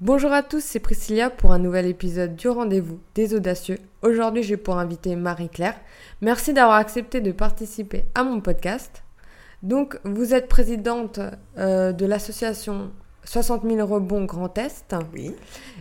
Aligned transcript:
Bonjour 0.00 0.30
à 0.30 0.44
tous, 0.44 0.62
c'est 0.62 0.78
Priscilla 0.78 1.28
pour 1.28 1.50
un 1.50 1.58
nouvel 1.58 1.84
épisode 1.86 2.36
du 2.36 2.48
rendez-vous 2.48 3.00
des 3.16 3.34
audacieux. 3.34 3.78
Aujourd'hui, 4.02 4.44
j'ai 4.44 4.56
pour 4.56 4.78
inviter 4.78 5.16
Marie-Claire. 5.16 5.74
Merci 6.20 6.52
d'avoir 6.52 6.76
accepté 6.76 7.20
de 7.20 7.32
participer 7.32 8.04
à 8.14 8.22
mon 8.22 8.40
podcast. 8.40 9.02
Donc, 9.64 9.98
vous 10.04 10.34
êtes 10.34 10.46
présidente 10.46 11.18
euh, 11.56 11.90
de 11.90 12.06
l'association 12.06 12.92
60 13.24 13.64
000 13.68 13.84
rebonds 13.84 14.24
Grand 14.24 14.56
Est. 14.56 14.94
Oui. 15.12 15.34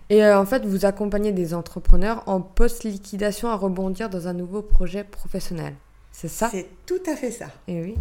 Et 0.10 0.26
euh, 0.26 0.40
en 0.40 0.48
fait, 0.48 0.66
vous 0.66 0.86
accompagnez 0.86 1.32
des 1.32 1.54
entrepreneurs 1.54 2.24
en 2.26 2.42
post-liquidation 2.42 3.50
à 3.50 3.56
rebondir 3.56 4.10
dans 4.10 4.28
un 4.28 4.34
nouveau 4.34 4.64
projet 4.64 5.04
professionnel. 5.04 5.76
C'est 6.12 6.28
ça? 6.28 6.50
C'est 6.50 6.70
tout 6.88 7.04
à 7.06 7.16
fait 7.16 7.30
ça. 7.30 7.50
Et 7.68 7.84
oui. 7.84 7.96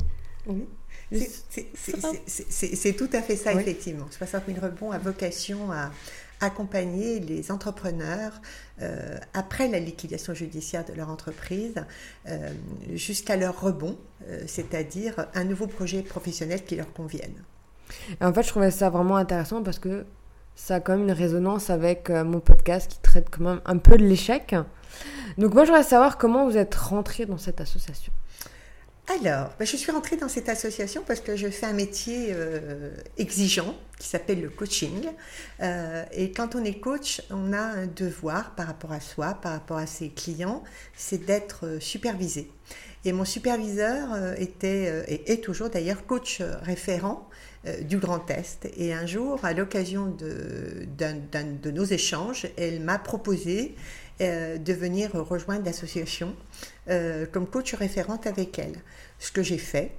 Oui. 0.46 0.66
C'est 1.12 2.96
tout 2.96 3.10
à 3.12 3.22
fait 3.22 3.36
ça, 3.36 3.52
effectivement. 3.52 4.06
60 4.10 4.42
000 4.48 4.60
rebonds 4.60 4.90
a 4.90 4.98
vocation 4.98 5.70
à 5.72 5.90
accompagner 6.40 7.20
les 7.20 7.50
entrepreneurs 7.50 8.32
euh, 8.82 9.16
après 9.32 9.68
la 9.68 9.78
liquidation 9.78 10.34
judiciaire 10.34 10.84
de 10.84 10.92
leur 10.92 11.08
entreprise 11.08 11.74
euh, 12.28 12.50
jusqu'à 12.92 13.36
leur 13.36 13.60
rebond, 13.60 13.96
euh, 14.28 14.42
c'est-à-dire 14.46 15.26
un 15.34 15.44
nouveau 15.44 15.66
projet 15.66 16.02
professionnel 16.02 16.64
qui 16.64 16.76
leur 16.76 16.92
convienne. 16.92 17.42
Et 18.20 18.24
en 18.24 18.32
fait, 18.32 18.42
je 18.42 18.48
trouvais 18.48 18.70
ça 18.70 18.90
vraiment 18.90 19.16
intéressant 19.16 19.62
parce 19.62 19.78
que 19.78 20.04
ça 20.56 20.76
a 20.76 20.80
quand 20.80 20.92
même 20.96 21.04
une 21.04 21.12
résonance 21.12 21.70
avec 21.70 22.08
mon 22.10 22.40
podcast 22.40 22.90
qui 22.90 22.98
traite 22.98 23.28
quand 23.30 23.44
même 23.44 23.60
un 23.64 23.76
peu 23.76 23.96
de 23.96 24.04
l'échec. 24.04 24.54
Donc 25.38 25.54
moi, 25.54 25.64
je 25.64 25.70
voudrais 25.70 25.84
savoir 25.84 26.18
comment 26.18 26.48
vous 26.48 26.56
êtes 26.56 26.74
rentré 26.74 27.26
dans 27.26 27.36
cette 27.38 27.60
association. 27.60 28.12
Alors, 29.08 29.50
ben, 29.56 29.64
je 29.64 29.76
suis 29.76 29.92
rentrée 29.92 30.16
dans 30.16 30.28
cette 30.28 30.48
association 30.48 31.04
parce 31.06 31.20
que 31.20 31.36
je 31.36 31.46
fais 31.48 31.66
un 31.66 31.72
métier 31.72 32.30
euh, 32.30 32.90
exigeant 33.18 33.76
qui 34.00 34.08
s'appelle 34.08 34.40
le 34.40 34.50
coaching. 34.50 35.06
Euh, 35.62 36.04
et 36.10 36.32
quand 36.32 36.56
on 36.56 36.64
est 36.64 36.80
coach, 36.80 37.22
on 37.30 37.52
a 37.52 37.60
un 37.60 37.86
devoir 37.86 38.56
par 38.56 38.66
rapport 38.66 38.90
à 38.90 38.98
soi, 38.98 39.34
par 39.34 39.52
rapport 39.52 39.76
à 39.76 39.86
ses 39.86 40.08
clients, 40.08 40.64
c'est 40.96 41.24
d'être 41.24 41.66
euh, 41.66 41.80
supervisé. 41.80 42.50
Et 43.04 43.12
mon 43.12 43.24
superviseur 43.24 44.34
était, 44.36 45.04
et 45.06 45.30
est 45.30 45.36
toujours 45.36 45.70
d'ailleurs, 45.70 46.06
coach 46.06 46.42
référent 46.62 47.28
du 47.82 47.98
Grand 47.98 48.28
Est. 48.28 48.68
Et 48.76 48.92
un 48.92 49.06
jour, 49.06 49.38
à 49.44 49.52
l'occasion 49.52 50.06
de, 50.06 50.88
de, 50.98 51.70
nos 51.70 51.84
échanges, 51.84 52.48
elle 52.58 52.80
m'a 52.80 52.98
proposé 52.98 53.76
de 54.18 54.72
venir 54.72 55.12
rejoindre 55.12 55.64
l'association 55.64 56.34
euh, 56.88 57.26
comme 57.26 57.46
coach 57.48 57.74
référente 57.74 58.26
avec 58.26 58.58
elle. 58.58 58.76
Ce 59.18 59.32
que 59.32 59.42
j'ai 59.42 59.58
fait. 59.58 59.92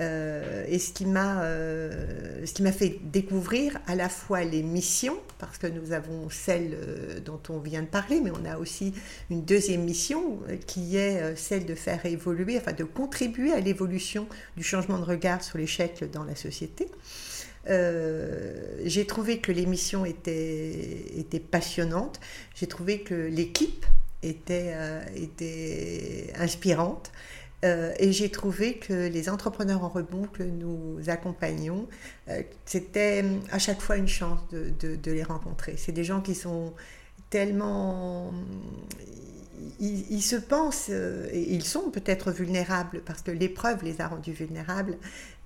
Euh, 0.00 0.64
et 0.66 0.80
ce 0.80 0.92
qui 0.92 1.06
m'a 1.06 1.44
euh, 1.44 2.44
ce 2.44 2.52
qui 2.52 2.64
m'a 2.64 2.72
fait 2.72 2.98
découvrir 3.00 3.78
à 3.86 3.94
la 3.94 4.08
fois 4.08 4.42
les 4.42 4.64
missions 4.64 5.16
parce 5.38 5.56
que 5.56 5.68
nous 5.68 5.92
avons 5.92 6.28
celle 6.30 6.76
dont 7.24 7.38
on 7.48 7.60
vient 7.60 7.82
de 7.82 7.86
parler 7.86 8.20
mais 8.20 8.32
on 8.32 8.44
a 8.44 8.58
aussi 8.58 8.92
une 9.30 9.44
deuxième 9.44 9.84
mission 9.84 10.40
qui 10.66 10.96
est 10.96 11.36
celle 11.36 11.64
de 11.64 11.76
faire 11.76 12.04
évoluer 12.06 12.58
enfin 12.58 12.72
de 12.72 12.82
contribuer 12.82 13.52
à 13.52 13.60
l'évolution 13.60 14.26
du 14.56 14.64
changement 14.64 14.98
de 14.98 15.04
regard 15.04 15.44
sur 15.44 15.58
l'échec 15.58 16.02
dans 16.10 16.24
la 16.24 16.34
société 16.34 16.88
j'ai 17.68 19.06
trouvé 19.06 19.38
que 19.38 19.50
l'émission 19.52 20.04
était, 20.04 21.06
était 21.16 21.40
passionnante. 21.40 22.20
J'ai 22.54 22.66
trouvé 22.66 23.00
que 23.00 23.14
l'équipe 23.14 23.86
était, 24.28 24.72
euh, 24.74 25.02
était 25.16 26.32
inspirante. 26.36 27.12
Euh, 27.64 27.94
et 27.98 28.12
j'ai 28.12 28.30
trouvé 28.30 28.74
que 28.74 29.08
les 29.08 29.30
entrepreneurs 29.30 29.84
en 29.84 29.88
rebond 29.88 30.26
que 30.26 30.42
nous 30.42 30.98
accompagnons, 31.08 31.88
euh, 32.28 32.42
c'était 32.66 33.24
à 33.50 33.58
chaque 33.58 33.80
fois 33.80 33.96
une 33.96 34.08
chance 34.08 34.40
de 34.50 35.10
les 35.10 35.22
rencontrer. 35.22 35.76
C'est 35.78 35.92
des 35.92 36.04
gens 36.04 36.20
qui 36.20 36.34
sont 36.34 36.74
tellement 37.30 38.32
ils, 39.84 40.22
se 40.22 40.36
pensent, 40.36 40.86
euh, 40.90 41.26
et 41.32 41.52
ils 41.52 41.64
sont 41.64 41.90
peut-être 41.90 42.30
vulnérables 42.30 43.02
parce 43.04 43.22
que 43.22 43.30
l'épreuve 43.30 43.82
les 43.82 44.00
a 44.00 44.08
rendus 44.08 44.32
vulnérables, 44.32 44.96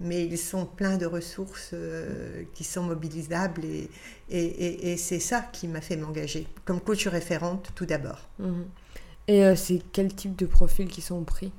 mais 0.00 0.24
ils 0.24 0.38
sont 0.38 0.66
pleins 0.66 0.96
de 0.96 1.06
ressources 1.06 1.70
euh, 1.72 2.44
qui 2.54 2.64
sont 2.64 2.82
mobilisables 2.82 3.64
et, 3.64 3.90
et, 4.30 4.96
c'est 4.96 5.20
ça 5.20 5.40
qui 5.52 5.68
m'a 5.68 5.80
fait 5.80 5.96
m'engager 5.96 6.46
comme 6.64 6.80
coach 6.80 7.06
référente 7.06 7.70
tout 7.74 7.86
d'abord. 7.86 8.28
Mhm. 8.38 8.66
Et 9.26 9.44
euh, 9.44 9.56
c'est 9.56 9.82
quel 9.92 10.14
type 10.14 10.36
de 10.36 10.46
profils 10.46 10.88
qui 10.88 11.00
sont 11.02 11.24
pris? 11.24 11.52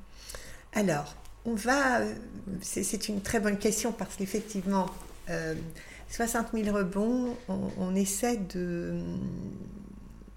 Alors, 0.73 1.15
on 1.45 1.55
va. 1.55 2.01
C'est 2.61 3.09
une 3.09 3.21
très 3.21 3.39
bonne 3.39 3.57
question 3.57 3.91
parce 3.91 4.15
qu'effectivement, 4.15 4.87
60 6.09 6.47
000 6.53 6.75
rebonds, 6.75 7.35
on 7.47 7.95
essaie 7.95 8.37
de 8.37 8.99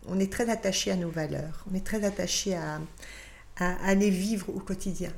on 0.09 0.19
est 0.19 0.31
très 0.31 0.51
attaché 0.51 0.91
à 0.91 0.97
nos 0.97 1.11
valeurs, 1.11 1.65
on 1.71 1.75
est 1.75 1.85
très 1.85 2.05
attaché 2.05 2.55
à, 2.55 2.81
à, 3.57 3.95
les 3.95 4.11
vivre 4.11 4.49
au 4.55 4.61
quotidien. 4.61 5.13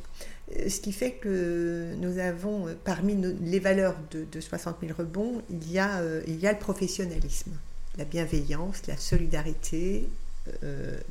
Euh, 0.57 0.69
ce 0.69 0.81
qui 0.81 0.93
fait 0.93 1.13
que 1.13 1.95
nous 1.99 2.19
avons, 2.19 2.69
euh, 2.69 2.75
parmi 2.85 3.17
les 3.41 3.59
valeurs 3.59 3.97
de, 4.11 4.41
60 4.41 4.77
000 4.83 4.93
rebonds, 4.97 5.43
il 5.51 5.71
y, 5.71 5.79
a, 5.79 6.01
euh, 6.01 6.23
il 6.27 6.39
y 6.39 6.47
a 6.47 6.53
le 6.53 6.59
professionnalisme, 6.59 7.53
la 7.97 8.05
bienveillance, 8.05 8.87
la 8.87 8.97
solidarité 8.97 10.09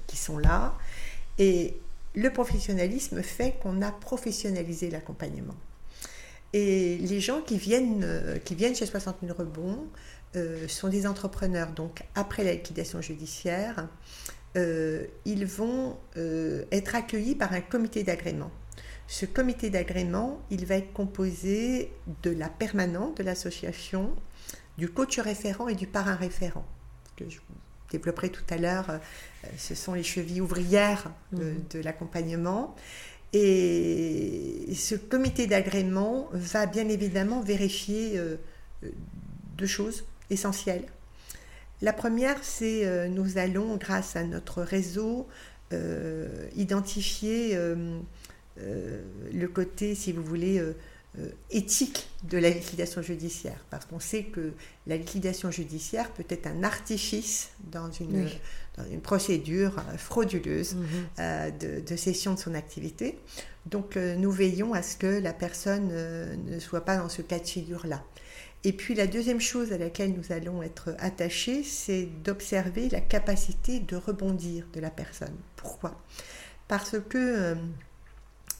qui 0.05 0.15
sont 0.15 0.37
là. 0.37 0.77
Et 1.39 1.75
le 2.13 2.29
professionnalisme 2.29 3.23
fait 3.23 3.55
qu'on 3.63 3.81
a 3.81 3.91
professionnalisé 3.91 4.91
l'accompagnement. 4.91 5.55
Et 6.53 6.97
les 6.97 7.19
gens 7.19 7.41
qui 7.41 7.57
viennent, 7.57 8.07
qui 8.45 8.53
viennent 8.53 8.75
chez 8.75 8.85
60 8.85 9.15
000 9.23 9.35
rebonds 9.35 9.87
euh, 10.35 10.67
sont 10.67 10.87
des 10.87 11.05
entrepreneurs, 11.05 11.71
donc 11.73 12.03
après 12.15 12.43
la 12.43 12.53
liquidation 12.53 13.01
judiciaire, 13.01 13.87
euh, 14.57 15.05
ils 15.25 15.45
vont 15.45 15.95
euh, 16.17 16.65
être 16.71 16.95
accueillis 16.95 17.35
par 17.35 17.53
un 17.53 17.61
comité 17.61 18.01
d'agrément. 18.01 18.49
Ce 19.07 19.27
comité 19.27 19.69
d'agrément, 19.69 20.41
il 20.49 20.65
va 20.65 20.77
être 20.77 20.91
composé 20.91 21.91
de 22.23 22.31
la 22.31 22.49
permanente 22.49 23.17
de 23.17 23.23
l'association, 23.23 24.15
du 24.79 24.89
coach 24.89 25.19
référent 25.19 25.67
et 25.67 25.75
du 25.75 25.85
parrain 25.85 26.15
référent. 26.15 26.65
Que 27.15 27.29
je 27.29 27.37
vous 27.37 27.55
développerai 27.91 28.31
tout 28.31 28.45
à 28.49 28.57
l'heure, 28.57 28.99
ce 29.55 29.75
sont 29.75 29.93
les 29.93 30.01
chevilles 30.01 30.41
ouvrières 30.41 31.11
de, 31.31 31.43
mhm. 31.43 31.63
de 31.69 31.79
l'accompagnement. 31.79 32.75
Et 33.33 34.73
ce 34.75 34.95
comité 34.95 35.45
d'agrément 35.45 36.29
va 36.31 36.65
bien 36.65 36.89
évidemment 36.89 37.41
vérifier 37.41 38.19
deux 39.57 39.67
choses 39.67 40.05
essentielles. 40.33 40.85
La 41.83 41.91
première, 41.91 42.37
c'est 42.41 42.85
euh, 42.85 43.09
nous 43.09 43.37
allons, 43.37 43.75
grâce 43.75 44.15
à 44.15 44.23
notre 44.23 44.61
réseau, 44.61 45.27
euh, 45.73 46.47
identifier 46.55 47.51
euh, 47.55 47.99
le 48.57 49.47
côté, 49.47 49.93
si 49.93 50.13
vous 50.13 50.23
voulez, 50.23 50.63
éthique 51.51 52.07
de 52.23 52.37
la 52.37 52.49
liquidation 52.49 53.01
judiciaire. 53.01 53.57
Parce 53.69 53.85
qu'on 53.85 53.99
sait 53.99 54.23
que 54.23 54.53
la 54.87 54.95
liquidation 54.95 55.51
judiciaire 55.51 56.09
peut 56.11 56.23
être 56.29 56.47
un 56.47 56.63
artifice 56.63 57.49
dans 57.71 57.91
une, 57.91 58.29
une 58.91 59.01
procédure 59.01 59.75
frauduleuse 59.97 60.75
mhm. 60.75 61.57
de, 61.59 61.79
de, 61.81 61.95
cession 61.95 62.33
de 62.35 62.39
son 62.39 62.53
activité. 62.55 63.19
Donc 63.65 63.95
nous 63.95 64.31
veillons 64.31 64.73
à 64.73 64.81
ce 64.81 64.95
que 64.95 65.19
la 65.19 65.33
personne 65.33 65.89
ne 66.47 66.59
soit 66.59 66.85
pas 66.85 66.97
dans 66.97 67.09
ce 67.09 67.21
cas 67.21 67.39
de 67.39 67.47
figure-là. 67.47 68.03
Et 68.65 68.71
puis 68.71 68.95
la 68.95 69.07
deuxième 69.07 69.41
chose 69.41 69.73
à 69.73 69.77
laquelle 69.77 70.13
nous 70.13 70.31
allons 70.31 70.63
être 70.63 70.95
attachés, 70.99 71.63
c'est 71.63 72.07
d'observer 72.23 72.89
la 72.89 73.01
capacité 73.01 73.79
de 73.79 73.97
rebondir 73.97 74.65
de 74.73 74.79
la 74.79 74.89
personne. 74.89 75.35
Pourquoi? 75.57 76.01
Parce 76.69 76.95
que 77.09 77.17
euh, 77.17 77.55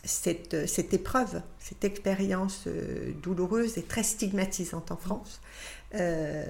cette, 0.03 0.67
cette, 0.67 0.93
épreuve, 0.93 1.41
cette 1.57 1.85
expérience 1.85 2.65
euh, 2.67 3.13
douloureuse 3.21 3.77
et 3.77 3.83
très 3.83 4.03
stigmatisante 4.03 4.91
en 4.91 4.97
France, 4.97 5.39
euh, 5.95 6.43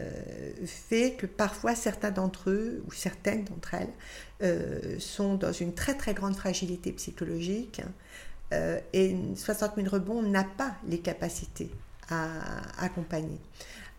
fait 0.65 1.13
que 1.13 1.27
parfois 1.27 1.75
certains 1.75 2.09
d'entre 2.09 2.49
eux 2.49 2.83
ou 2.87 2.91
certaines 2.91 3.43
d'entre 3.43 3.75
elles 3.75 4.99
sont 4.99 5.35
dans 5.35 5.53
une 5.53 5.73
très 5.73 5.95
très 5.95 6.13
grande 6.13 6.35
fragilité 6.35 6.91
psychologique 6.91 7.81
et 8.51 9.15
60 9.35 9.75
000 9.77 9.87
rebonds 9.87 10.21
n'a 10.21 10.43
pas 10.43 10.75
les 10.85 10.99
capacités 10.99 11.71
à 12.09 12.27
accompagner. 12.83 13.39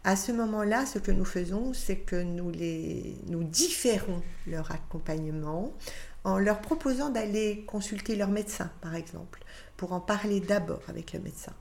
À 0.04 0.16
ce 0.16 0.32
moment-là, 0.32 0.84
ce 0.84 0.98
que 0.98 1.10
nous 1.10 1.24
faisons, 1.24 1.72
c'est 1.72 1.96
que 1.96 2.16
nous, 2.16 2.50
les, 2.50 3.16
nous 3.26 3.42
différons 3.42 4.22
leur 4.46 4.70
accompagnement 4.70 5.72
en 6.24 6.38
leur 6.38 6.60
proposant 6.60 7.10
d'aller 7.10 7.64
consulter 7.66 8.16
leur 8.16 8.28
médecin, 8.28 8.70
par 8.82 8.94
exemple, 8.94 9.42
pour 9.76 9.92
en 9.92 10.00
parler 10.00 10.40
d'abord 10.40 10.82
avec 10.88 11.12
le 11.12 11.20
médecin. 11.20 11.52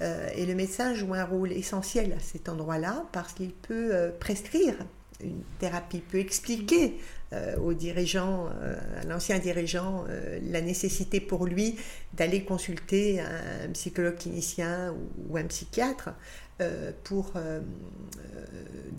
Euh, 0.00 0.28
et 0.34 0.46
le 0.46 0.54
médecin 0.54 0.94
joue 0.94 1.14
un 1.14 1.24
rôle 1.24 1.52
essentiel 1.52 2.12
à 2.12 2.20
cet 2.20 2.48
endroit-là 2.48 3.04
parce 3.12 3.32
qu'il 3.34 3.52
peut 3.52 3.90
euh, 3.92 4.10
prescrire 4.18 4.74
une 5.20 5.42
thérapie, 5.60 6.00
peut 6.00 6.18
expliquer 6.18 6.98
euh, 7.32 7.56
aux 7.56 7.72
dirigeants, 7.72 8.50
euh, 8.60 8.76
à 9.00 9.04
l'ancien 9.06 9.38
dirigeant, 9.38 10.04
euh, 10.10 10.38
la 10.50 10.60
nécessité 10.60 11.18
pour 11.18 11.46
lui 11.46 11.76
d'aller 12.12 12.44
consulter 12.44 13.20
un 13.20 13.70
psychologue 13.72 14.16
clinicien 14.16 14.94
ou, 15.30 15.36
un 15.38 15.44
psychiatre 15.44 16.10
pour 17.02 17.32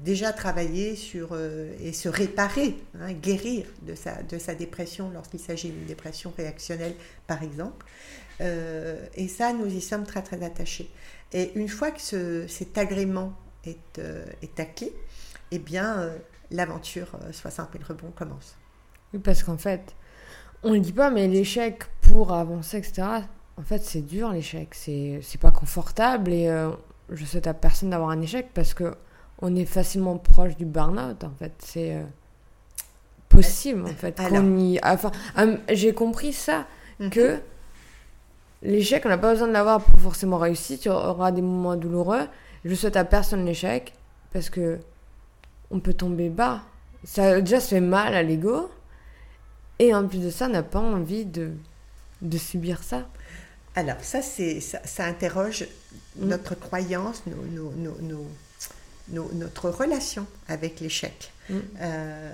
déjà 0.04 0.34
travailler 0.34 0.98
sur 0.98 1.38
et 1.80 1.94
se 1.94 2.10
réparer, 2.10 2.76
hein, 3.00 3.14
guérir 3.14 3.66
de 3.84 3.96
sa, 3.96 4.22
de 4.22 4.38
sa 4.38 4.54
dépression 4.54 5.10
lorsqu'il 5.12 5.40
s'agit 5.40 5.70
d'une 5.70 5.86
dépression 5.86 6.34
réactionnelle, 6.36 6.94
par 7.26 7.42
exemple. 7.42 7.86
et 8.42 9.28
ça, 9.30 9.54
nous 9.54 9.68
y 9.68 9.80
sommes 9.80 10.06
très 10.06 10.24
très 10.24 10.44
attachés. 10.44 10.90
Et 11.32 11.52
une 11.56 11.70
fois 11.70 11.92
que 11.92 12.48
cet 12.48 12.78
agrément 12.78 13.34
est, 13.66 14.02
est 14.42 14.60
acquis, 14.60 14.92
eh 15.52 15.60
bien, 15.60 16.12
l'aventure 16.54 17.08
60 17.32 17.70
000 17.74 17.84
rebonds 17.88 18.12
commence. 18.16 18.56
Oui, 19.14 19.20
parce 19.20 19.44
qu'en 19.44 19.58
fait, 19.58 19.96
on 20.64 20.70
ne 20.70 20.76
le 20.76 20.80
dit 20.80 20.94
pas, 20.94 21.10
mais 21.10 21.28
l'échec 21.28 21.84
pour 22.02 22.32
avancer, 22.32 22.78
etc., 22.78 23.04
en 23.58 23.62
fait, 23.62 23.84
c'est 23.84 24.02
dur 24.02 24.32
l'échec. 24.32 24.74
C'est, 24.74 25.20
c'est 25.22 25.40
pas 25.40 25.52
confortable 25.52 26.32
et 26.32 26.48
euh, 26.48 26.72
je 27.10 27.26
souhaite 27.26 27.48
à 27.48 27.54
personne 27.54 27.90
d'avoir 27.90 28.10
un 28.10 28.22
échec 28.22 28.50
parce 28.54 28.74
que 28.74 28.96
on 29.42 29.56
est 29.56 29.66
facilement 29.66 30.18
proche 30.18 30.56
du 30.56 30.66
burn-out, 30.66 31.24
en 31.24 31.34
fait. 31.38 31.52
C'est 31.60 31.96
euh, 31.96 32.04
possible, 33.30 33.84
en 33.84 33.88
fait. 33.88 34.20
y... 34.20 34.80
enfin, 34.84 35.12
hum, 35.38 35.60
j'ai 35.70 35.94
compris 35.94 36.34
ça, 36.34 36.66
mhm. 37.00 37.10
que 37.10 37.40
l'échec, 38.62 39.06
on 39.06 39.10
n'a 39.10 39.18
pas 39.18 39.32
besoin 39.32 39.48
de 39.48 39.54
l'avoir 39.54 39.82
pour 39.82 40.00
forcément 40.00 40.38
réussir. 40.38 40.80
Tu 40.80 40.90
auras 40.90 41.32
des 41.32 41.42
moments 41.42 41.76
douloureux. 41.76 42.28
Je 42.64 42.74
souhaite 42.74 42.96
à 42.96 43.04
personne 43.04 43.46
l'échec 43.46 43.94
parce 44.32 44.50
que 44.50 44.80
on 45.74 45.80
peut 45.80 45.94
tomber 45.94 46.30
bas. 46.30 46.62
Ça 47.04 47.42
déjà 47.42 47.60
se 47.60 47.70
fait 47.70 47.82
mal 47.82 48.16
à 48.16 48.24
l'ego. 48.24 48.70
Et 49.80 49.94
en 49.94 50.08
plus 50.08 50.20
de 50.20 50.30
ça, 50.30 50.46
on 50.46 50.50
n'a 50.50 50.64
pas 50.64 50.80
envie 50.80 51.26
de, 51.26 51.52
de 52.22 52.38
subir 52.38 52.84
ça. 52.84 53.08
Alors, 53.76 53.98
ça, 54.02 54.22
c'est, 54.22 54.62
ça, 54.62 54.80
ça 54.86 55.06
interroge 55.06 55.66
mm. 56.16 56.28
notre 56.28 56.56
croyance, 56.56 57.24
nos, 57.26 57.72
nos, 57.72 57.98
nos, 58.02 58.28
notre 59.10 59.70
relation 59.70 60.28
avec 60.48 60.80
l'échec. 60.80 61.32
Mm. 61.50 61.56
Euh, 61.82 62.34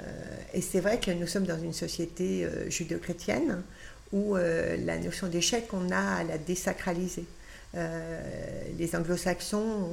et 0.54 0.62
c'est 0.62 0.82
vrai 0.82 1.00
que 1.00 1.12
nous 1.12 1.28
sommes 1.28 1.46
dans 1.46 1.60
une 1.60 1.74
société 1.74 2.44
euh, 2.44 2.70
judéo-chrétienne 2.70 3.64
où 4.12 4.36
euh, 4.36 4.76
la 4.86 4.98
notion 4.98 5.28
d'échec, 5.28 5.68
on 5.74 5.92
a 5.92 6.16
à 6.18 6.24
la 6.24 6.38
désacraliser. 6.38 7.26
les 7.74 8.96
anglo-saxons, 8.96 9.88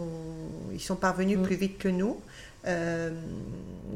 ils 0.72 0.80
sont 0.80 0.96
parvenus 0.96 1.38
mm. 1.38 1.42
plus 1.42 1.56
vite 1.56 1.78
que 1.78 1.88
nous. 1.88 2.20
Euh, 2.66 3.10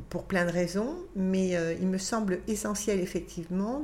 pour 0.08 0.24
plein 0.24 0.44
de 0.44 0.50
raisons, 0.50 0.96
mais 1.16 1.56
euh, 1.56 1.74
il 1.80 1.86
me 1.86 1.98
semble 1.98 2.38
essentiel 2.48 3.00
effectivement 3.00 3.82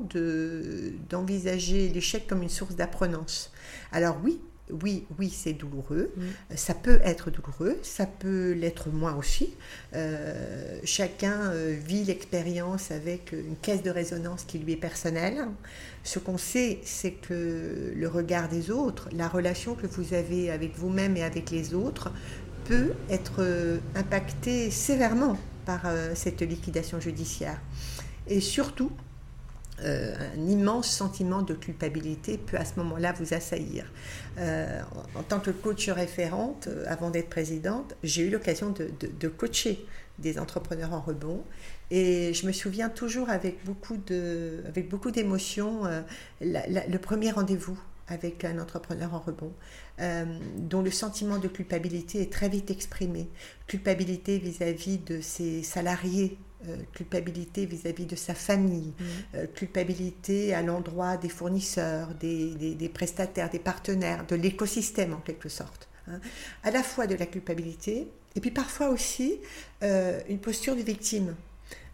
d'envisager 1.09 1.89
l'échec 1.89 2.27
comme 2.27 2.43
une 2.43 2.49
source 2.49 2.77
d'apprenance. 2.77 3.53
Alors 3.93 4.19
oui, 4.25 4.41
oui, 4.71 5.07
oui, 5.19 5.31
c'est 5.31 5.53
douloureux. 5.53 6.13
Ça 6.55 6.75
peut 6.75 7.01
être 7.05 7.31
douloureux, 7.31 7.79
ça 7.83 8.07
peut 8.07 8.53
l'être 8.53 8.89
moins 8.91 9.15
aussi. 9.17 9.55
Euh, 9.95 10.79
chacun 10.85 11.53
vit 11.53 12.05
l'expérience 12.05 12.91
avec 12.91 13.33
une 13.33 13.57
caisse 13.57 13.83
de 13.83 13.91
résonance 13.91 14.45
qui 14.45 14.59
lui 14.59 14.73
est 14.73 14.77
personnelle. 14.77 15.47
Ce 16.03 16.19
qu'on 16.19 16.39
sait, 16.39 16.81
c'est 16.85 17.13
que 17.13 17.93
le 17.95 18.09
regard 18.09 18.49
des 18.49 18.71
autres, 18.71 19.09
la 19.13 19.29
relation 19.29 19.75
que 19.75 19.87
vous 19.87 20.15
avez 20.15 20.51
avec 20.51 20.77
vous-même 20.77 21.17
et 21.17 21.23
avec 21.23 21.51
les 21.51 21.75
autres, 21.75 22.11
peut 22.67 22.93
être 23.11 23.41
euh, 23.41 23.79
impacté 23.95 24.71
sévèrement 24.71 25.37
par 25.65 25.83
euh, 25.85 26.13
cette 26.15 26.43
liquidation 26.43 27.01
judiciaire. 27.01 27.61
Et 28.29 28.41
surtout, 28.41 28.91
euh, 29.83 30.15
un 30.35 30.49
immense 30.49 30.89
sentiment 30.89 31.43
de 31.43 31.55
culpabilité 31.55 32.39
peut 32.39 32.57
à 32.57 32.65
ce 32.65 32.79
moment-là 32.79 33.13
vous 33.13 33.35
assaillir. 33.35 33.85
en, 34.39 35.23
tant 35.23 35.39
que 35.39 35.51
coach 35.51 35.89
référente, 35.89 36.69
avant 36.87 37.11
d'être 37.11 37.29
présidente, 37.29 37.95
j'ai 38.03 38.23
eu 38.23 38.31
l'occasion 38.31 38.71
de, 38.71 39.29
coacher 39.29 39.85
des 40.19 40.39
entrepreneurs 40.39 40.93
en 40.93 41.01
rebond. 41.01 41.43
Et 41.91 42.33
je 42.35 42.47
me 42.47 42.53
souviens 42.53 42.89
toujours 42.89 43.29
avec 43.31 43.65
beaucoup 43.65 43.99
d'émotion, 45.11 45.83
le 46.41 46.97
premier 46.97 47.31
rendez-vous 47.31 47.79
avec 48.09 48.45
un 48.45 48.59
entrepreneur 48.59 49.13
en 49.15 49.19
rebond, 49.19 49.53
euh, 50.01 50.25
dont 50.57 50.83
le 50.83 50.91
sentiment 50.91 51.39
de 51.39 51.49
culpabilité 51.49 52.23
est 52.23 52.33
très 52.33 52.49
vite 52.49 52.71
exprimé. 52.71 53.29
Culpabilité 53.67 54.39
vis-à-vis 54.39 54.99
de 54.99 55.21
ses 55.21 55.63
salariés, 55.63 56.39
euh, 56.69 56.77
culpabilité 56.93 57.67
vis-à-vis 57.67 58.07
de 58.07 58.17
sa 58.17 58.35
famille, 58.35 58.93
mmh. 58.99 59.05
euh, 59.35 59.47
culpabilité 59.47 60.55
à 60.55 60.63
l'endroit 60.63 61.17
des 61.17 61.29
fournisseurs, 61.29 62.15
des, 62.15 62.91
prestataires, 62.95 63.51
des 63.51 63.59
partenaires, 63.59 64.27
de 64.27 64.37
l'écosystème 64.37 65.15
en 65.15 65.21
quelque 65.21 65.49
sorte. 65.49 65.89
Hein. 66.09 66.21
À 66.63 66.71
la 66.71 66.83
fois 66.83 67.07
de 67.07 67.17
la 67.17 67.27
culpabilité 67.27 68.09
et 68.37 68.41
puis 68.41 68.51
parfois 68.51 68.91
aussi 68.91 69.41
une 69.81 70.39
posture 70.39 70.77
de 70.77 70.83
victime. 70.83 71.35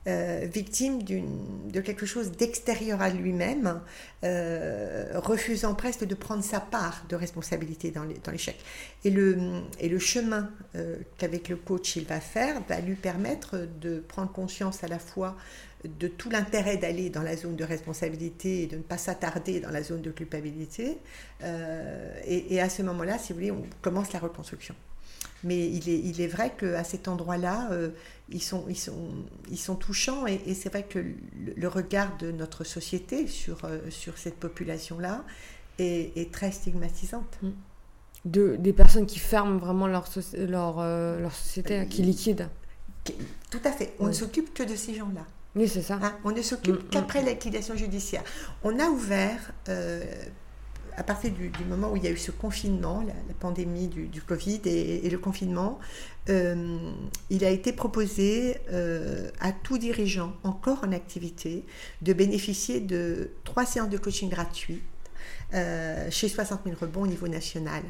Euh, 0.08 0.48
victime 0.52 1.04
de 1.04 1.80
quelque 1.80 2.06
chose 2.06 2.32
d'extérieur 2.32 3.00
à 3.00 3.10
lui-même, 3.10 3.80
euh, 4.24 5.12
refusant 5.14 5.76
presque 5.76 6.04
de 6.04 6.16
prendre 6.16 6.42
sa 6.42 6.58
part 6.58 7.04
de 7.08 7.14
responsabilité 7.14 7.92
dans 7.92 8.32
l'échec. 8.32 8.58
Et 9.04 9.10
le, 9.10 9.62
et 9.78 9.88
le 9.88 10.00
chemin 10.00 10.50
euh, 10.74 10.96
qu'avec 11.18 11.48
le 11.48 11.54
coach 11.54 11.94
il 11.94 12.04
va 12.04 12.18
faire 12.18 12.62
va 12.68 12.80
lui 12.80 12.96
permettre 12.96 13.68
de 13.80 14.00
prendre 14.00 14.32
conscience 14.32 14.82
à 14.82 14.88
la 14.88 14.98
fois 14.98 15.36
de 15.84 16.08
tout 16.08 16.30
l'intérêt 16.30 16.78
d'aller 16.78 17.08
dans 17.08 17.22
la 17.22 17.36
zone 17.36 17.54
de 17.54 17.64
responsabilité 17.64 18.64
et 18.64 18.66
de 18.66 18.78
ne 18.78 18.82
pas 18.82 18.98
s'attarder 18.98 19.60
dans 19.60 19.70
la 19.70 19.84
zone 19.84 20.02
de 20.02 20.10
culpabilité. 20.10 20.98
Et, 22.26 22.60
à 22.60 22.68
ce 22.68 22.82
moment-là, 22.82 23.18
si 23.18 23.32
vous 23.32 23.38
voulez, 23.38 23.50
on 23.52 23.64
commence 23.82 24.12
la 24.12 24.20
reconstruction. 24.20 24.74
Mais 25.42 25.58
il 25.68 25.88
est, 25.88 25.98
il 25.98 26.20
est 26.20 26.28
vrai 26.28 26.52
qu'à 26.56 26.84
cet 26.84 27.08
endroit-là, 27.08 27.68
ils, 28.32 28.42
sont, 28.42 28.64
ils, 28.68 28.76
sont, 28.76 29.08
ils 29.50 29.58
sont 29.58 29.76
touchants 29.76 30.26
et, 30.26 30.54
c'est 30.54 30.68
vrai 30.70 30.84
que 30.84 30.98
le, 31.56 31.68
regard 31.68 32.16
de 32.18 32.32
notre 32.32 32.64
société 32.64 33.26
sur, 33.26 33.64
euh, 33.64 33.78
sur 33.90 34.18
cette 34.18 34.36
population-là 34.36 35.24
est, 35.78 36.16
est, 36.16 36.32
très 36.32 36.50
stigmatisante. 36.50 37.38
Mm. 37.42 37.50
De, 38.24 38.56
des 38.56 38.72
personnes 38.72 39.06
qui 39.06 39.18
ferment 39.18 39.58
vraiment 39.58 39.88
leur, 39.88 40.06
leur, 40.36 40.78
euh, 40.78 41.18
leur 41.20 41.34
société, 41.34 41.76
hein, 41.76 41.86
qui 41.86 42.02
liquident. 42.02 42.48
Tout 43.50 43.60
à 43.64 43.72
fait. 43.72 43.94
On 43.98 44.06
ne 44.06 44.12
s'occupe 44.12 44.54
que 44.54 44.62
de 44.62 44.76
ces 44.76 44.94
gens-là. 44.94 45.26
Oui, 45.56 45.68
c'est 45.68 45.82
ça. 45.82 45.98
Hein, 46.00 46.16
on 46.24 46.30
ne 46.30 46.40
s'occupe 46.40 46.76
mm, 46.76 46.86
mm, 46.86 46.90
qu'après 46.90 47.22
la 47.22 47.32
liquidation 47.32 47.74
judiciaire. 47.74 48.22
On 48.62 48.78
a 48.78 48.86
ouvert 48.86 49.52
à 50.96 51.02
partir 51.02 51.30
du, 51.32 51.50
moment 51.68 51.90
où 51.92 51.96
il 51.96 52.04
y 52.04 52.06
a 52.06 52.10
eu 52.10 52.16
ce 52.16 52.30
confinement, 52.30 53.02
la, 53.02 53.14
pandémie 53.40 53.88
du, 53.88 54.22
Covid 54.22 54.60
et, 54.64 55.08
le 55.08 55.18
confinement, 55.18 55.78
euh, 56.28 56.78
il 57.30 57.44
a 57.44 57.50
été 57.50 57.72
proposé 57.72 58.58
euh, 58.70 59.30
à 59.40 59.52
tout 59.52 59.78
dirigeant 59.78 60.34
encore 60.44 60.84
en 60.84 60.92
activité 60.92 61.64
de 62.02 62.12
bénéficier 62.12 62.80
de 62.80 63.30
trois 63.44 63.66
séances 63.66 63.90
de 63.90 63.98
coaching 63.98 64.28
gratuites 64.28 64.82
euh, 65.54 66.10
chez 66.10 66.28
60 66.28 66.60
000 66.64 66.76
rebonds 66.80 67.02
au 67.02 67.06
niveau 67.06 67.28
national 67.28 67.82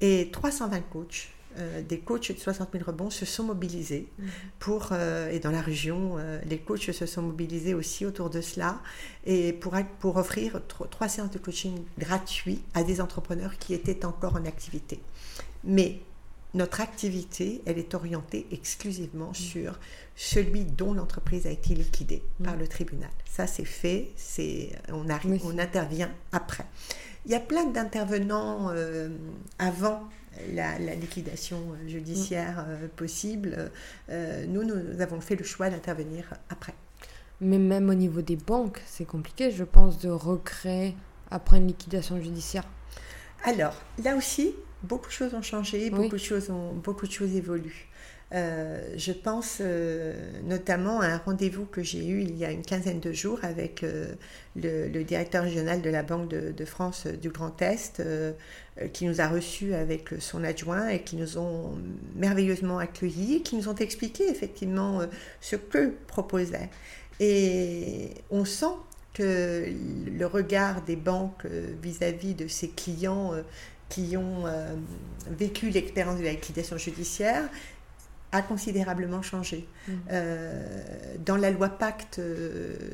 et 0.00 0.30
320 0.32 0.80
coachs 0.90 1.28
euh, 1.58 1.82
des 1.82 1.98
coachs 1.98 2.32
de 2.32 2.38
60 2.38 2.70
000 2.72 2.84
rebonds 2.84 3.10
se 3.10 3.24
sont 3.24 3.44
mobilisés 3.44 4.08
mhm. 4.18 4.28
pour, 4.58 4.88
euh, 4.92 5.30
et 5.30 5.38
dans 5.38 5.50
la 5.50 5.60
région, 5.60 6.16
euh, 6.18 6.38
les 6.46 6.58
coachs 6.58 6.92
se 6.92 7.06
sont 7.06 7.22
mobilisés 7.22 7.72
aussi 7.72 8.04
autour 8.04 8.30
de 8.30 8.40
cela, 8.40 8.80
et 9.24 9.52
pour, 9.52 9.74
pour 10.00 10.16
offrir 10.16 10.60
trois 10.66 11.08
séances 11.08 11.30
de 11.30 11.38
coaching 11.38 11.82
gratuits 11.98 12.62
à 12.74 12.82
des 12.82 13.00
entrepreneurs 13.00 13.56
qui 13.58 13.74
étaient 13.74 14.04
encore 14.04 14.36
en 14.36 14.44
activité. 14.44 15.00
Mais 15.64 16.00
notre 16.54 16.80
activité, 16.80 17.62
elle 17.64 17.78
est 17.78 17.94
orientée 17.94 18.46
exclusivement 18.50 19.28
mhm. 19.28 19.34
sur 19.34 19.78
celui 20.14 20.64
dont 20.64 20.92
l'entreprise 20.92 21.46
a 21.46 21.50
été 21.50 21.74
liquidée 21.74 22.22
par 22.44 22.54
mhm. 22.54 22.60
le 22.60 22.68
tribunal. 22.68 23.10
Ça, 23.24 23.46
c'est 23.46 23.64
fait, 23.64 24.10
c'est, 24.16 24.72
on, 24.92 25.08
arrive, 25.08 25.40
on 25.44 25.58
intervient 25.58 26.10
après. 26.32 26.66
Il 27.24 27.32
y 27.32 27.34
a 27.34 27.40
plein 27.40 27.64
d'intervenants 27.64 28.72
avant 29.58 30.08
la, 30.52 30.78
liquidation 30.94 31.58
euh, 31.58 31.88
judiciaire 31.88 32.64
euh, 32.68 32.88
possible, 32.94 33.70
euh, 34.10 34.46
nous, 34.46 34.64
nous 34.64 35.00
avons 35.00 35.20
fait 35.20 35.36
le 35.36 35.44
choix 35.44 35.70
d'intervenir 35.70 36.34
après. 36.48 36.74
Mais 37.40 37.58
même 37.58 37.90
au 37.90 37.94
niveau 37.94 38.22
des 38.22 38.36
banques, 38.36 38.80
c'est 38.86 39.04
compliqué, 39.04 39.50
je 39.50 39.64
pense, 39.64 39.98
de 39.98 40.08
recréer 40.08 40.94
après 41.30 41.58
une 41.58 41.68
liquidation 41.68 42.20
judiciaire. 42.20 42.64
Alors, 43.44 43.74
là 44.02 44.16
aussi, 44.16 44.54
beaucoup 44.82 45.06
de 45.06 45.12
choses 45.12 45.34
ont 45.34 45.42
changé, 45.42 45.90
beaucoup, 45.90 46.08
de, 46.08 46.16
choses 46.16 46.50
ont, 46.50 46.72
beaucoup 46.72 47.06
de 47.06 47.12
choses 47.12 47.36
évoluent. 47.36 47.88
Euh, 48.36 48.82
je 48.96 49.12
pense 49.12 49.58
euh, 49.60 50.12
notamment 50.44 51.00
à 51.00 51.06
un 51.06 51.16
rendez-vous 51.16 51.64
que 51.64 51.82
j'ai 51.82 52.06
eu 52.06 52.20
il 52.20 52.36
y 52.36 52.44
a 52.44 52.50
une 52.50 52.62
quinzaine 52.62 53.00
de 53.00 53.10
jours 53.10 53.38
avec 53.42 53.82
euh, 53.82 54.12
le, 54.56 55.02
directeur 55.04 55.44
régional 55.44 55.80
de 55.80 55.88
la 55.88 56.02
Banque 56.02 56.28
de, 56.28 56.64
France 56.66 57.06
du 57.06 57.30
Grand 57.30 57.62
Est, 57.62 58.02
qui 58.92 59.06
nous 59.06 59.20
a 59.20 59.28
reçus 59.28 59.72
avec 59.74 60.10
son 60.18 60.44
adjoint 60.44 60.88
et 60.88 61.02
qui 61.02 61.16
nous 61.16 61.38
ont 61.38 61.78
merveilleusement 62.14 62.78
accueillis, 62.78 63.42
qui 63.42 63.56
nous 63.56 63.68
ont 63.68 63.74
expliqué 63.74 64.28
effectivement 64.28 65.00
ce 65.40 65.56
que 65.56 65.92
proposait. 66.08 66.68
Et 67.20 68.10
on 68.30 68.44
sent 68.44 68.74
que 69.14 69.66
le 70.18 70.26
regard 70.26 70.82
des 70.82 70.96
banques 70.96 71.46
vis-à-vis 71.82 72.34
de 72.34 72.48
ses 72.48 72.68
clients 72.68 73.32
qui 73.88 74.16
ont 74.16 74.44
vécu 75.30 75.70
l'expérience 75.70 76.18
de 76.18 76.24
la 76.24 76.32
liquidation 76.32 76.76
judiciaire 76.76 77.48
a 78.32 78.42
considérablement 78.42 79.22
changé. 79.22 79.66
Mmh. 79.88 79.92
Euh, 80.10 80.64
dans 81.24 81.36
la 81.36 81.50
loi 81.50 81.68
Pacte, 81.68 82.20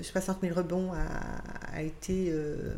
60 0.03 0.39
000 0.43 0.55
rebonds 0.55 0.93
a, 0.93 1.83
été 1.83 2.29
euh, 2.29 2.75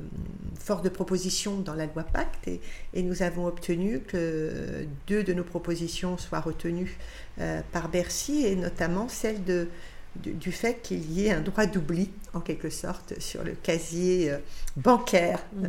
fort 0.56 0.80
de 0.80 0.88
propositions 0.88 1.58
dans 1.58 1.75
la 1.75 1.87
loi 1.87 2.04
Pacte 2.04 2.49
et, 2.49 3.02
nous 3.02 3.23
avons 3.23 3.46
obtenu 3.46 4.00
que 4.00 4.87
deux 5.08 5.25
de 5.25 5.32
nos 5.32 5.44
propositions 5.44 6.16
soient 6.16 6.40
retenues 6.40 6.96
euh, 7.40 7.61
par 7.73 7.88
Bercy 7.88 8.46
et 8.46 8.56
notamment 8.56 9.08
celle 9.08 9.42
de, 9.44 9.68
du, 10.16 10.52
fait 10.52 10.80
qu'il 10.80 11.11
y 11.11 11.26
ait 11.26 11.32
un 11.32 11.40
droit 11.40 11.66
d'oubli, 11.66 12.11
en 12.32 12.40
quelque 12.40 12.70
sorte, 12.70 13.18
sur 13.20 13.42
le 13.42 13.52
casier 13.52 14.32
bancaire 14.76 15.44
mmh. 15.54 15.66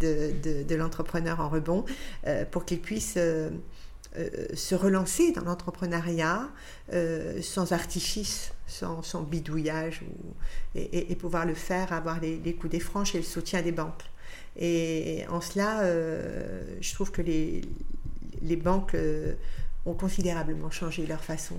de, 0.00 0.64
de 0.64 0.74
l'entrepreneur 0.74 1.40
en 1.40 1.48
rebond 1.48 1.84
pour 2.50 2.64
qu'il 2.64 2.80
puisse 2.80 3.14
euh, 3.16 3.50
se 4.54 4.74
relancer 4.74 5.32
dans 5.32 5.44
l'entrepreneuriat 5.44 6.48
euh, 6.92 7.40
sans 7.42 7.72
artifice, 7.72 8.52
sans, 8.66 9.22
bidouillage, 9.22 10.02
et, 10.74 11.14
pouvoir 11.16 11.46
le 11.46 11.54
faire, 11.54 11.92
avoir 11.92 12.20
les, 12.20 12.54
coups 12.54 12.70
des 12.70 12.80
franches 12.80 13.14
et 13.14 13.18
le 13.18 13.24
soutien 13.24 13.62
des 13.62 13.72
banques. 13.72 14.04
Et 14.56 15.24
en 15.28 15.40
cela, 15.40 15.80
euh, 15.80 16.62
je 16.80 16.94
trouve 16.94 17.10
que 17.10 17.22
les, 17.22 17.62
banques 18.56 18.96
ont 19.86 19.94
considérablement 19.94 20.70
changé 20.70 21.06
leur 21.06 21.22
façon 21.22 21.56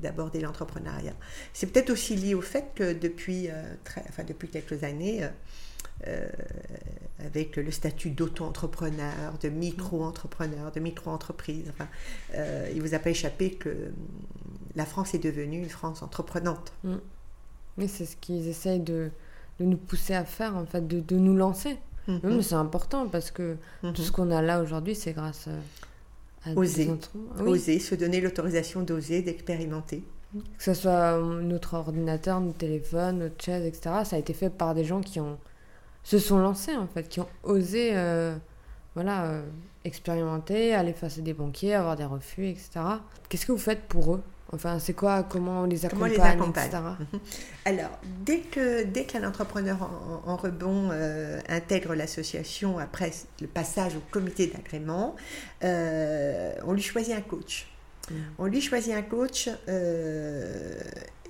d'aborder 0.00 0.40
l'entrepreneuriat. 0.40 1.14
C'est 1.52 1.66
peut-être 1.66 1.90
aussi 1.90 2.16
lié 2.16 2.34
au 2.34 2.40
fait 2.40 2.72
que 2.74 2.92
depuis 2.92 3.50
quelques 4.52 4.84
années, 4.84 5.28
euh, 6.06 6.28
avec 7.24 7.56
le 7.56 7.70
statut 7.70 8.10
d'auto-entrepreneur, 8.10 9.34
de 9.42 9.48
micro-entrepreneur, 9.50 10.72
de 10.72 10.80
micro-entreprise. 10.80 11.64
Enfin, 11.68 11.88
euh, 12.34 12.68
il 12.72 12.78
ne 12.78 12.82
vous 12.82 12.94
a 12.94 12.98
pas 12.98 13.10
échappé 13.10 13.50
que 13.50 13.92
la 14.74 14.86
France 14.86 15.14
est 15.14 15.18
devenue 15.18 15.58
une 15.58 15.68
France 15.68 16.02
entreprenante. 16.02 16.72
Mm. 16.84 16.94
Oui, 17.78 17.88
c'est 17.88 18.06
ce 18.06 18.16
qu'ils 18.16 18.48
essayent 18.48 18.80
de, 18.80 19.10
de, 19.58 19.64
nous 19.64 19.76
pousser 19.76 20.14
à 20.14 20.24
faire, 20.24 20.56
en 20.56 20.64
fait, 20.64 20.86
de, 20.86 21.00
de 21.00 21.16
nous 21.16 21.36
lancer. 21.36 21.76
Mais 22.24 22.42
c'est 22.42 22.56
important 22.56 23.06
parce 23.06 23.30
que 23.30 23.56
tout 23.82 23.86
mm-hmm. 23.86 23.96
ce 24.02 24.10
qu'on 24.10 24.32
a 24.32 24.42
là 24.42 24.60
aujourd'hui, 24.60 24.96
c'est 24.96 25.12
grâce 25.12 25.46
à 25.46 26.50
oser, 26.56 26.90
oser, 27.38 27.78
se 27.78 27.94
donner 27.94 28.20
l'autorisation 28.20 28.82
d'oser, 28.82 29.22
d'expérimenter. 29.22 30.02
Que 30.32 30.64
ce 30.64 30.74
soit 30.74 31.18
notre 31.18 31.74
ordinateur, 31.74 32.40
notre 32.40 32.58
téléphone, 32.58 33.18
notre 33.18 33.44
chaise, 33.44 33.64
etc., 33.64 34.02
ça 34.04 34.16
a 34.16 34.18
été 34.18 34.32
fait 34.32 34.50
par 34.50 34.74
des 34.74 34.84
gens 34.84 35.00
qui 35.00 35.20
ont 35.20 35.38
se 36.02 36.18
sont 36.18 36.38
lancés 36.38 36.76
en 36.76 36.86
fait, 36.86 37.08
qui 37.08 37.20
ont 37.20 37.28
osé 37.42 37.90
euh, 37.94 38.34
voilà, 38.94 39.24
euh, 39.24 39.42
expérimenter, 39.84 40.74
aller 40.74 40.92
face 40.92 41.18
à 41.18 41.20
des 41.20 41.34
banquiers, 41.34 41.74
avoir 41.74 41.96
des 41.96 42.04
refus, 42.04 42.48
etc. 42.48 42.80
Qu'est-ce 43.28 43.46
que 43.46 43.52
vous 43.52 43.58
faites 43.58 43.82
pour 43.82 44.14
eux? 44.14 44.22
Enfin, 44.52 44.80
c'est 44.80 44.94
quoi 44.94 45.22
Comment 45.22 45.62
on 45.62 45.64
les 45.64 45.86
accompagne, 45.86 46.12
etc. 46.12 46.78
Mhm. 46.98 47.20
Alors, 47.66 47.98
dès 48.24 48.40
que 48.40 48.82
dès 48.82 49.04
qu'un 49.04 49.22
entrepreneur 49.26 49.76
en, 50.26 50.36
rebond 50.36 50.88
euh, 50.90 51.38
intègre 51.48 51.94
l'association 51.94 52.78
après 52.78 53.12
le 53.40 53.46
passage 53.46 53.94
au 53.94 54.02
comité 54.10 54.48
d'agrément, 54.48 55.14
on 55.62 56.72
lui 56.72 56.82
choisit 56.82 57.14
un 57.14 57.20
coach. 57.20 57.68
Mm. 58.10 58.14
On 58.38 58.46
lui 58.46 58.60
choisit 58.60 58.92
un 58.92 59.02
coach 59.02 59.48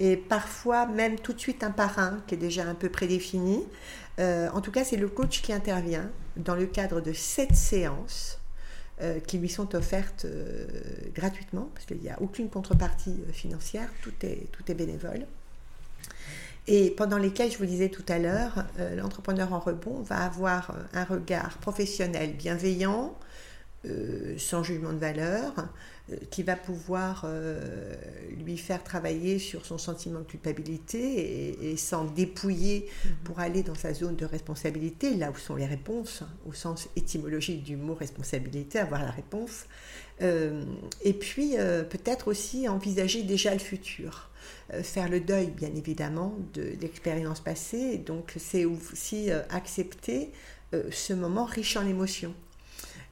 et 0.00 0.16
parfois 0.16 0.86
même 0.86 1.18
tout 1.18 1.34
de 1.34 1.38
suite 1.38 1.62
un 1.62 1.70
parrain 1.70 2.22
qui 2.26 2.34
est 2.34 2.38
déjà 2.38 2.64
un 2.64 2.74
peu 2.74 2.88
prédéfini. 2.88 3.66
Euh, 4.20 4.48
en 4.52 4.60
tout 4.60 4.70
cas, 4.70 4.84
c'est 4.84 4.96
le 4.96 5.08
coach 5.08 5.40
qui 5.42 5.52
intervient 5.52 6.10
dans 6.36 6.54
le 6.54 6.66
cadre 6.66 7.00
de 7.00 7.12
sept 7.12 7.54
séances 7.54 8.38
euh, 9.00 9.18
qui 9.18 9.38
lui 9.38 9.48
sont 9.48 9.74
offertes 9.74 10.26
euh, 10.26 10.66
gratuitement, 11.14 11.70
parce 11.74 11.86
qu'il 11.86 11.98
n'y 11.98 12.10
a 12.10 12.20
aucune 12.20 12.50
contrepartie 12.50 13.22
financière, 13.32 13.88
tout 14.02 14.12
est, 14.22 14.48
tout 14.52 14.70
est 14.70 14.74
bénévole. 14.74 15.26
Et 16.66 16.90
pendant 16.90 17.16
lesquelles, 17.16 17.50
je 17.50 17.58
vous 17.58 17.66
disais 17.66 17.88
tout 17.88 18.04
à 18.08 18.18
l'heure, 18.18 18.64
l'entrepreneur 18.94 19.54
en 19.54 19.58
rebond 19.58 20.02
va 20.02 20.18
avoir 20.18 20.76
un 20.92 21.04
regard 21.04 21.56
professionnel 21.58 22.34
bienveillant, 22.34 23.16
sans 24.36 24.62
jugement 24.62 24.92
de 24.92 24.98
valeur, 24.98 25.54
qui 26.30 26.42
va 26.42 26.56
pouvoir 26.56 27.24
euh, 27.24 27.94
lui 28.44 28.56
faire 28.56 28.82
travailler 28.82 29.38
sur 29.38 29.64
son 29.64 29.78
sentiment 29.78 30.20
de 30.20 30.24
culpabilité 30.24 31.70
et, 31.70 31.76
s'en 31.76 32.04
dépouiller 32.04 32.88
mhm. 33.04 33.10
pour 33.24 33.40
aller 33.40 33.62
dans 33.62 33.74
sa 33.74 33.94
zone 33.94 34.16
de 34.16 34.24
responsabilité, 34.24 35.14
là 35.14 35.30
où 35.30 35.36
sont 35.36 35.56
les 35.56 35.66
réponses, 35.66 36.22
au 36.46 36.52
sens 36.52 36.88
étymologique 36.96 37.62
du 37.62 37.76
mot 37.76 37.94
responsabilité, 37.94 38.78
avoir 38.78 39.02
la 39.02 39.10
réponse. 39.10 39.66
Euh, 40.22 40.64
et 41.02 41.14
puis 41.14 41.54
peut-être 41.88 42.28
aussi 42.28 42.68
envisager 42.68 43.22
déjà 43.22 43.52
le 43.52 43.60
futur. 43.60 44.30
faire 44.82 45.08
le 45.08 45.20
deuil, 45.20 45.50
bien 45.50 45.74
évidemment, 45.74 46.34
de 46.54 46.74
l'expérience 46.80 47.40
passée. 47.40 47.98
Donc 47.98 48.34
c'est 48.38 48.64
aussi 48.64 49.30
accepter 49.50 50.32
ce 50.72 51.12
moment 51.14 51.44
riche 51.44 51.76
en 51.76 51.86
émotions. 51.86 52.34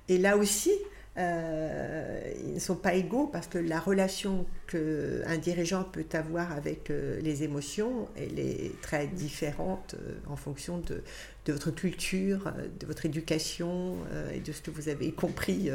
Et 0.09 0.19
là 0.19 0.37
aussi, 0.37 0.73
euh, 1.19 2.21
ils 2.47 2.55
ne 2.55 2.59
sont 2.61 2.77
pas 2.77 2.95
égaux 2.95 3.27
parce 3.27 3.49
que 3.49 3.59
la 3.59 3.81
relation 3.81 4.47
qu'un 4.69 5.37
dirigeant 5.39 5.83
peut 5.83 6.07
avoir 6.13 6.53
avec 6.53 6.91
euh, 6.91 7.21
les 7.21 7.43
émotions, 7.43 8.09
elle 8.17 8.39
est 8.39 8.81
très 8.83 9.09
différente 9.09 9.97
euh, 9.99 10.15
en 10.29 10.37
fonction 10.37 10.79
de, 10.79 11.03
de 11.47 11.53
votre 11.53 11.73
culture, 11.73 12.53
de 12.79 12.87
votre 12.87 13.05
éducation 13.05 13.97
et 14.35 14.41
de 14.41 14.53
ce 14.53 14.61
que 14.61 14.71
vous 14.71 14.89
avez 14.89 15.13
compris 15.13 15.71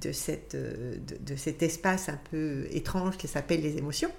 de, 0.00 0.12
cette, 0.12 0.56
de, 0.56 1.36
cet 1.36 1.62
espace 1.62 2.08
un 2.08 2.18
peu 2.30 2.66
étrange 2.70 3.18
qui 3.18 3.28
s'appelle 3.28 3.60
les 3.60 3.76
émotions. 3.76 4.10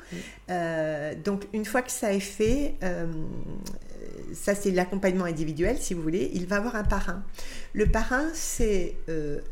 donc 1.26 1.48
une 1.54 1.66
fois 1.66 1.82
que 1.82 1.92
ça 1.92 2.14
est 2.14 2.20
fait, 2.20 2.76
ça 4.34 4.56
c'est 4.56 4.72
l'accompagnement 4.72 5.26
individuel 5.26 5.78
si 5.78 5.94
vous 5.94 6.02
voulez, 6.02 6.32
il 6.34 6.48
va 6.48 6.58
avoir 6.58 6.76
un 6.76 6.84
parrain. 6.84 7.24
Le 7.74 7.86
parrain 7.86 8.28
c'est 8.34 8.96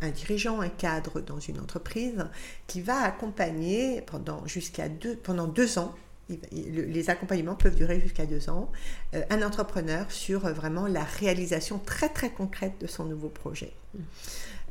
un 0.01 0.09
dirigeant, 0.09 0.61
un 0.61 0.69
cadre 0.69 1.21
dans 1.21 1.39
une 1.39 1.59
entreprise 1.59 2.25
qui 2.67 2.81
va 2.81 3.01
accompagner 3.01 4.01
pendant 4.01 4.45
jusqu'à 4.45 4.89
deux, 4.89 5.15
pendant 5.15 5.47
deux 5.47 5.79
ans 5.79 5.95
les 6.51 7.09
accompagnements 7.09 7.55
peuvent 7.55 7.75
durer 7.75 7.99
jusqu'à 7.99 8.25
deux 8.25 8.49
ans, 8.49 8.71
euh, 9.13 9.21
un 9.29 9.41
entrepreneur 9.41 10.11
sur 10.11 10.45
euh, 10.45 10.53
vraiment 10.53 10.87
la 10.87 11.03
réalisation 11.03 11.79
très 11.79 12.09
très 12.09 12.29
concrète 12.29 12.73
de 12.79 12.87
son 12.87 13.05
nouveau 13.05 13.29
projet. 13.29 13.73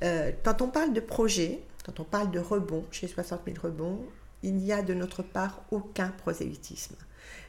Euh, 0.02 0.30
quand 0.44 0.62
on 0.62 0.68
parle 0.68 0.92
de 0.92 1.00
projet, 1.00 1.60
quand 1.84 2.00
on 2.00 2.04
parle 2.04 2.30
de 2.30 2.38
rebond, 2.38 2.84
chez 2.90 3.08
60 3.08 3.40
000 3.46 3.56
rebonds, 3.60 4.00
il 4.42 4.54
n'y 4.54 4.72
a 4.72 4.82
de 4.82 4.94
notre 4.94 5.22
part 5.22 5.62
aucun 5.72 6.08
prosélytisme. 6.08 6.94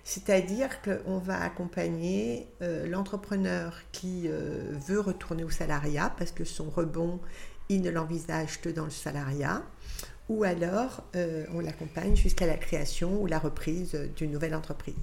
C'est-à-dire 0.03 0.69
qu'on 0.81 1.17
va 1.19 1.41
accompagner 1.41 2.47
l'entrepreneur 2.87 3.81
qui 3.91 4.27
veut 4.27 4.99
retourner 4.99 5.43
au 5.43 5.49
salariat 5.49 6.13
parce 6.17 6.31
que 6.31 6.45
son 6.45 6.69
rebond, 6.69 7.19
il 7.69 7.81
ne 7.81 7.91
l'envisage 7.91 8.59
que 8.61 8.69
dans 8.69 8.85
le 8.85 8.89
salariat 8.89 9.63
ou 10.29 10.43
alors 10.43 11.03
euh, 11.15 11.45
on 11.53 11.59
l'accompagne 11.59 12.15
jusqu'à 12.15 12.45
la 12.45 12.55
création 12.55 13.21
ou 13.21 13.25
la 13.25 13.39
reprise 13.39 13.99
d'une 14.15 14.31
nouvelle 14.31 14.55
entreprise. 14.55 14.95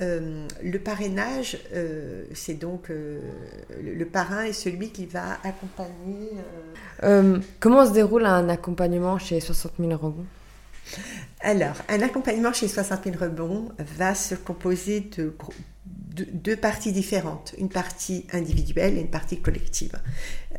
Euh, 0.00 0.46
le 0.62 0.78
parrainage, 0.78 1.58
euh, 1.74 2.24
c'est 2.32 2.54
donc 2.54 2.88
le, 2.88 4.04
parrain 4.04 4.44
est 4.44 4.52
celui 4.52 4.90
qui 4.90 5.06
va 5.06 5.38
accompagner. 5.44 6.30
comment 7.60 7.86
se 7.86 7.92
déroule 7.92 8.24
un 8.24 8.48
accompagnement 8.48 9.18
chez 9.18 9.40
60 9.40 9.72
000 9.78 9.90
rebonds 9.92 10.26
Alors, 11.40 11.76
un 11.88 12.00
accompagnement 12.02 12.52
chez 12.52 12.68
60 12.68 13.04
000 13.04 13.16
rebonds 13.18 13.68
va 13.96 14.14
se 14.14 14.34
composer 14.34 15.00
de 15.00 15.32
deux 16.24 16.56
parties 16.56 16.92
différentes, 16.92 17.54
une 17.58 17.68
partie 17.68 18.26
individuelle 18.32 18.96
et 18.96 19.00
une 19.00 19.10
partie 19.10 19.40
collective. 19.40 19.92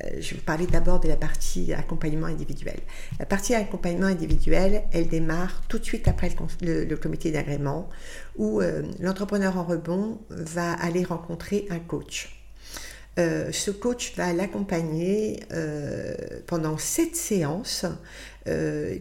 Euh, 0.03 0.09
je 0.19 0.31
vais 0.31 0.37
vous 0.37 0.45
parler 0.45 0.67
d'abord 0.67 0.99
de 0.99 1.07
la 1.07 1.15
partie 1.15 1.73
accompagnement 1.73 2.27
individuel. 2.27 2.79
La 3.19 3.25
partie 3.25 3.53
accompagnement 3.53 4.07
individuel, 4.07 4.83
elle 4.91 5.07
démarre 5.07 5.63
tout 5.67 5.79
de 5.79 5.83
suite 5.83 6.07
après 6.07 6.29
le, 6.61 6.95
comité 6.95 7.31
d'agrément 7.31 7.89
où 8.37 8.61
euh, 8.61 8.83
l'entrepreneur 8.99 9.57
en 9.57 9.63
rebond 9.63 10.19
va 10.29 10.73
aller 10.73 11.03
rencontrer 11.03 11.67
un 11.69 11.79
coach. 11.79 12.35
Euh, 13.17 13.51
ce 13.51 13.71
coach 13.71 14.15
va 14.15 14.31
l'accompagner 14.31 15.41
pendant 16.47 16.77
sept 16.77 17.15
séances 17.15 17.85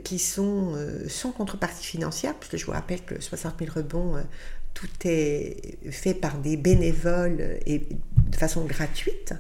qui 0.05 0.19
sont 0.19 0.75
sans 1.09 1.33
contrepartie 1.33 1.85
financière, 1.85 2.35
puisque 2.35 2.57
je 2.57 2.67
vous 2.67 2.73
rappelle 2.73 3.03
que 3.03 3.21
60 3.21 3.55
000 3.59 3.71
rebonds 3.75 4.17
tout 4.75 4.89
est 5.05 5.79
fait 5.91 6.15
par 6.15 6.39
des 6.39 6.57
bénévoles 6.57 7.59
et 7.67 7.83
de 8.29 8.37
façon 8.37 8.65
gratuite. 8.65 9.35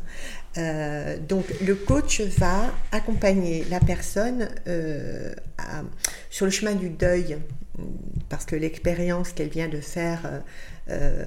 Euh, 0.57 1.19
donc 1.19 1.45
le 1.65 1.75
coach 1.75 2.21
va 2.21 2.73
accompagner 2.91 3.65
la 3.71 3.81
personne 3.81 4.49
euh, 4.67 5.33
sur 6.31 6.47
le 6.47 6.51
chemin 6.51 6.75
du 6.75 6.89
deuil 6.89 7.39
parce 8.29 8.45
que 8.45 8.57
l'expérience 8.57 9.33
qu'elle 9.33 9.51
vient 9.51 9.69
de 9.69 9.81
faire 9.81 10.43
euh, 10.91 11.25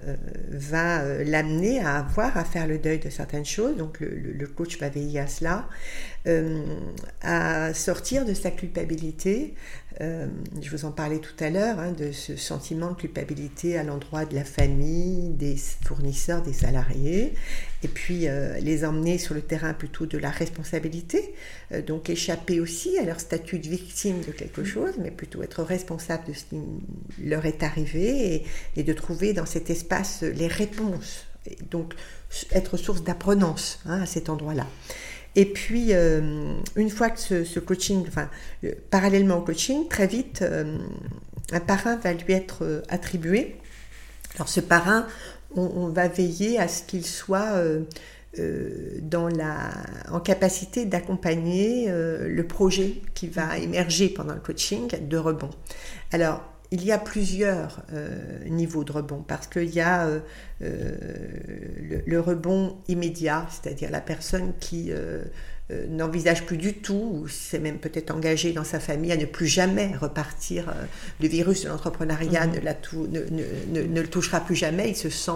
va 0.50 1.24
l'amener 1.24 1.80
à 1.80 2.00
avoir 2.00 2.36
à 2.36 2.44
faire 2.44 2.68
le 2.68 2.78
deuil 2.78 3.00
de 3.00 3.10
certaines 3.10 3.46
choses, 3.46 3.78
donc 3.78 4.00
le, 4.02 4.48
coach 4.48 4.78
va 4.80 4.90
veiller 4.90 5.20
à 5.20 5.28
cela, 5.28 5.70
à 7.22 7.74
sortir 7.74 8.26
de 8.26 8.34
sa 8.34 8.52
culpabilité. 8.52 9.54
Je 10.00 10.70
vous 10.72 10.86
en 10.86 10.92
parlais 10.92 11.20
tout 11.20 11.44
à 11.44 11.50
l'heure, 11.50 11.80
hein, 11.80 11.92
de 11.92 12.12
ce 12.12 12.36
sentiment 12.36 12.92
de 12.92 12.96
culpabilité 12.96 13.78
à 13.78 13.84
l'endroit 13.84 14.26
de 14.26 14.36
la 14.36 14.44
famille, 14.44 15.30
des 15.30 15.56
fournisseurs, 15.86 16.42
des 16.42 16.54
salariés, 16.54 17.34
et 17.84 17.88
puis 17.88 18.28
les 18.62 18.86
emmener 18.86 19.18
sur 19.18 19.34
le 19.36 19.42
terrain 19.42 19.74
plutôt 19.74 20.06
de 20.06 20.18
la 20.18 20.30
responsabilité, 20.30 21.34
donc 21.86 22.10
échapper 22.10 22.60
aussi 22.60 22.98
à 22.98 23.04
leur 23.04 23.20
statut 23.20 23.60
de 23.60 23.68
victime 23.68 24.22
de 24.22 24.32
quelque 24.32 24.64
chose, 24.64 24.94
mais 25.00 25.12
plutôt 25.12 25.44
être 25.44 25.64
responsable 25.64 26.28
de 26.28 26.34
ce 26.34 26.46
qui 26.46 26.58
leur 27.24 27.46
est 27.46 27.64
arrivé 27.64 28.36
et, 28.36 28.46
et 28.78 28.84
de 28.84 28.94
trouver 28.94 29.34
dans 29.34 29.46
cet 29.46 29.70
espace 29.70 30.22
les 30.22 30.48
réponses, 30.48 31.26
donc 31.70 31.94
être 32.52 32.78
source 32.78 33.04
d'apprenance 33.04 33.80
hein, 33.86 34.02
à 34.02 34.06
cet 34.06 34.30
endroit-là. 34.30 34.68
Et 35.36 35.46
puis, 35.46 35.94
euh, 35.94 36.56
une 36.76 36.90
fois 36.90 37.10
que 37.10 37.20
ce, 37.20 37.60
coaching, 37.60 38.06
enfin, 38.08 38.30
euh, 38.64 38.74
parallèlement 38.90 39.38
au 39.38 39.42
coaching, 39.42 39.88
très 39.88 40.08
vite, 40.08 40.42
euh, 40.42 40.78
un 41.52 41.60
parrain 41.60 41.96
va 41.98 42.14
lui 42.14 42.34
être 42.34 42.84
attribué. 42.90 43.56
Alors, 44.36 44.50
ce 44.50 44.60
parrain, 44.60 45.08
on, 45.56 45.88
va 45.88 46.08
veiller 46.08 46.60
à 46.60 46.70
ce 46.70 46.84
qu'il 46.84 47.06
soit 47.06 47.62
dans 49.02 49.28
la, 49.28 49.72
en 50.10 50.22
capacité 50.22 50.86
d'accompagner 50.86 51.90
le 51.90 52.48
projet 52.48 53.02
qui 53.14 53.28
va 53.28 53.58
émerger 53.58 54.08
pendant 54.08 54.34
le 54.34 54.40
coaching 54.40 54.90
de 55.10 55.18
rebond. 55.18 55.50
Alors, 56.14 56.42
il 56.72 56.86
y 56.86 56.92
a 56.94 56.98
plusieurs 56.98 57.84
euh, 57.94 58.18
niveaux 58.48 58.86
de 58.86 58.94
rebond 58.94 59.24
parce 59.28 59.48
qu'il 59.48 59.70
y 59.70 59.82
a 59.82 60.08
euh, 60.08 60.20
euh, 60.62 62.02
le, 62.06 62.20
rebond 62.22 62.78
immédiat, 62.88 63.46
c'est-à-dire 63.50 63.92
la 63.92 64.00
personne 64.00 64.54
qui 64.60 64.92
n'envisage 65.90 66.46
plus 66.46 66.58
du 66.58 66.74
tout, 66.74 67.22
ou 67.22 67.28
s'est 67.28 67.60
même 67.60 67.78
peut-être 67.78 68.12
engagé 68.12 68.54
dans 68.54 68.64
sa 68.64 68.80
famille 68.80 69.12
à 69.12 69.18
ne 69.18 69.26
plus 69.26 69.48
jamais 69.48 69.96
repartir. 70.00 70.74
le 71.20 71.28
virus 71.28 71.64
de 71.64 71.70
l'entrepreneuriat 71.70 72.48
mmh. 72.48 72.52
ne, 73.12 73.82
ne, 73.82 74.02
le 74.02 74.08
touchera 74.08 74.40
plus 74.40 74.56
jamais. 74.56 74.90
Il 74.90 74.96
se 74.96 75.10
sent, 75.10 75.32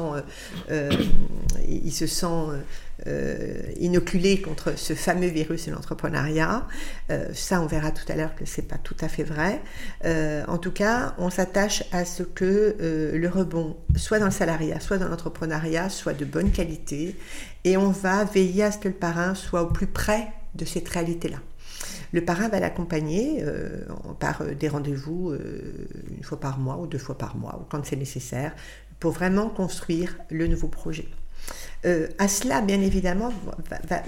il 1.67 1.91
se 1.91 2.07
sent 2.07 2.25
euh, 3.07 3.61
inoculé 3.77 4.41
contre 4.41 4.77
ce 4.77 4.93
fameux 4.93 5.27
virus 5.27 5.65
de 5.65 5.71
l'entrepreneuriat. 5.71 6.65
Euh, 7.09 7.25
ça, 7.33 7.61
on 7.61 7.65
verra 7.65 7.91
tout 7.91 8.09
à 8.09 8.15
l'heure 8.15 8.33
que 8.35 8.45
c'est 8.45 8.61
pas 8.61 8.77
tout 8.77 8.95
à 9.01 9.09
fait 9.09 9.23
vrai. 9.23 9.61
Euh, 10.05 10.43
en 10.47 10.57
tout 10.57 10.71
cas, 10.71 11.13
on 11.17 11.29
s'attache 11.29 11.83
à 11.91 12.05
ce 12.05 12.23
que 12.23 12.77
le 12.79 13.27
rebond, 13.27 13.75
soit 13.97 14.19
dans 14.19 14.25
le 14.25 14.31
salariat, 14.31 14.79
soit 14.79 14.97
dans 14.97 15.09
l'entrepreneuriat, 15.09 15.89
soit 15.89 16.13
de 16.13 16.23
bonne 16.23 16.51
qualité, 16.51 17.17
et 17.65 17.75
on 17.75 17.89
va 17.89 18.23
veiller 18.23 18.63
à 18.63 18.71
ce 18.71 18.77
que 18.77 18.87
le 18.87 18.93
parrain 18.93 19.35
soit 19.35 19.63
au 19.63 19.67
plus 19.67 19.87
près 19.87 20.29
de 20.53 20.63
cette 20.63 20.87
réalité-là. 20.87 21.37
Le 22.13 22.23
parrain 22.23 22.47
va 22.47 22.61
l'accompagner 22.61 23.43
par 24.19 24.45
des 24.45 24.69
rendez-vous 24.69 25.33
une 26.15 26.23
fois 26.23 26.39
par 26.39 26.59
mois 26.59 26.77
ou 26.77 26.87
deux 26.87 26.97
fois 26.97 27.17
par 27.17 27.35
mois, 27.35 27.59
ou 27.59 27.65
quand 27.69 27.85
c'est 27.85 27.97
nécessaire, 27.97 28.55
pour 29.01 29.11
vraiment 29.11 29.49
construire 29.49 30.17
le 30.29 30.47
nouveau 30.47 30.69
projet. 30.69 31.09
Euh, 31.85 32.07
à 32.17 32.27
cela, 32.27 32.61
bien 32.61 32.81
évidemment, 32.81 33.31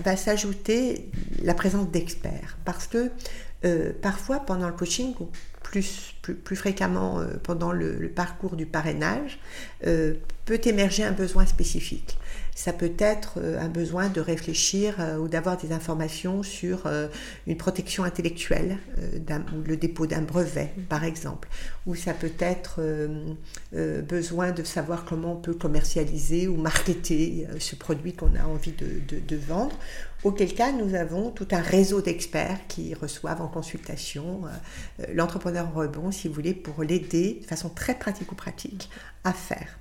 va, 0.04 0.16
s'ajouter 0.16 1.12
la 1.44 1.54
présence 1.54 1.90
d'experts. 1.90 2.58
Parce 2.66 2.88
que 2.88 3.12
euh, 3.66 3.92
parfois, 4.02 4.40
pendant 4.40 4.68
le 4.68 4.74
coaching, 4.74 5.14
plus, 5.70 6.14
plus, 6.22 6.56
fréquemment 6.56 7.20
euh, 7.20 7.26
pendant 7.44 7.72
le, 7.72 8.10
parcours 8.10 8.56
du 8.56 8.66
parrainage, 8.66 9.40
peut 10.48 10.62
émerger 10.64 11.04
un 11.04 11.12
besoin 11.12 11.46
spécifique. 11.46 12.18
Ça 12.58 12.74
peut 12.74 12.94
être 12.98 13.34
euh, 13.38 13.62
un 13.62 13.68
besoin 13.68 14.10
de 14.10 14.20
réfléchir 14.20 14.96
euh, 14.98 15.18
ou 15.18 15.28
d'avoir 15.28 15.58
des 15.58 15.72
informations 15.74 16.42
sur 16.42 16.88
euh, 16.88 17.08
une 17.46 17.56
protection 17.56 18.04
intellectuelle, 18.04 18.80
ou 19.56 19.62
le 19.68 19.78
dépôt 19.78 20.08
d'un 20.08 20.24
brevet, 20.24 20.74
par 20.90 21.04
exemple. 21.04 21.50
Ou 21.86 21.94
ça 21.94 22.16
peut 22.16 22.34
être 22.40 22.82
besoin 23.74 24.52
de 24.52 24.64
savoir 24.64 25.06
comment 25.06 25.34
on 25.34 25.36
peut 25.36 25.54
commercialiser 25.54 26.48
ou 26.48 26.58
marketer 26.58 27.48
ce 27.60 27.76
produit 27.76 28.14
qu'on 28.14 28.36
a 28.36 28.44
envie 28.46 28.74
de, 28.74 29.36
vendre. 29.36 29.78
Auquel 30.24 30.54
cas, 30.54 30.72
nous 30.72 30.96
avons 30.96 31.32
tout 31.32 31.48
un 31.52 31.62
réseau 31.62 32.02
d'experts 32.02 32.68
qui 32.68 32.94
reçoivent 32.94 33.42
en 33.42 33.48
consultation 33.48 34.42
l'entrepreneur 35.14 35.72
rebond, 35.74 36.12
si 36.12 36.28
vous 36.28 36.34
voulez, 36.34 36.54
pour 36.54 36.84
l'aider 36.84 37.40
de 37.42 37.46
façon 37.46 37.70
très 37.70 37.94
pratico-pratique 37.94 38.90
à 39.24 39.34
faire. 39.34 39.78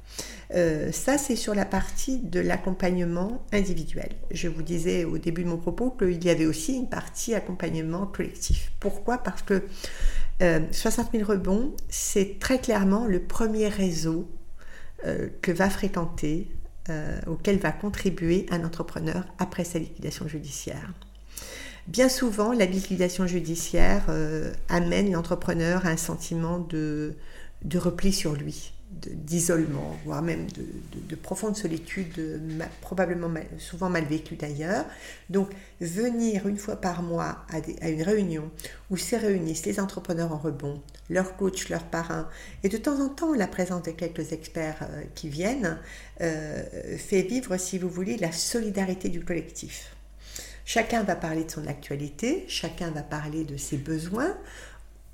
Euh, 0.54 0.92
ça, 0.92 1.18
c'est 1.18 1.36
sur 1.36 1.54
la 1.54 1.64
partie 1.64 2.18
de 2.18 2.40
l'accompagnement 2.40 3.42
individuel. 3.52 4.10
Je 4.30 4.48
vous 4.48 4.62
disais 4.62 5.04
au 5.04 5.18
début 5.18 5.44
de 5.44 5.48
mon 5.48 5.56
propos 5.56 5.90
qu'il 5.90 6.24
y 6.24 6.30
avait 6.30 6.46
aussi 6.46 6.74
une 6.74 6.88
partie 6.88 7.34
accompagnement 7.34 8.06
collectif. 8.06 8.72
Pourquoi? 8.80 9.18
Parce 9.18 9.42
que 9.42 9.64
60 10.40 11.08
euh, 11.14 11.18
000 11.18 11.30
rebonds, 11.30 11.74
c'est 11.88 12.38
très 12.38 12.60
clairement 12.60 13.06
le 13.06 13.20
premier 13.20 13.68
réseau 13.68 14.28
euh, 15.04 15.28
que 15.42 15.52
va 15.52 15.68
fréquenter, 15.68 16.48
auquel 17.26 17.58
va 17.58 17.72
contribuer 17.72 18.46
un 18.50 18.64
entrepreneur 18.64 19.24
après 19.38 19.64
sa 19.64 19.78
liquidation 19.78 20.28
judiciaire. 20.28 20.92
Bien 21.86 22.08
souvent, 22.08 22.52
la 22.52 22.66
liquidation 22.66 23.26
judiciaire 23.26 24.04
amène 24.68 25.12
l'entrepreneur 25.12 25.86
à 25.86 25.90
un 25.90 25.96
sentiment 25.96 26.58
de 26.58 27.14
repli 27.78 28.12
sur 28.12 28.34
lui 28.34 28.72
d'isolement, 29.06 29.96
voire 30.04 30.22
même 30.22 30.46
de, 30.50 31.16
profonde 31.16 31.56
solitude, 31.56 32.40
probablement 32.80 33.32
souvent 33.58 33.88
mal 33.88 34.04
vécue 34.04 34.36
d'ailleurs. 34.36 34.84
Donc 35.30 35.50
venir 35.80 36.46
une 36.46 36.56
fois 36.56 36.76
par 36.76 37.02
mois 37.02 37.44
à, 37.50 37.88
une 37.88 38.02
réunion 38.02 38.50
où 38.90 38.96
se 38.96 39.16
réunissent 39.16 39.66
les 39.66 39.80
entrepreneurs 39.80 40.32
en 40.32 40.38
rebond, 40.38 40.80
leurs 41.10 41.36
coachs, 41.36 41.68
leurs 41.68 41.84
parrains, 41.84 42.28
et 42.62 42.68
de 42.68 42.76
temps 42.76 43.00
en 43.00 43.08
temps 43.08 43.34
la 43.34 43.46
présence 43.46 43.82
de 43.82 43.90
quelques 43.90 44.32
experts 44.32 44.78
euh, 44.82 45.02
qui 45.14 45.28
viennent, 45.28 45.78
euh, 46.20 46.62
fait 46.98 47.22
vivre, 47.22 47.56
si 47.56 47.78
vous 47.78 47.88
voulez, 47.88 48.16
la 48.16 48.32
solidarité 48.32 49.08
du 49.08 49.24
collectif. 49.24 49.96
Chacun 50.64 51.04
va 51.04 51.14
parler 51.14 51.44
de 51.44 51.50
son 51.50 51.66
actualité, 51.68 52.44
chacun 52.48 52.90
va 52.90 53.02
parler 53.02 53.44
de 53.44 53.56
ses 53.56 53.76
besoins, 53.76 54.36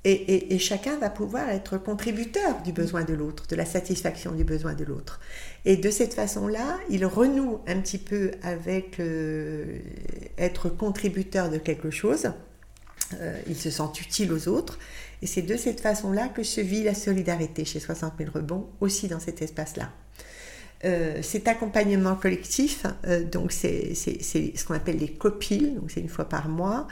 et, 0.05 0.59
chacun 0.59 0.97
va 0.97 1.09
pouvoir 1.09 1.49
être 1.49 1.77
contributeur 1.77 2.61
du 2.63 2.73
besoin 2.73 3.03
de 3.03 3.13
l'autre, 3.13 3.47
de 3.47 3.55
la 3.55 3.65
satisfaction 3.65 4.33
du 4.33 4.43
besoin 4.43 4.73
de 4.73 4.83
l'autre. 4.83 5.21
Et 5.63 5.77
de 5.77 5.89
cette 5.89 6.13
façon-là, 6.13 6.77
il 6.89 7.05
renoue 7.05 7.59
un 7.67 7.79
petit 7.79 7.97
peu 7.97 8.31
avec 8.41 8.99
euh, 8.99 9.79
être 10.37 10.67
contributeur 10.67 11.49
de 11.49 11.57
quelque 11.57 11.89
chose. 11.89 12.31
Euh, 13.21 13.39
il 13.47 13.55
se 13.55 13.69
sent 13.69 13.83
utile 14.01 14.33
aux 14.33 14.49
autres. 14.49 14.77
Et 15.21 15.27
c'est 15.27 15.41
de 15.41 15.55
cette 15.55 15.79
façon-là 15.79 16.27
que 16.27 16.43
se 16.43 16.59
vit 16.59 16.83
la 16.83 16.95
solidarité 16.95 17.63
chez 17.63 17.79
60 17.79 18.13
000 18.17 18.29
rebonds, 18.33 18.67
aussi 18.81 19.07
dans 19.07 19.21
cet 19.21 19.41
espace-là. 19.41 19.89
Euh, 20.83 21.21
cet 21.21 21.47
accompagnement 21.47 22.15
collectif, 22.15 22.85
donc 23.31 23.53
c'est 23.53 23.93
ce 23.95 24.65
qu'on 24.65 24.73
appelle 24.73 24.97
les 24.97 25.13
copiles, 25.13 25.75
donc 25.75 25.91
c'est 25.91 26.01
une 26.01 26.09
fois 26.09 26.27
par 26.27 26.49
mois, 26.49 26.89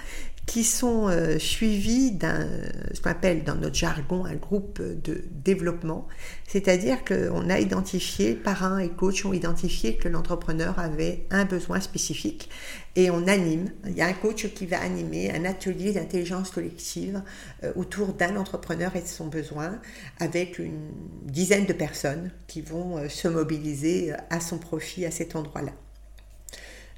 qui 0.51 0.65
sont 0.65 1.07
euh, 1.07 1.39
suivis 1.39 2.11
d'un, 2.11 2.45
ce 2.93 2.99
qu'on 2.99 3.09
appelle 3.09 3.45
dans 3.45 3.55
notre 3.55 3.75
jargon 3.75 4.25
un 4.25 4.35
groupe 4.35 4.81
de 4.81 5.23
développement, 5.31 6.09
c'est-à-dire 6.45 7.05
qu'on 7.05 7.49
a 7.49 7.57
identifié, 7.57 8.35
parrains 8.35 8.79
et 8.79 8.89
coachs 8.89 9.23
ont 9.23 9.31
identifié 9.31 9.95
que 9.95 10.09
l'entrepreneur 10.09 10.77
avait 10.77 11.25
un 11.29 11.45
besoin 11.45 11.79
spécifique 11.79 12.49
et 12.97 13.09
on 13.09 13.29
anime. 13.29 13.71
Il 13.87 13.93
y 13.93 14.01
a 14.01 14.07
un 14.07 14.13
coach 14.13 14.45
qui 14.53 14.65
va 14.65 14.81
animer 14.81 15.31
un 15.31 15.45
atelier 15.45 15.93
d'intelligence 15.93 16.49
collective 16.49 17.21
euh, 17.63 17.71
autour 17.77 18.11
d'un 18.11 18.35
entrepreneur 18.35 18.93
et 18.97 19.01
de 19.03 19.07
son 19.07 19.27
besoin 19.27 19.79
avec 20.19 20.59
une 20.59 20.91
dizaine 21.23 21.65
de 21.65 21.71
personnes 21.71 22.29
qui 22.47 22.59
vont 22.59 22.97
euh, 22.97 23.07
se 23.07 23.29
mobiliser 23.29 24.11
à 24.29 24.41
son 24.41 24.57
profit 24.57 25.05
à 25.05 25.11
cet 25.11 25.37
endroit-là. 25.37 25.71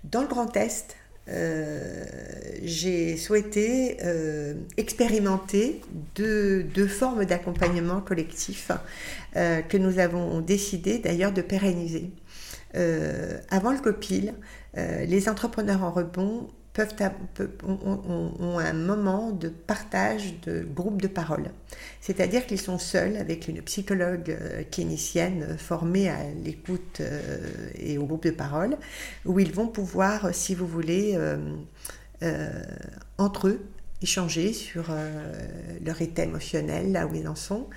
Dans 0.04 0.24
le 0.24 0.28
Grand 0.28 0.58
Est, 0.58 0.96
euh, 1.30 2.04
j'ai 2.64 3.16
souhaité 3.16 3.98
euh, 4.04 4.56
expérimenter 4.76 5.82
deux, 6.16 6.88
formes 6.88 7.24
d'accompagnement 7.26 8.02
collectif 8.02 8.72
euh, 9.36 9.62
que 9.62 9.78
nous 9.78 10.00
avons 10.00 10.42
décidé 10.42 11.00
d'ailleurs 11.00 11.32
de 11.32 11.42
pérenniser. 11.42 12.12
avant 13.50 13.72
le 13.72 13.80
COPIL, 13.80 14.34
les 14.76 15.30
entrepreneurs 15.30 15.84
en 15.84 15.92
rebond 15.92 16.48
ont, 16.80 18.60
un 18.60 18.74
moment 18.74 19.32
de 19.32 19.50
partage 19.50 20.40
de 20.42 20.64
groupes 20.64 21.02
de 21.02 21.08
parole. 21.08 21.52
C'est-à-dire 22.02 22.46
qu'ils 22.48 22.60
sont 22.60 22.80
seuls 22.80 23.18
avec 23.18 23.48
une 23.48 23.62
psychologue 23.62 24.30
euh, 24.30 24.64
clinicienne 24.72 25.44
euh, 25.50 25.58
formée 25.58 26.10
à 26.10 26.18
l'écoute 26.44 27.00
euh, 27.02 27.70
et 27.76 27.98
au 27.98 28.06
groupe 28.06 28.24
de 28.24 28.32
parole, 28.32 28.78
où 29.26 29.40
ils 29.40 29.54
vont 29.54 29.68
pouvoir, 29.68 30.34
si 30.34 30.56
vous 30.56 30.68
voulez, 30.68 31.18
entre 33.18 33.48
eux, 33.50 33.62
échanger 34.02 34.54
sur 34.54 34.86
leur 35.86 36.02
état 36.02 36.24
émotionnel, 36.24 36.92
là 36.92 37.06
où 37.08 37.16
ils 37.16 37.28
en 37.28 37.36
sont, 37.36 37.68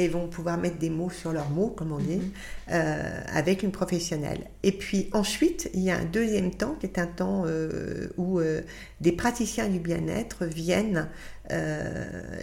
et 0.00 0.08
vont 0.08 0.28
pouvoir 0.28 0.56
mettre 0.56 0.78
des 0.78 0.88
mots 0.88 1.10
sur 1.10 1.32
leurs 1.32 1.50
mots, 1.50 1.68
comme 1.68 1.92
on 1.92 1.98
dit, 1.98 2.16
mhm. 2.16 2.30
euh, 2.72 3.20
avec 3.32 3.62
une 3.62 3.70
professionnelle. 3.70 4.46
Et 4.62 4.72
puis 4.72 5.10
ensuite, 5.12 5.70
il 5.74 5.80
y 5.80 5.90
a 5.90 5.96
un 5.96 6.04
deuxième 6.04 6.54
temps 6.54 6.74
qui 6.80 6.86
est 6.86 6.98
un 6.98 7.06
temps 7.06 7.44
euh, 7.46 8.08
où 8.16 8.40
euh, 8.40 8.62
des 9.00 9.12
praticiens 9.12 9.68
du 9.68 9.78
bien-être 9.78 10.46
viennent 10.46 11.08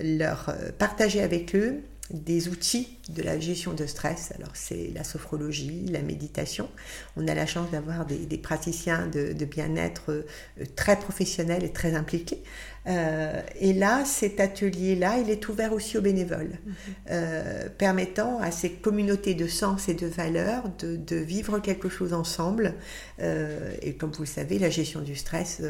leur 0.04 0.54
partager 0.78 1.22
avec 1.22 1.56
eux 1.56 1.82
des 2.12 2.48
outils 2.48 2.98
de 3.10 3.22
la 3.22 3.40
gestion 3.40 3.74
de 3.74 3.86
stress. 3.86 4.32
Alors 4.36 4.52
c'est 4.54 4.92
la 4.94 5.04
sophrologie, 5.04 5.86
la 5.90 6.02
méditation. 6.02 6.70
On 7.18 7.28
a 7.28 7.36
la 7.36 7.46
chance 7.46 7.70
d'avoir 7.72 8.06
des, 8.06 8.38
praticiens 8.38 9.08
de, 9.08 9.34
bien-être 9.46 10.12
euh, 10.12 10.26
très 10.76 10.98
professionnels 10.98 11.64
et 11.64 11.72
très 11.72 11.96
impliqués. 11.96 12.42
Euh, 12.88 13.42
et 13.60 13.74
là, 13.74 14.06
cet 14.06 14.40
atelier-là, 14.40 15.18
il 15.20 15.30
est 15.30 15.48
ouvert 15.50 15.74
aussi 15.74 15.98
aux 15.98 16.02
bénévoles, 16.02 16.60
mhm. 16.66 16.74
euh, 17.12 17.68
permettant 17.78 18.40
à 18.40 18.52
ces 18.52 18.72
communautés 18.72 19.34
de 19.34 19.48
sens 19.48 19.90
et 19.90 19.94
de 19.94 20.08
valeurs 20.08 20.64
de, 20.80 21.16
vivre 21.16 21.60
quelque 21.60 21.90
chose 21.90 22.14
ensemble. 22.14 22.76
et 23.20 23.94
comme 23.96 24.12
vous 24.12 24.24
le 24.24 24.28
savez, 24.28 24.60
la 24.60 24.70
gestion 24.70 25.02
du 25.02 25.16
stress, 25.16 25.62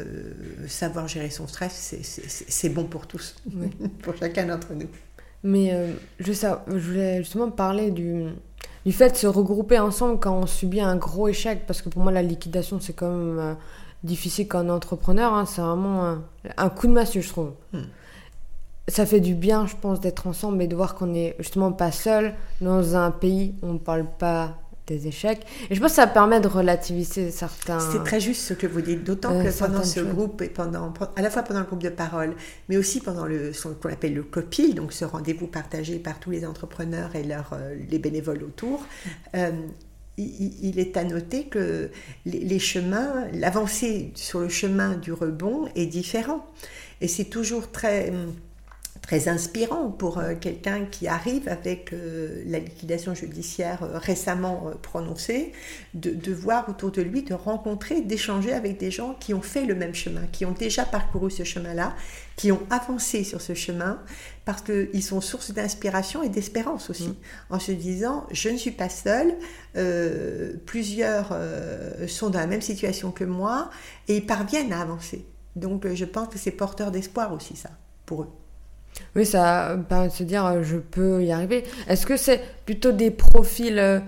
savoir 0.66 1.08
gérer 1.08 1.30
son 1.30 1.46
stress, 1.46 1.94
c'est 2.02 2.68
bon 2.68 2.84
pour 2.84 3.06
tous, 3.06 3.36
pour 4.02 4.16
chacun 4.16 4.46
d'entre 4.46 4.74
nous. 4.74 4.88
Mais 5.42 5.72
euh, 5.72 5.92
je, 6.18 6.32
je 6.32 6.78
voulais 6.78 7.18
justement 7.18 7.50
parler 7.50 7.90
du, 7.90 8.24
du 8.84 8.92
fait 8.92 9.10
de 9.10 9.16
se 9.16 9.26
regrouper 9.26 9.78
ensemble 9.78 10.18
quand 10.18 10.36
on 10.36 10.46
subit 10.46 10.80
un 10.80 10.96
gros 10.96 11.28
échec, 11.28 11.64
parce 11.66 11.80
que 11.80 11.88
pour 11.88 12.02
moi, 12.02 12.10
la 12.10 12.22
liquidation, 12.22 12.80
c'est 12.80 13.00
euh, 13.02 13.54
difficile 14.02 14.46
est 14.46 14.54
entrepreneur. 14.56 15.32
Hein. 15.32 15.46
c'est 15.46 15.60
vraiment 15.60 16.18
un, 16.56 16.68
coup 16.70 16.86
de 16.86 16.92
massue, 16.92 17.22
je 17.22 17.28
trouve. 17.28 17.52
Hmm. 17.72 17.82
Ça 18.88 19.04
fait 19.04 19.20
du 19.20 19.34
bien, 19.34 19.66
je 19.66 19.76
pense, 19.76 20.00
d'être 20.00 20.26
ensemble 20.26 20.62
et 20.62 20.66
de 20.66 20.74
voir 20.74 20.94
qu'on 20.94 21.14
est 21.14 21.36
justement 21.38 21.72
pas 21.72 21.92
seul 21.92 22.34
dans 22.60 22.96
un 22.96 23.10
pays 23.10 23.54
où 23.62 23.66
on 23.66 23.72
ne 23.74 23.78
parle 23.78 24.06
pas 24.18 24.56
des 24.88 25.06
échecs. 25.06 25.46
Et 25.70 25.74
je 25.74 25.80
pense 25.80 25.90
que 25.90 25.96
ça 25.96 26.06
permet 26.06 26.40
de 26.40 26.48
relativiser 26.48 27.30
certains. 27.30 27.78
C'est 27.78 28.02
très 28.02 28.20
juste 28.20 28.42
ce 28.42 28.54
que 28.54 28.66
vous 28.66 28.80
dites, 28.80 29.04
d'autant 29.04 29.34
euh, 29.34 29.44
que 29.44 29.58
pendant 29.58 29.84
ce 29.84 30.00
groupe 30.00 30.42
et 30.42 30.48
pendant, 30.48 30.92
à 31.14 31.22
la 31.22 31.30
fois 31.30 31.42
pendant 31.42 31.60
le 31.60 31.66
groupe 31.66 31.82
de 31.82 31.90
parole, 31.90 32.34
mais 32.68 32.76
aussi 32.76 33.00
pendant 33.00 33.26
le, 33.26 33.52
ce 33.52 33.68
qu'on 33.68 33.90
appelle 33.90 34.14
le 34.14 34.22
COPIL, 34.22 34.74
donc 34.74 34.92
ce 34.92 35.04
rendez-vous 35.04 35.46
partagé 35.46 35.98
par 35.98 36.18
tous 36.18 36.30
les 36.30 36.44
entrepreneurs 36.46 37.14
et 37.14 37.22
leurs, 37.22 37.52
euh, 37.52 37.76
les 37.88 37.98
bénévoles 37.98 38.42
autour. 38.42 38.84
Euh, 39.36 39.50
il, 40.18 40.78
est 40.78 40.96
à 40.96 41.04
noter 41.04 41.44
que 41.44 41.90
les, 42.26 42.58
chemins, 42.58 43.26
l'avancée 43.32 44.10
sur 44.14 44.40
le 44.40 44.48
chemin 44.48 44.96
du 44.96 45.12
rebond 45.12 45.68
est 45.76 45.86
différent. 45.86 46.46
Et 47.00 47.08
c'est 47.08 47.24
toujours 47.24 47.70
très 47.70 48.10
hum, 48.10 48.34
très 49.08 49.26
inspirant 49.28 49.90
pour 49.90 50.18
euh, 50.18 50.34
quelqu'un 50.38 50.84
qui 50.84 51.08
arrive 51.08 51.48
avec 51.48 51.94
euh, 51.94 52.42
la 52.44 52.58
liquidation 52.58 53.14
judiciaire 53.14 53.82
euh, 53.82 53.96
récemment 53.96 54.70
prononcée, 54.82 55.52
de, 55.94 56.30
voir 56.30 56.68
autour 56.68 56.90
de 56.90 57.00
lui, 57.00 57.22
de 57.22 57.32
rencontrer, 57.32 58.02
d'échanger 58.02 58.52
avec 58.52 58.78
des 58.78 58.90
gens 58.90 59.16
qui 59.18 59.32
ont 59.32 59.40
fait 59.40 59.64
le 59.64 59.74
même 59.74 59.94
chemin, 59.94 60.26
qui 60.30 60.44
ont 60.44 60.52
déjà 60.52 60.84
parcouru 60.84 61.30
ce 61.30 61.42
chemin-là, 61.42 61.96
qui 62.36 62.52
ont 62.52 62.60
avancé 62.68 63.24
sur 63.24 63.40
ce 63.40 63.54
chemin, 63.54 63.98
parce 64.44 64.60
qu'ils 64.60 65.02
sont 65.02 65.22
source 65.22 65.52
d'inspiration 65.52 66.22
et 66.22 66.28
d'espérance 66.28 66.90
aussi, 66.90 67.08
mmh. 67.08 67.14
en 67.48 67.58
se 67.58 67.72
disant, 67.72 68.26
je 68.30 68.50
ne 68.50 68.58
suis 68.58 68.72
pas 68.72 68.90
seule, 68.90 69.34
plusieurs 70.66 71.36
sont 72.08 72.28
dans 72.28 72.40
la 72.40 72.46
même 72.46 72.62
situation 72.62 73.10
que 73.10 73.24
moi, 73.24 73.70
et 74.06 74.18
ils 74.18 74.26
parviennent 74.26 74.72
à 74.72 74.82
avancer. 74.82 75.24
Donc 75.56 75.86
je 75.92 76.04
pense 76.04 76.28
que 76.28 76.38
c'est 76.38 76.50
porteur 76.50 76.90
d'espoir 76.90 77.32
aussi, 77.32 77.56
ça, 77.56 77.70
pour 78.04 78.22
eux. 78.22 78.28
Oui, 79.16 79.26
ça 79.26 79.76
permet 79.88 80.08
de 80.08 80.12
se 80.12 80.22
dire 80.22 80.44
euh, 80.44 80.62
je 80.62 80.76
peux 80.76 81.22
y 81.24 81.32
arriver. 81.32 81.64
Est-ce 81.88 82.06
que 82.06 82.16
c'est 82.16 82.40
plutôt 82.64 82.92
des 82.92 83.10
profils. 83.10 83.78
Euh, 83.78 84.00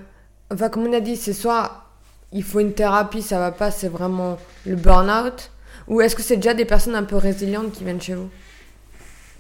enfin, 0.53 0.69
comme 0.69 0.87
on 0.87 0.93
a 0.93 1.01
dit, 1.01 1.17
c'est 1.17 1.33
soit 1.33 1.85
il 2.33 2.43
faut 2.43 2.61
une 2.61 2.75
thérapie, 2.75 3.23
ça 3.23 3.39
va 3.39 3.51
pas, 3.51 3.71
c'est 3.71 3.89
vraiment 3.89 4.39
le 4.65 4.77
burn-out 4.77 5.51
Ou 5.89 6.01
est-ce 6.01 6.15
que 6.15 6.23
c'est 6.23 6.37
déjà 6.37 6.55
des 6.55 6.65
personnes 6.65 6.95
un 6.95 7.03
peu 7.03 7.17
résilientes 7.17 7.73
qui 7.73 7.85
viennent 7.85 8.01
chez 8.01 8.15
vous? 8.15 8.29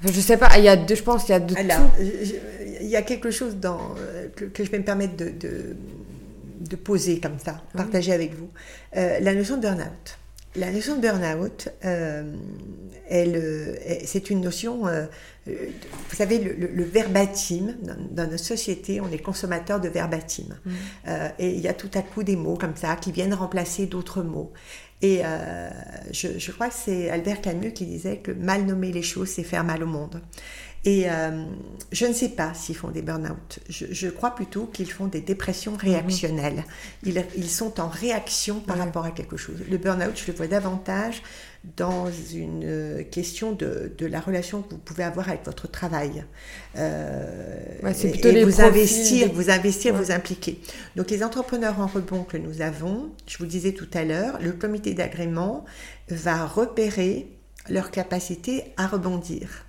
Je 0.03 0.21
sais 0.21 0.39
pas, 0.39 0.49
il 0.57 0.65
y 0.65 0.69
a 0.69 0.77
deux, 0.77 0.95
je 0.95 1.03
pense, 1.03 1.29
il 1.29 1.33
y 1.33 1.35
a 1.35 1.41
deux. 1.41 1.55
il 2.81 2.89
y 2.89 2.97
a 2.97 3.03
quelque 3.03 3.31
chose 3.31 3.57
dans, 3.57 3.95
euh, 3.99 4.29
que, 4.35 4.65
je 4.65 4.71
vais 4.71 4.79
me 4.79 4.85
permettre 4.85 5.17
de, 5.17 5.31
de, 5.31 6.77
poser 6.77 7.21
comme 7.21 7.39
ça, 7.39 7.61
partager 7.77 8.13
avec 8.13 8.35
vous. 8.35 8.49
la 8.95 9.35
notion 9.35 9.57
de 9.57 9.63
burn-out. 9.63 10.20
La 10.57 10.73
notion 10.73 10.97
de 10.97 11.01
burn-out, 11.01 11.69
euh, 11.85 12.25
c'est 14.05 14.31
une 14.31 14.41
notion, 14.41 14.89
euh, 14.89 15.07
vous 15.47 16.17
savez, 16.17 16.39
le, 16.39 16.85
verbatim, 16.85 17.77
dans, 18.11 18.29
notre 18.29 18.45
société, 18.45 19.01
on 19.01 19.13
est 19.13 19.19
consommateur 19.19 19.81
de 19.81 19.89
verbatim. 19.89 20.57
Mm. 20.65 20.71
Euh, 21.07 21.29
et 21.39 21.51
il 21.51 21.61
y 21.61 21.69
a 21.69 21.75
tout 21.75 21.91
à 21.95 22.03
coup 22.03 22.25
des 22.25 22.35
mots 22.35 22.57
comme 22.57 22.75
ça 22.75 22.97
qui 22.97 23.13
viennent 23.13 23.35
remplacer 23.35 23.87
d'autres 23.87 24.23
mots. 24.23 24.53
Et 25.03 25.23
je, 26.13 26.39
je, 26.39 26.53
crois 26.53 26.69
que 26.69 26.75
c'est 26.75 27.09
Albert 27.09 27.41
Camus 27.41 27.73
qui 27.73 27.87
disait 27.87 28.19
que 28.19 28.33
mal 28.33 28.67
nommer 28.67 28.93
les 28.93 29.03
choses, 29.03 29.29
c'est 29.29 29.45
faire 29.45 29.65
mal 29.65 29.83
au 29.83 29.87
monde. 29.87 30.21
Et 30.85 31.11
euh, 31.11 31.45
je 31.93 32.07
ne 32.07 32.12
sais 32.14 32.31
pas 32.31 32.55
s'ils 32.55 32.75
font 32.75 32.88
des 32.88 33.03
burn-out. 33.03 33.59
Je, 33.69 34.09
crois 34.09 34.35
plutôt 34.35 34.64
qu'ils 34.64 34.90
font 34.90 35.07
des 35.07 35.21
dépressions 35.21 35.73
mhm. 35.73 35.79
réactionnelles. 35.79 36.64
Ils, 37.05 37.23
ils 37.37 37.51
sont 37.51 37.81
en 37.81 37.88
réaction 37.88 38.61
par 38.61 38.79
rapport 38.79 39.05
à 39.05 39.11
quelque 39.11 39.37
chose. 39.37 39.59
Le 39.71 39.77
burn-out, 39.77 40.12
je 40.16 40.31
le 40.31 40.37
vois 40.37 40.47
davantage 40.47 41.23
dans 41.77 42.07
une 42.33 42.62
euh, 42.64 43.03
question 43.03 43.53
de, 43.53 43.93
de, 43.99 44.07
la 44.07 44.21
relation 44.21 44.62
que 44.62 44.71
vous 44.71 44.79
pouvez 44.79 45.05
avoir 45.05 45.29
avec 45.29 45.45
votre 45.45 45.71
travail. 45.71 46.25
Euh, 46.79 47.61
c'est 47.93 48.12
plutôt 48.12 48.31
et 48.31 48.45
vous 48.45 48.62
investir, 48.62 49.31
vous 49.31 49.51
investir, 49.51 49.95
vous 49.95 50.11
impliquer. 50.11 50.59
Donc 50.97 51.11
les 51.11 51.23
entrepreneurs 51.23 51.79
en 51.79 51.87
rebond 51.87 52.25
que 52.25 52.38
nous 52.38 52.62
avons, 52.62 53.11
je 53.27 53.37
vous 53.37 53.45
disais 53.45 53.73
tout 53.73 53.88
à 53.93 54.05
l'heure, 54.05 54.38
le 54.40 54.53
comité 54.53 54.95
d'agrément 54.95 55.66
va 56.09 56.47
repérer 56.47 57.29
leur 57.69 57.90
capacité 57.90 58.73
à 58.79 58.87
rebondir. 58.87 59.66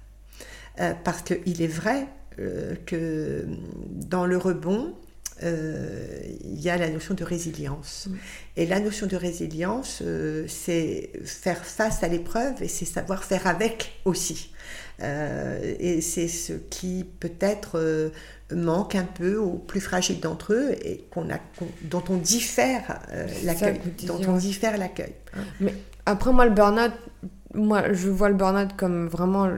Euh, 0.81 0.93
parce 1.03 1.21
qu'il 1.21 1.61
est 1.61 1.67
vrai 1.67 2.07
euh, 2.39 2.75
que 2.85 3.45
dans 3.89 4.25
le 4.25 4.37
rebond, 4.37 4.95
euh, 5.43 6.21
il 6.43 6.59
y 6.59 6.69
a 6.69 6.77
la 6.77 6.89
notion 6.89 7.13
de 7.13 7.23
résilience. 7.23 8.07
Mm. 8.09 8.15
Et 8.57 8.65
la 8.65 8.79
notion 8.79 9.05
de 9.05 9.15
résilience, 9.15 10.01
c'est 10.47 11.11
faire 11.23 11.63
face 11.65 12.03
à 12.03 12.07
l'épreuve 12.07 12.63
et 12.63 12.67
c'est 12.67 12.85
savoir 12.85 13.23
faire 13.23 13.47
avec 13.47 14.01
aussi. 14.05 14.53
et 15.01 15.99
c'est 16.01 16.27
ce 16.27 16.53
qui 16.53 17.05
peut-être 17.19 18.11
manque 18.53 18.95
un 18.95 19.05
peu 19.05 19.37
aux 19.37 19.57
plus 19.57 19.81
fragiles 19.81 20.19
d'entre 20.19 20.53
eux 20.53 20.75
et 20.83 21.05
qu'on 21.09 21.29
a, 21.31 21.39
dont 21.83 22.03
on 22.09 22.17
diffère 22.17 22.99
l'accueil. 23.43 23.79
Dont 24.05 24.21
on 24.27 24.37
diffère 24.37 24.77
l'accueil. 24.77 25.13
Mais 25.59 25.73
après, 26.05 26.31
moi, 26.33 26.45
le 26.45 26.51
burn-out, 26.51 26.93
moi, 27.53 27.93
je 27.93 28.09
vois 28.09 28.29
le 28.29 28.35
burn-out 28.35 28.75
comme 28.77 29.07
vraiment 29.07 29.49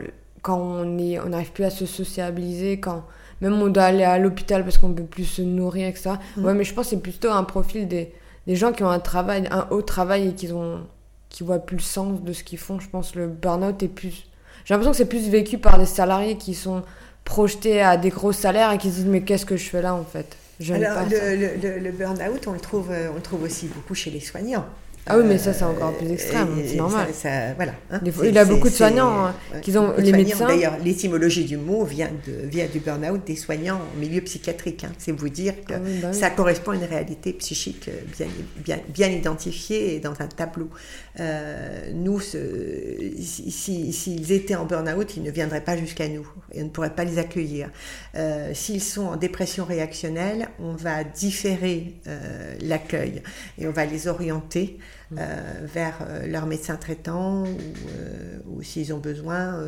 quand 0.44 0.60
on 0.60 1.00
est 1.00 1.20
on 1.20 1.30
n'arrive 1.30 1.52
plus 1.52 1.64
à 1.64 1.72
se 1.72 1.88
sociabiliser 1.88 2.80
quand 2.80 3.04
même 3.42 3.60
on 3.60 3.68
doit 3.68 3.84
aller 3.84 4.04
à 4.04 4.20
l'hôpital 4.20 4.64
parce 4.64 4.78
qu'on 4.78 4.94
peut 4.94 5.04
plus 5.04 5.26
se 5.26 5.42
nourrir 5.42 5.88
etc 5.88 6.12
mm. 6.38 6.46
ouais 6.46 6.54
mais 6.54 6.64
je 6.64 6.74
pense 6.76 6.86
que 6.86 6.90
c'est 6.92 7.02
plutôt 7.02 7.32
un 7.32 7.44
profil 7.44 7.88
des, 7.88 8.14
des 8.46 8.56
gens 8.56 8.72
qui 8.72 8.84
ont 8.84 8.90
un 8.90 9.00
travail 9.00 9.48
un 9.50 9.68
haut 9.72 9.82
travail 9.82 10.28
et 10.30 10.34
qui 10.34 10.52
ont 10.52 10.82
qui 11.30 11.44
voient 11.44 11.58
plus 11.58 11.78
le 11.78 11.82
sens 11.82 12.22
de 12.22 12.32
ce 12.32 12.44
qu'ils 12.44 12.60
font 12.60 12.80
je 12.80 12.88
pense 12.88 13.16
le 13.16 13.28
burn-out 13.28 13.82
est 13.82 13.88
plus 13.88 14.28
j'ai 14.66 14.74
l'impression 14.74 14.92
que 14.92 14.98
c'est 14.98 15.10
plus 15.10 15.30
vécu 15.30 15.58
par 15.58 15.80
des 15.80 15.86
salariés 15.86 16.38
qui 16.38 16.54
sont 16.54 16.84
projetés 17.26 17.82
à 17.82 17.98
des 17.98 18.10
gros 18.10 18.32
salaires 18.32 18.72
et 18.72 18.78
qui 18.78 18.90
se 18.90 18.96
disent 18.96 19.06
mais 19.06 19.22
qu'est-ce 19.22 19.46
que 19.46 19.58
je 19.58 19.70
fais 19.70 19.82
là 19.82 19.94
en 19.94 20.04
fait? 20.04 20.38
Alors, 20.70 21.00
le, 21.10 21.58
le, 21.62 21.80
le 21.80 21.92
burn-out, 21.92 22.48
on 22.48 22.54
le, 22.54 22.60
trouve, 22.60 22.90
on 22.90 23.16
le 23.16 23.22
trouve 23.22 23.44
aussi 23.44 23.68
beaucoup 23.68 23.96
chez 23.96 24.12
les 24.12 24.20
soignants. 24.20 24.66
Ah 25.06 25.18
oui, 25.18 25.24
mais 25.28 25.38
ça, 25.38 25.52
c'est 25.52 25.66
encore 25.66 25.94
plus 25.98 26.12
extrême, 26.12 26.48
c'est 26.66 26.76
normal. 26.76 27.08
voilà, 27.56 27.74
hein. 27.92 28.00
il 28.24 28.38
a 28.38 28.46
beaucoup 28.46 28.70
de 28.70 28.74
soignants 28.74 29.26
hein, 29.26 29.36
qui 29.62 29.78
ont 29.78 29.94
les 29.98 30.12
médecins. 30.12 30.48
D'ailleurs, 30.48 30.78
l'étymologie 30.84 31.44
du 31.44 31.58
mot 31.58 31.84
vient, 31.84 32.10
de, 32.26 32.48
vient 32.48 32.68
du 32.68 32.80
burn-out 32.80 33.22
des 33.26 33.36
soignants 33.36 33.82
en 33.96 34.00
milieu 34.00 34.22
psychiatrique. 34.22 34.86
Hein. 34.86 34.92
C'est 34.98 35.12
vous 35.12 35.30
dire 35.30 35.54
que 35.68 35.74
ah 35.74 35.80
bah 36.02 36.14
ça 36.14 36.30
correspond 36.30 36.72
à 36.72 36.76
une 36.76 36.86
réalité 36.86 37.34
psychique 37.34 37.90
bien, 38.18 38.28
bien, 38.64 38.80
bien 38.90 39.10
identifiée 39.10 40.00
dans 40.00 40.14
un 40.22 40.28
tableau. 40.28 40.70
Euh, 41.20 41.92
nous, 41.94 42.20
s'ils 42.20 43.94
si, 43.94 44.26
étaient 44.30 44.56
en 44.56 44.66
burn-out, 44.66 45.16
ils 45.16 45.24
ne 45.24 45.32
viendraient 45.32 45.64
pas 45.64 45.78
jusqu'à 45.78 46.08
nous 46.08 46.28
et 46.52 46.62
on 46.62 46.66
ne 46.66 46.70
pourrait 46.70 46.96
pas 46.96 47.04
les 47.04 47.20
accueillir. 47.20 47.70
Euh, 48.16 48.54
s'ils 48.54 48.82
sont 48.82 49.06
en 49.06 49.16
dépression 49.16 49.66
réactionnelle, 49.66 50.50
on 50.60 50.74
va 50.74 51.04
différer 51.04 51.96
euh, 52.08 52.56
l'accueil 52.62 53.22
et 53.58 53.68
on 53.68 53.72
va 53.72 53.86
les 53.86 54.08
orienter 54.08 54.80
euh, 55.18 55.66
vers 55.66 56.00
euh, 56.02 56.26
leur 56.28 56.46
médecin 56.46 56.76
traitant 56.76 57.44
ou, 57.44 57.58
euh, 58.00 58.64
s'ils 58.64 58.94
ont 58.94 59.00
besoin, 59.00 59.62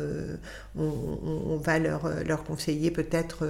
on, 0.76 1.56
va 1.58 1.78
leur, 1.78 2.08
leur 2.24 2.44
conseiller 2.44 2.90
peut-être 2.90 3.46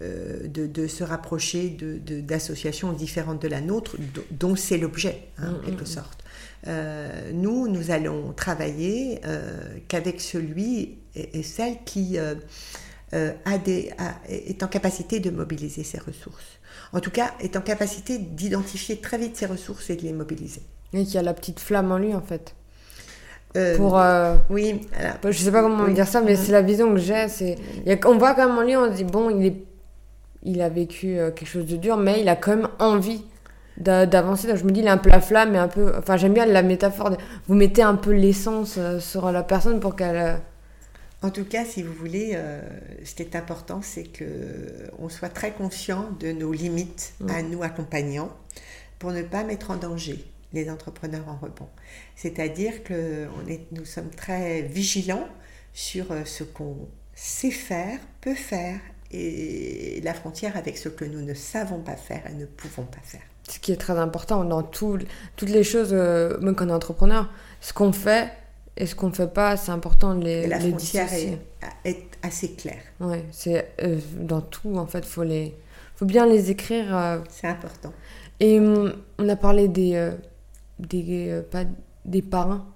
de, 0.00 0.66
de, 0.66 0.86
se 0.86 1.04
rapprocher 1.04 1.76
d'associations 1.78 2.92
de, 2.92 2.98
différentes 2.98 3.40
de 3.40 3.48
la 3.48 3.60
nôtre, 3.60 3.96
dont 4.30 4.56
c'est 4.56 4.78
l'objet, 4.78 5.28
hein, 5.38 5.54
en 5.54 5.58
mm, 5.58 5.64
quelque 5.64 5.84
mm, 5.84 5.84
mm. 5.84 5.86
Sorte. 6.64 7.32
nous, 7.32 7.68
nous 7.68 7.90
allons 7.90 8.32
travailler 8.32 9.20
qu'avec 9.88 10.20
celui 10.20 10.98
et, 11.14 11.42
celle 11.42 11.76
qui 11.84 12.18
a 12.18 13.58
des, 13.58 13.92
est 14.28 14.62
en 14.62 14.68
capacité 14.68 15.20
de 15.20 15.30
mobiliser 15.30 15.84
ses 15.84 15.98
ressources. 15.98 16.58
En 16.92 17.00
tout 17.00 17.10
cas, 17.10 17.34
est 17.40 17.56
en 17.56 17.60
capacité 17.60 18.18
d'identifier 18.18 18.98
très 18.98 19.18
vite 19.18 19.36
ses 19.36 19.46
ressources 19.46 19.90
et 19.90 19.96
de 19.96 20.02
les 20.02 20.12
mobiliser. 20.12 20.62
Et 20.92 21.04
qui 21.04 21.18
a 21.18 21.22
la 21.22 21.34
petite 21.34 21.60
flamme 21.60 21.90
en 21.92 21.98
lui, 21.98 22.14
en 22.14 22.22
fait. 22.22 22.54
Euh, 23.56 23.76
pour 23.76 23.96
euh, 23.96 24.34
oui 24.50 24.80
je 25.22 25.30
sais 25.30 25.52
pas 25.52 25.62
comment 25.62 25.86
dire 25.86 26.08
ça 26.08 26.20
mais 26.20 26.34
c'est 26.34 26.50
la 26.50 26.60
vision 26.60 26.92
que 26.92 26.98
j'ai 26.98 27.28
c'est 27.28 27.56
on 28.04 28.18
voit 28.18 28.34
quand 28.34 28.48
même 28.48 28.58
en 28.58 28.62
lui 28.62 28.76
on 28.76 28.90
se 28.90 28.96
dit 28.96 29.04
bon 29.04 29.30
il 29.30 29.46
est 29.46 29.64
il 30.42 30.60
a 30.60 30.68
vécu 30.68 31.16
euh, 31.16 31.30
quelque 31.30 31.48
chose 31.48 31.66
de 31.66 31.76
dur 31.76 31.96
mais 31.96 32.20
il 32.20 32.28
a 32.28 32.34
quand 32.34 32.56
même 32.56 32.68
envie 32.80 33.22
d'avancer 33.76 34.56
je 34.56 34.64
me 34.64 34.70
dis 34.70 34.80
il 34.80 34.88
a 34.88 34.92
un 34.92 34.98
plat 34.98 35.20
flamme 35.20 35.52
mais 35.52 35.58
un 35.58 35.68
peu 35.68 35.92
enfin 35.98 36.16
j'aime 36.16 36.32
bien 36.32 36.46
la 36.46 36.62
métaphore 36.62 37.16
vous 37.48 37.54
mettez 37.54 37.82
un 37.82 37.96
peu 37.96 38.12
l'essence 38.12 38.78
sur 39.00 39.32
la 39.32 39.42
personne 39.42 39.80
pour 39.80 39.96
qu'elle 39.96 40.40
en 41.22 41.30
tout 41.30 41.46
cas, 41.46 41.64
si 41.64 41.82
vous 41.82 41.94
voulez, 41.94 42.38
ce 43.02 43.14
qui 43.14 43.22
est 43.22 43.34
important, 43.34 43.80
c'est 43.80 44.02
que 44.02 44.26
on 44.98 45.08
soit 45.08 45.30
très 45.30 45.52
conscient 45.52 46.10
de 46.20 46.32
nos 46.32 46.52
limites 46.52 47.14
à 47.30 47.40
nous 47.40 47.62
accompagnants 47.62 48.30
pour 48.98 49.10
ne 49.10 49.22
pas 49.22 49.42
mettre 49.42 49.70
en 49.70 49.76
danger 49.76 50.22
les 50.54 50.70
entrepreneurs 50.70 51.28
en 51.28 51.36
rebond. 51.36 51.68
C'est-à-dire 52.16 52.82
que 52.84 53.26
on 53.36 53.48
est, 53.48 53.66
nous 53.72 53.84
sommes 53.84 54.10
très 54.10 54.62
vigilants 54.62 55.28
sur 55.72 56.12
euh, 56.12 56.24
ce 56.24 56.44
qu'on 56.44 56.88
sait 57.14 57.50
faire, 57.50 57.98
peut 58.20 58.34
faire, 58.34 58.80
et 59.10 60.00
la 60.02 60.14
frontière 60.14 60.56
avec 60.56 60.78
ce 60.78 60.88
que 60.88 61.04
nous 61.04 61.20
ne 61.20 61.34
savons 61.34 61.80
pas 61.80 61.96
faire 61.96 62.26
et 62.28 62.34
ne 62.34 62.46
pouvons 62.46 62.84
pas 62.84 63.00
faire. 63.02 63.22
Ce 63.48 63.58
qui 63.58 63.72
est 63.72 63.76
très 63.76 63.98
important 63.98 64.44
dans 64.44 64.62
tout, 64.62 64.98
toutes 65.36 65.50
les 65.50 65.64
choses, 65.64 65.90
euh, 65.92 66.38
même 66.40 66.54
quand 66.54 66.66
on 66.66 66.70
est 66.70 66.72
entrepreneur, 66.72 67.28
ce 67.60 67.72
qu'on 67.72 67.92
fait 67.92 68.32
et 68.76 68.86
ce 68.86 68.94
qu'on 68.94 69.08
ne 69.08 69.14
fait 69.14 69.32
pas, 69.32 69.56
c'est 69.56 69.70
important 69.70 70.14
de 70.14 70.24
les, 70.24 70.46
la 70.46 70.58
les 70.58 70.70
frontière 70.70 71.08
est, 71.84 72.08
assez 72.22 72.52
claire. 72.52 72.82
Oui, 73.00 73.18
c'est 73.30 73.74
euh, 73.82 73.98
dans 74.18 74.40
tout 74.40 74.76
en 74.76 74.86
fait, 74.86 75.04
faut 75.04 75.22
les, 75.22 75.54
faut 75.94 76.06
bien 76.06 76.26
les 76.26 76.50
écrire. 76.50 77.22
C'est 77.28 77.48
important. 77.48 77.92
Et 78.40 78.58
hum, 78.58 78.94
on 79.18 79.28
a 79.28 79.36
parlé 79.36 79.68
des 79.68 80.10
des, 80.78 81.28
euh, 81.30 81.42
pas, 81.42 81.64
des 82.04 82.22
parrains. 82.22 82.66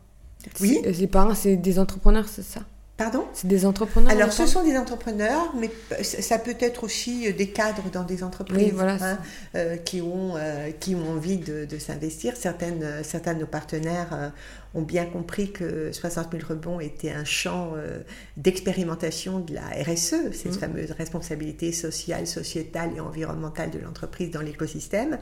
Oui. 0.61 0.81
Les 0.85 1.07
parrains, 1.07 1.35
c'est 1.35 1.57
des 1.57 1.79
entrepreneurs, 1.79 2.29
c'est 2.29 2.43
ça? 2.43 2.61
Pardon 2.99 3.25
C'est 3.33 3.47
des 3.47 3.65
entrepreneurs 3.65 4.11
Alors, 4.11 4.33
ce 4.33 4.45
sont 4.45 4.65
des 4.65 4.77
entrepreneurs, 4.77 5.55
mais 5.57 5.71
ça 6.03 6.37
peut 6.37 6.57
être 6.59 6.83
aussi 6.83 7.33
des 7.33 7.47
cadres 7.47 7.89
dans 7.93 8.03
des 8.03 8.25
entreprises 8.25 8.75
hein, 8.81 9.19
euh, 9.55 9.77
qui, 9.77 10.03
ont, 10.03 10.35
euh, 10.37 10.73
qui 10.73 10.97
ont 10.97 11.13
envie 11.13 11.37
de, 11.37 11.65
de 11.65 11.79
s'investir. 11.79 12.37
Certaines, 12.37 13.05
certains 13.05 13.35
de 13.35 13.39
nos 13.39 13.47
partenaires 13.47 14.33
ont 14.75 14.83
bien 14.83 15.07
compris 15.07 15.51
que 15.51 15.93
60 15.93 16.33
000 16.33 16.45
rebonds 16.49 16.81
était 16.81 17.11
un 17.11 17.25
champ 17.25 17.73
euh, 17.75 18.01
d'expérimentation 18.37 19.41
de 19.41 19.55
la 19.55 19.63
RSE, 19.63 20.33
cette 20.33 20.57
mmh. 20.57 20.59
fameuse 20.59 20.91
responsabilité 20.93 21.73
sociale, 21.73 22.27
sociétale 22.27 22.91
et 22.97 23.01
environnementale 23.01 23.71
de 23.71 23.79
l'entreprise 23.79 24.31
dans 24.31 24.43
l'écosystème. 24.43 25.19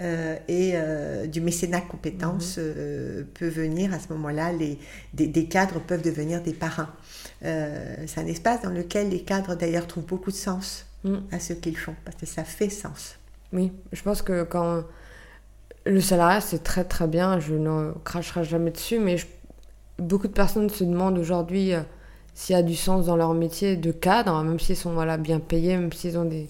Euh, 0.00 0.36
et 0.48 0.72
euh, 0.74 1.26
du 1.26 1.40
mécénat 1.40 1.80
compétences 1.80 2.58
mmh. 2.58 3.24
peut 3.34 3.48
venir 3.48 3.94
à 3.94 3.98
ce 3.98 4.12
moment-là, 4.12 4.52
les, 4.52 4.78
des, 5.14 5.44
cadres 5.46 5.80
peuvent 5.80 6.02
devenir 6.02 6.42
des 6.42 6.52
parrains. 6.52 6.90
C'est 7.42 8.18
un 8.18 8.26
espace 8.26 8.62
dans 8.62 8.70
lequel 8.70 9.08
les 9.08 9.22
cadres 9.22 9.54
d'ailleurs 9.54 9.86
trouvent 9.86 10.06
beaucoup 10.06 10.30
de 10.30 10.36
sens 10.36 10.86
mmh. 11.04 11.16
à 11.32 11.40
ce 11.40 11.54
qu'ils 11.54 11.76
font, 11.76 11.94
parce 12.04 12.16
que 12.16 12.26
ça 12.26 12.44
fait 12.44 12.68
sens. 12.68 13.16
Oui, 13.52 13.72
je 13.92 14.02
pense 14.02 14.22
que 14.22 14.42
quand 14.44 14.84
le 15.86 16.00
salariat, 16.00 16.40
c'est 16.40 16.62
très 16.62 16.84
très 16.84 17.06
bien, 17.06 17.40
je 17.40 17.54
ne 17.54 17.92
cracherai 18.04 18.44
jamais 18.44 18.70
dessus, 18.70 18.98
mais 18.98 19.16
beaucoup 19.98 20.28
de 20.28 20.32
personnes 20.32 20.68
se 20.70 20.84
demandent 20.84 21.18
aujourd'hui 21.18 21.74
euh, 21.74 21.80
s'il 22.34 22.54
y 22.54 22.58
a 22.58 22.62
du 22.62 22.74
sens 22.74 23.06
dans 23.06 23.16
leur 23.16 23.34
métier 23.34 23.76
de 23.76 23.92
cadre, 23.92 24.42
même 24.42 24.58
s'ils 24.58 24.76
sont 24.76 24.92
voilà, 24.92 25.16
bien 25.16 25.40
payés, 25.40 25.76
même 25.76 25.92
s'ils 25.92 26.18
ont 26.18 26.24
des 26.24 26.48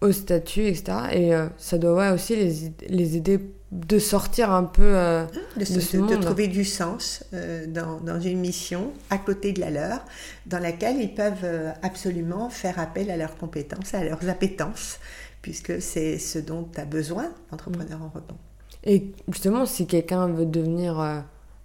hauts 0.00 0.12
statuts, 0.12 0.66
etc. 0.66 0.98
Et 1.12 1.34
euh, 1.34 1.48
ça 1.58 1.78
doit 1.78 2.12
aussi 2.12 2.36
les, 2.36 2.72
les, 2.88 3.16
aider 3.16 3.40
de 3.72 3.98
sortir 3.98 4.52
un 4.52 4.62
peu 4.62 4.96
euh, 4.96 5.24
de, 5.56 5.64
ce, 5.64 5.96
de, 5.96 6.16
trouver 6.16 6.46
du 6.46 6.64
sens 6.64 7.24
dans, 7.68 7.98
dans, 8.00 8.20
une 8.20 8.38
mission 8.38 8.92
à 9.10 9.18
côté 9.18 9.52
de 9.52 9.60
la 9.60 9.70
leur, 9.70 10.04
dans 10.46 10.60
laquelle 10.60 11.00
ils 11.00 11.12
peuvent 11.12 11.46
absolument 11.82 12.48
faire 12.48 12.78
appel 12.78 13.10
à 13.10 13.16
leurs 13.16 13.36
compétences, 13.36 13.92
à 13.92 14.04
leurs 14.04 14.28
appétences 14.28 14.98
puisque 15.46 15.80
c'est 15.80 16.18
ce 16.18 16.40
dont 16.40 16.64
tu 16.64 16.80
as 16.80 16.84
besoin, 16.84 17.30
entrepreneur 17.52 18.02
en 18.02 18.08
rebond. 18.08 18.36
Et 18.82 19.12
justement, 19.28 19.64
si 19.64 19.86
quelqu'un 19.86 20.26
veut 20.26 20.44
devenir 20.44 20.98
euh, 20.98 21.20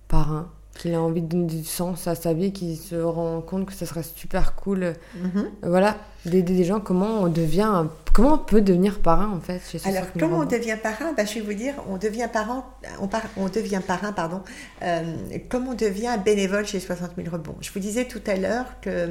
parrain, 0.07 0.51
qu'il 0.77 0.93
a 0.93 1.01
envie 1.01 1.21
de 1.21 1.27
donner 1.27 1.45
du 1.45 1.63
sens 1.63 2.07
à 2.07 2.15
sa 2.15 2.33
vie, 2.33 2.53
qu'il 2.53 2.77
se 2.77 2.95
rend 2.95 3.41
compte 3.41 3.65
que 3.65 3.73
ça 3.73 3.85
serait 3.85 4.03
super 4.03 4.55
cool, 4.55 4.83
euh, 4.83 4.93
mhm. 5.15 5.49
voilà, 5.63 5.97
d'aider 6.25 6.55
des 6.55 6.63
gens, 6.63 6.79
comment 6.79 7.21
on 7.21 7.27
devient, 7.27 7.85
comment 8.13 8.35
on 8.35 8.37
peut 8.37 8.61
devenir 8.61 8.99
parrain 8.99 9.29
en 9.29 9.41
fait 9.41 9.61
chez 9.69 9.79
Alors, 9.87 10.07
comment 10.17 10.39
on 10.39 10.45
devient 10.45 10.77
parrain? 10.81 11.13
Bah, 11.15 11.25
Je 11.25 11.35
vais 11.35 11.41
vous 11.41 11.53
dire, 11.53 11.73
on 11.89 11.97
devient 11.97 12.29
parrain, 12.31 12.65
on, 12.99 13.09
on 13.37 13.49
devient 13.49 13.81
parrain, 13.85 14.11
pardon, 14.11 14.41
euh, 14.81 15.03
comme 15.49 15.67
on 15.67 15.75
devient 15.75 16.17
bénévole 16.23 16.65
chez 16.65 16.79
60 16.79 17.11
000 17.17 17.29
rebonds. 17.29 17.57
Je 17.61 17.71
vous 17.71 17.79
disais 17.79 18.05
tout 18.05 18.21
à 18.25 18.35
l'heure 18.35 18.65
que 18.81 19.09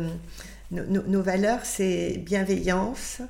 nos 0.71 1.23
valeurs, 1.23 1.61
c'est 1.65 2.19
bienveillance, 2.19 3.23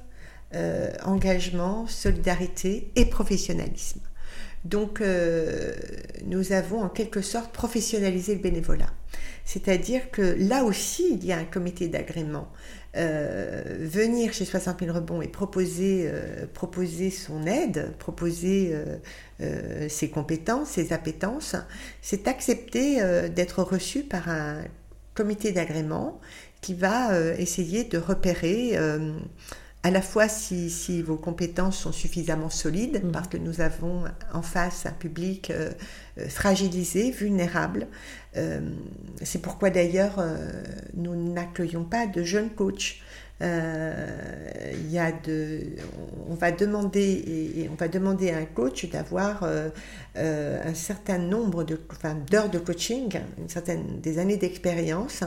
euh, 0.54 0.90
engagement, 1.04 1.86
solidarité 1.86 2.90
et 2.96 3.06
professionnalisme. 3.06 4.00
Donc 4.64 5.00
euh, 5.00 5.72
nous 6.26 6.52
avons 6.52 6.82
en 6.82 6.88
quelque 6.88 7.22
sorte 7.22 7.52
professionnalisé 7.52 8.34
le 8.34 8.40
bénévolat. 8.40 8.90
C'est-à-dire 9.44 10.10
que 10.10 10.36
là 10.38 10.64
aussi, 10.64 11.14
il 11.14 11.24
y 11.24 11.32
a 11.32 11.38
un 11.38 11.44
comité 11.44 11.88
d'agrément. 11.88 12.48
Euh, 12.96 13.62
venir 13.80 14.32
chez 14.32 14.44
60 14.44 14.80
000 14.80 14.92
rebonds 14.92 15.22
et 15.22 15.28
proposer, 15.28 16.10
proposer 16.54 17.10
son 17.10 17.46
aide, 17.46 17.92
proposer 17.98 18.74
ses 19.88 20.10
compétences, 20.10 20.70
ses 20.70 20.92
appétences, 20.92 21.56
c'est 22.02 22.28
accepter 22.28 23.00
d'être 23.30 23.62
reçu 23.62 24.02
par 24.02 24.28
un 24.28 24.62
comité 25.14 25.52
d'agrément 25.52 26.20
qui 26.60 26.74
va 26.74 27.16
essayer 27.38 27.84
de 27.84 27.98
repérer 27.98 28.76
à 29.82 29.90
la 29.90 30.02
fois 30.02 30.28
si, 30.28 31.02
vos 31.02 31.16
compétences 31.16 31.78
sont 31.78 31.92
suffisamment 31.92 32.50
solides, 32.50 33.02
mm. 33.02 33.12
parce 33.12 33.28
que 33.28 33.38
nous 33.38 33.60
avons 33.60 34.04
en 34.32 34.42
face 34.42 34.86
un 34.86 34.92
public 34.92 35.50
euh, 35.50 35.70
euh, 36.18 36.28
fragilisé, 36.28 37.10
vulnérable. 37.10 37.86
Euh, 38.36 38.60
c'est 39.22 39.40
pourquoi 39.40 39.70
d'ailleurs 39.70 40.24
nous 40.94 41.16
n'accueillons 41.16 41.84
pas 41.84 42.06
de 42.06 42.22
jeunes 42.22 42.50
coachs. 42.50 42.96
Euh, 43.42 44.72
y 44.90 44.98
a 44.98 45.12
de, 45.12 45.62
on 46.28 46.34
va 46.34 46.50
demander 46.50 47.68
on 47.70 47.74
va 47.74 47.88
demander 47.88 48.30
à 48.30 48.36
un 48.36 48.44
coach 48.44 48.84
d'avoir 48.90 49.44
euh, 49.44 49.70
euh, 50.16 50.60
un 50.62 50.74
certain 50.74 51.16
nombre 51.16 51.64
de, 51.64 51.80
enfin, 51.90 52.16
d'heures 52.30 52.50
de 52.50 52.58
coaching, 52.58 53.18
une 53.38 53.48
certaine 53.48 54.00
des 54.00 54.18
années 54.18 54.36
d'expérience 54.36 55.24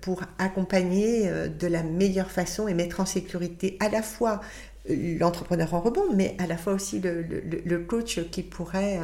pour 0.00 0.22
accompagner 0.38 1.30
de 1.48 1.66
la 1.66 1.82
meilleure 1.82 2.30
façon 2.30 2.68
et 2.68 2.74
mettre 2.74 3.00
en 3.00 3.06
sécurité 3.06 3.76
à 3.80 3.88
la 3.88 4.02
fois 4.02 4.40
l'entrepreneur 4.88 5.74
en 5.74 5.80
rebond, 5.80 6.12
mais 6.14 6.34
à 6.38 6.46
la 6.46 6.56
fois 6.56 6.72
aussi 6.72 7.00
le, 7.00 7.78
coach 7.78 8.20
qui 8.30 8.42
pourrait 8.42 8.98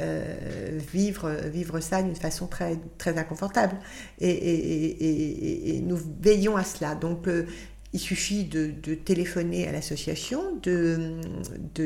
euh, 0.00 0.78
vivre, 0.92 1.30
vivre 1.30 1.80
ça 1.80 2.02
d'une 2.02 2.16
façon 2.16 2.46
très, 2.46 2.78
très 2.98 3.18
inconfortable. 3.18 3.76
Et, 4.20 5.76
et, 5.76 5.80
nous 5.80 5.98
veillons 6.20 6.56
à 6.56 6.64
cela. 6.64 6.94
Donc, 6.94 7.26
euh, 7.26 7.46
il 7.92 8.00
suffit 8.00 8.44
de, 8.44 8.70
de 8.82 8.94
téléphoner 8.94 9.66
à 9.66 9.72
l'association, 9.72 10.56
de, 10.62 11.20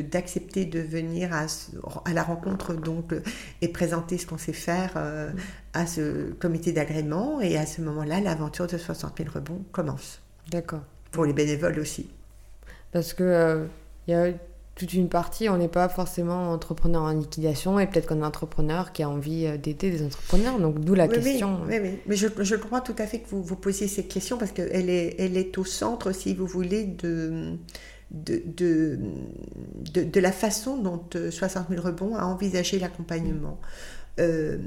d'accepter 0.01 0.65
de, 0.65 0.79
venir 0.79 1.33
à, 1.33 1.45
à, 2.05 2.13
la 2.13 2.23
rencontre 2.23 2.73
donc, 2.73 3.13
et 3.61 3.67
présenter 3.69 4.17
ce 4.17 4.27
qu'on 4.27 4.37
sait 4.37 4.53
faire 4.53 4.93
euh, 4.95 5.31
à 5.73 5.87
ce 5.87 6.31
comité 6.33 6.71
d'agrément. 6.71 7.41
Et 7.41 7.57
à 7.57 7.65
ce 7.65 7.81
moment-là, 7.81 8.19
l'aventure 8.19 8.67
de 8.67 8.77
60 8.77 9.17
000 9.17 9.29
rebonds 9.33 9.63
commence. 9.71 10.21
D'accord. 10.51 10.83
Pour 11.11 11.25
les 11.25 11.33
bénévoles 11.33 11.79
aussi. 11.79 12.09
Parce 12.91 13.13
que 13.13 13.65
il 14.07 14.11
y 14.11 14.13
a 14.13 14.27
toute 14.75 14.93
une 14.93 15.07
partie, 15.07 15.49
on 15.49 15.57
n'est 15.57 15.67
pas 15.67 15.87
forcément 15.87 16.51
entrepreneur 16.51 17.03
en 17.03 17.11
liquidation 17.11 17.79
et 17.79 17.85
peut-être 17.85 18.07
qu'on 18.07 18.21
est 18.21 18.25
entrepreneur 18.25 18.91
qui 18.91 19.03
a 19.03 19.09
envie 19.09 19.45
euh, 19.45 19.57
d'aider 19.57 19.91
des 19.91 20.03
entrepreneurs. 20.03 20.59
Donc 20.59 20.79
d'où 20.79 20.95
la 20.95 21.07
question. 21.07 21.59
Oui, 21.67 21.75
oui, 21.79 21.99
mais 22.07 22.15
je, 22.15 22.27
je, 22.39 22.55
comprends 22.55 22.81
tout 22.81 22.95
à 22.97 23.05
fait 23.05 23.19
que 23.19 23.29
vous 23.29 23.43
vous 23.43 23.55
posiez 23.55 23.87
cette 23.87 24.07
question 24.07 24.37
parce 24.37 24.51
qu'elle 24.51 24.89
est, 24.89 25.15
elle 25.19 25.37
est 25.37 25.57
au 25.59 25.63
centre, 25.63 26.11
si 26.11 26.33
vous 26.33 26.47
voulez, 26.47 26.85
de, 26.85 27.55
de, 28.09 28.41
de, 28.47 30.03
de, 30.03 30.19
la 30.19 30.31
façon 30.31 30.77
dont 30.77 31.03
60 31.29 31.69
euh, 31.69 31.75
000 31.75 31.85
rebonds 31.85 32.15
a 32.15 32.25
envisagé 32.25 32.79
l'accompagnement. 32.79 33.59
Euh, 34.19 34.57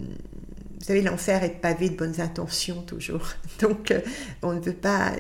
vous 0.78 0.84
savez, 0.84 1.00
l'enfer 1.00 1.42
est 1.42 1.60
pavé 1.60 1.88
de 1.88 1.96
bonnes 1.96 2.20
intentions 2.20 2.82
toujours. 2.82 3.28
Donc, 3.60 3.90
euh, 3.90 4.00
on 4.42 4.52
ne 4.52 4.60
veut 4.60 4.74
pas. 4.74 5.12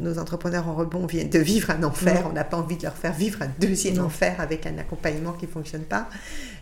Nos, 0.00 0.18
entrepreneurs 0.18 0.68
en 0.68 0.74
rebond 0.74 1.06
viennent 1.06 1.28
de 1.28 1.38
vivre 1.38 1.70
un 1.70 1.82
enfer. 1.82 2.26
On 2.28 2.32
n'a 2.32 2.44
pas 2.44 2.56
envie 2.56 2.76
de 2.76 2.82
leur 2.84 2.96
faire 2.96 3.12
vivre 3.12 3.42
un 3.42 3.50
deuxième 3.60 4.00
enfer 4.00 4.40
avec 4.40 4.66
un 4.66 4.78
accompagnement 4.78 5.32
qui 5.32 5.46
ne 5.46 5.50
fonctionne 5.50 5.84
pas. 5.84 6.08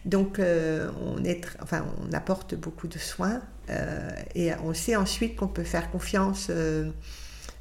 Donc, 0.05 0.39
euh, 0.39 0.91
on, 1.05 1.23
est, 1.25 1.41
enfin, 1.63 1.87
on 2.05 2.13
apporte 2.13 2.55
beaucoup 2.55 2.89
de 2.89 2.99
soins 2.99 3.41
euh, 3.71 4.11
et 4.35 4.51
on 4.65 4.75
sait 4.75 4.97
ensuite 4.97 5.37
qu'on 5.37 5.49
peut 5.49 5.65
faire 5.65 5.91
confiance 5.91 6.51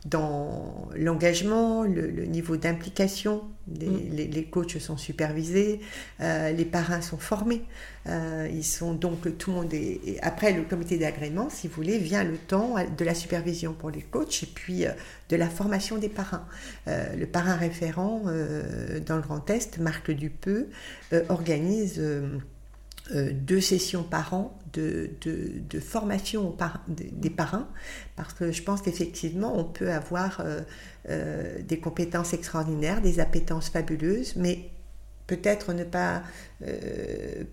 dans 0.05 0.87
l'engagement, 0.95 1.83
le, 1.83 2.25
niveau 2.25 2.55
d'implication. 2.55 3.43
Les, 3.79 3.87
mm. 3.87 4.31
les, 4.31 4.43
coachs 4.45 4.79
sont 4.79 4.97
supervisés, 4.97 5.81
euh, 6.21 6.51
les 6.51 6.65
parrains 6.65 7.01
sont 7.01 7.17
formés. 7.17 7.63
Euh, 8.07 8.47
ils 8.51 8.63
sont 8.63 8.93
donc 8.93 9.37
tout 9.37 9.51
le 9.51 9.57
monde 9.57 9.73
est, 9.73 10.17
après 10.21 10.53
le 10.53 10.63
comité 10.63 10.97
d'agrément, 10.97 11.49
si 11.49 11.67
vous 11.67 11.75
voulez, 11.75 11.97
vient 11.97 12.23
le 12.23 12.37
temps 12.37 12.75
de 12.97 13.05
la 13.05 13.13
supervision 13.13 13.73
pour 13.73 13.89
les 13.89 14.01
coachs 14.01 14.43
et 14.43 14.47
puis 14.47 14.85
euh, 14.85 14.91
de 15.27 15.35
la 15.35 15.49
formation 15.49 15.97
des 15.97 16.09
parrains. 16.09 16.45
le 16.87 17.25
parrain 17.25 17.55
référent 17.55 18.23
dans 19.05 19.15
le 19.15 19.21
Grand 19.21 19.47
Est, 19.49 19.77
Marc 19.77 20.09
Dupeux, 20.09 20.69
organise 21.29 22.01
deux 23.13 23.61
sessions 23.61 24.01
par 24.01 24.33
an 24.33 24.58
de, 24.73 25.79
formation 25.79 26.55
des 26.97 27.29
parrains, 27.29 27.67
parce 28.15 28.33
que 28.33 28.51
je 28.51 28.63
pense 28.63 28.81
qu'effectivement, 28.81 29.57
on 29.57 29.63
peut 29.63 29.91
avoir 29.91 30.39
euh, 30.39 30.61
euh, 31.09 31.61
des 31.61 31.79
compétences 31.79 32.33
extraordinaires, 32.33 33.01
des 33.01 33.19
appétences 33.19 33.69
fabuleuses, 33.69 34.35
mais 34.35 34.69
peut-être 35.27 35.73
ne 35.73 35.83
pas 35.83 36.23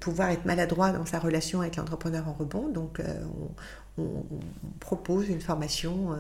pouvoir 0.01 0.31
être 0.31 0.47
maladroit 0.47 0.93
dans 0.93 1.05
sa 1.05 1.19
relation 1.19 1.61
avec 1.61 1.77
l'entrepreneur 1.77 2.27
en 2.27 2.33
rebond. 2.33 2.69
Donc, 2.69 3.03
on, 3.99 4.25
propose 4.81 5.29
une 5.29 5.41
formation 5.41 6.19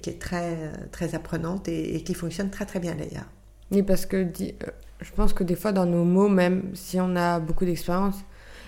qui 0.00 0.10
est 0.10 0.18
très, 0.18 0.56
très 0.90 1.14
apprenante 1.14 1.68
et, 1.68 1.96
et, 1.96 2.02
qui 2.02 2.14
fonctionne 2.14 2.48
très 2.50 2.64
très 2.64 2.80
bien 2.80 2.94
d'ailleurs. 2.94 3.26
Oui, 3.70 3.82
parce 3.82 4.06
que 4.06 4.26
je 5.02 5.12
pense 5.12 5.32
que 5.32 5.44
des 5.44 5.56
fois, 5.56 5.72
dans 5.72 5.86
nos 5.86 6.04
mots, 6.04 6.28
même 6.28 6.70
si 6.74 7.00
on 7.00 7.16
a 7.16 7.40
beaucoup 7.40 7.64
d'expérience, 7.64 8.16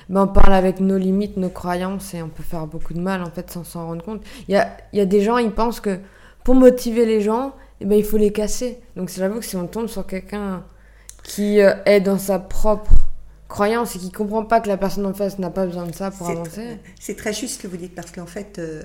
ben, 0.09 0.23
on 0.23 0.29
parle 0.29 0.55
avec 0.55 0.81
nos 0.81 0.99
limites, 0.99 1.37
nos 1.37 1.49
croyances 1.49 2.15
et 2.15 2.23
on 2.23 2.29
peut 2.29 2.43
faire 2.43 2.67
beaucoup 2.67 2.95
de 2.95 3.01
mal 3.01 3.23
en 3.23 3.31
fait 3.31 3.51
sans 3.51 3.65
s'en 3.65 3.87
rendre 3.87 4.05
compte. 4.05 4.23
Il 4.49 4.55
y 4.55 4.57
a, 4.57 4.77
y 4.93 5.01
a, 5.01 5.07
des 5.07 5.23
gens, 5.23 5.39
ils 5.39 5.51
pensent 5.51 5.81
que 5.81 5.99
pour 6.45 6.55
motiver 6.55 7.07
les 7.07 7.21
gens, 7.21 7.55
eh 7.81 7.87
ben, 7.87 7.97
il 7.99 8.05
faut 8.05 8.19
les 8.19 8.33
casser. 8.33 8.79
Donc 8.97 9.11
j'avoue 9.11 9.41
que 9.41 9.45
si 9.45 9.57
on 9.57 9.67
tombe 9.67 9.89
sur 9.89 10.07
quelqu'un 10.07 10.63
qui 11.25 11.61
euh, 11.61 11.75
est 11.87 12.01
dans 12.01 12.19
sa 12.19 12.39
propre 12.39 12.93
croyance 13.49 13.95
et 13.97 13.99
qui 13.99 14.11
comprend 14.11 14.45
pas 14.45 14.61
que 14.61 14.69
la 14.69 14.77
personne 14.77 15.07
en 15.07 15.15
face 15.15 15.39
n'a 15.39 15.51
pas 15.51 15.67
besoin 15.67 15.87
de 15.87 15.95
ça 15.95 16.11
pour 16.11 16.29
avancer. 16.29 16.79
C'est 16.99 17.17
très 17.17 17.33
juste 17.33 17.57
ce 17.57 17.63
que 17.63 17.69
vous 17.69 17.77
dites 17.77 17.95
parce 17.95 18.11
qu'en 18.11 18.27
fait, 18.27 18.59
euh, 18.59 18.83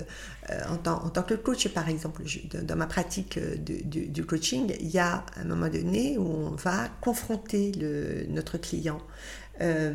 euh, 0.50 0.60
en, 0.70 0.76
tant, 0.76 1.04
en, 1.04 1.08
tant, 1.08 1.22
que 1.22 1.34
coach, 1.34 1.68
par 1.68 1.88
exemple, 1.88 2.22
dans 2.62 2.76
ma 2.76 2.86
pratique 2.86 3.38
du, 3.38 4.24
coaching, 4.24 4.72
il 4.80 4.88
y 4.88 4.98
a 4.98 5.24
un 5.40 5.44
moment 5.44 5.68
donné 5.68 6.18
où 6.18 6.26
on 6.26 6.50
va 6.50 6.88
confronter 7.00 7.72
le, 7.80 8.26
notre 8.28 8.58
client 8.58 9.00
euh, 9.60 9.92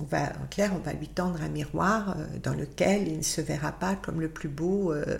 on 0.00 0.04
va, 0.04 0.32
en 0.42 0.46
clair, 0.50 0.72
on 0.74 0.78
va 0.78 0.92
lui 0.92 1.08
tendre 1.08 1.42
un 1.42 1.48
miroir 1.48 2.16
euh, 2.16 2.24
dans 2.42 2.54
lequel 2.54 3.08
il 3.08 3.18
ne 3.18 3.22
se 3.22 3.40
verra 3.40 3.72
pas 3.72 3.94
comme 3.96 4.20
le 4.20 4.28
plus 4.28 4.48
beau 4.48 4.92
euh, 4.92 5.18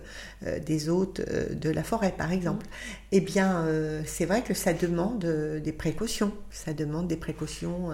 des 0.65 0.89
hôtes 0.89 1.21
de 1.21 1.71
la 1.71 1.83
forêt, 1.83 2.15
par 2.17 2.33
exemple. 2.33 2.67
Eh 3.13 3.21
bien, 3.21 3.67
c'est 4.07 4.25
vrai 4.25 4.43
que 4.43 4.55
ça 4.55 4.73
demande 4.73 5.25
des 5.63 5.73
précautions. 5.73 6.33
Ça 6.51 6.73
demande 6.73 7.07
des 7.07 7.17
précautions. 7.17 7.91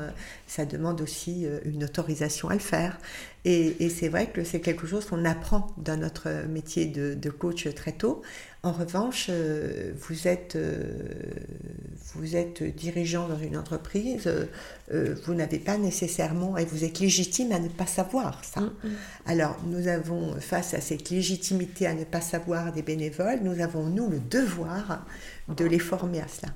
ça 0.46 0.64
demande 0.64 1.00
aussi 1.00 1.46
une 1.64 1.84
autorisation 1.84 2.48
à 2.48 2.54
le 2.54 2.60
faire. 2.60 2.98
Et, 3.44 3.88
c'est 3.88 4.08
vrai 4.08 4.26
que 4.26 4.44
c'est 4.44 4.60
quelque 4.60 4.86
chose 4.86 5.06
qu'on 5.06 5.24
apprend 5.24 5.68
dans 5.78 5.98
notre 5.98 6.46
métier 6.46 6.86
de, 6.86 7.30
coach 7.30 7.72
très 7.74 7.92
tôt. 7.92 8.22
En 8.64 8.72
revanche, 8.72 9.26
euh, 9.30 9.92
vous 9.96 10.26
êtes, 10.26 10.56
euh, 10.56 10.82
vous 12.14 12.34
êtes 12.34 12.62
dirigeant 12.62 13.28
dans 13.28 13.38
une 13.38 13.56
entreprise, 13.56 14.26
euh, 14.90 15.14
vous 15.24 15.34
n'avez 15.34 15.60
pas 15.60 15.78
nécessairement, 15.78 16.56
et 16.58 16.64
vous 16.64 16.82
êtes 16.82 16.98
légitime 16.98 17.52
à 17.52 17.60
ne 17.60 17.68
pas 17.68 17.86
savoir 17.86 18.44
ça. 18.44 18.60
Mm, 18.60 18.72
mm. 18.82 18.90
Alors, 19.26 19.56
nous 19.64 19.86
avons, 19.86 20.34
face 20.40 20.74
à 20.74 20.80
cette 20.80 21.10
légitimité 21.10 21.86
à 21.86 21.94
ne 21.94 22.02
pas 22.02 22.20
savoir 22.20 22.72
des 22.72 22.82
bénévoles, 22.82 23.40
nous 23.42 23.60
avons, 23.60 23.86
nous, 23.86 24.08
le 24.08 24.18
devoir 24.18 25.06
de 25.48 25.64
les 25.64 25.78
former 25.78 26.20
à 26.20 26.26
cela. 26.26 26.52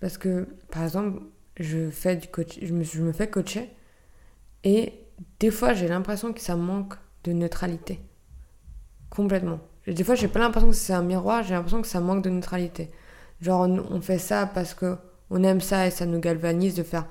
Parce 0.00 0.18
que, 0.18 0.48
par 0.72 0.82
exemple, 0.82 1.22
je, 1.60 1.88
fais 1.90 2.16
du 2.16 2.26
coach, 2.26 2.58
je, 2.60 2.72
me, 2.72 2.82
je 2.82 3.00
me 3.00 3.12
fais 3.12 3.28
coacher 3.28 3.70
et 4.64 4.92
des 5.38 5.52
fois, 5.52 5.72
j'ai 5.72 5.86
l'impression 5.86 6.32
que 6.32 6.40
ça 6.40 6.56
manque 6.56 6.94
de 7.22 7.32
neutralité. 7.32 8.00
Complètement. 9.08 9.60
Des 9.86 10.04
fois, 10.04 10.14
j'ai 10.14 10.28
pas 10.28 10.38
l'impression 10.38 10.68
que 10.70 10.76
c'est 10.76 10.92
un 10.92 11.02
miroir, 11.02 11.42
j'ai 11.42 11.54
l'impression 11.54 11.82
que 11.82 11.88
ça 11.88 12.00
manque 12.00 12.22
de 12.22 12.30
neutralité. 12.30 12.90
Genre, 13.40 13.60
on, 13.60 14.00
fait 14.00 14.18
ça 14.18 14.46
parce 14.46 14.74
que 14.74 14.96
on 15.30 15.42
aime 15.42 15.60
ça 15.60 15.86
et 15.86 15.90
ça 15.90 16.06
nous 16.06 16.20
galvanise 16.20 16.74
de 16.74 16.82
faire. 16.82 17.06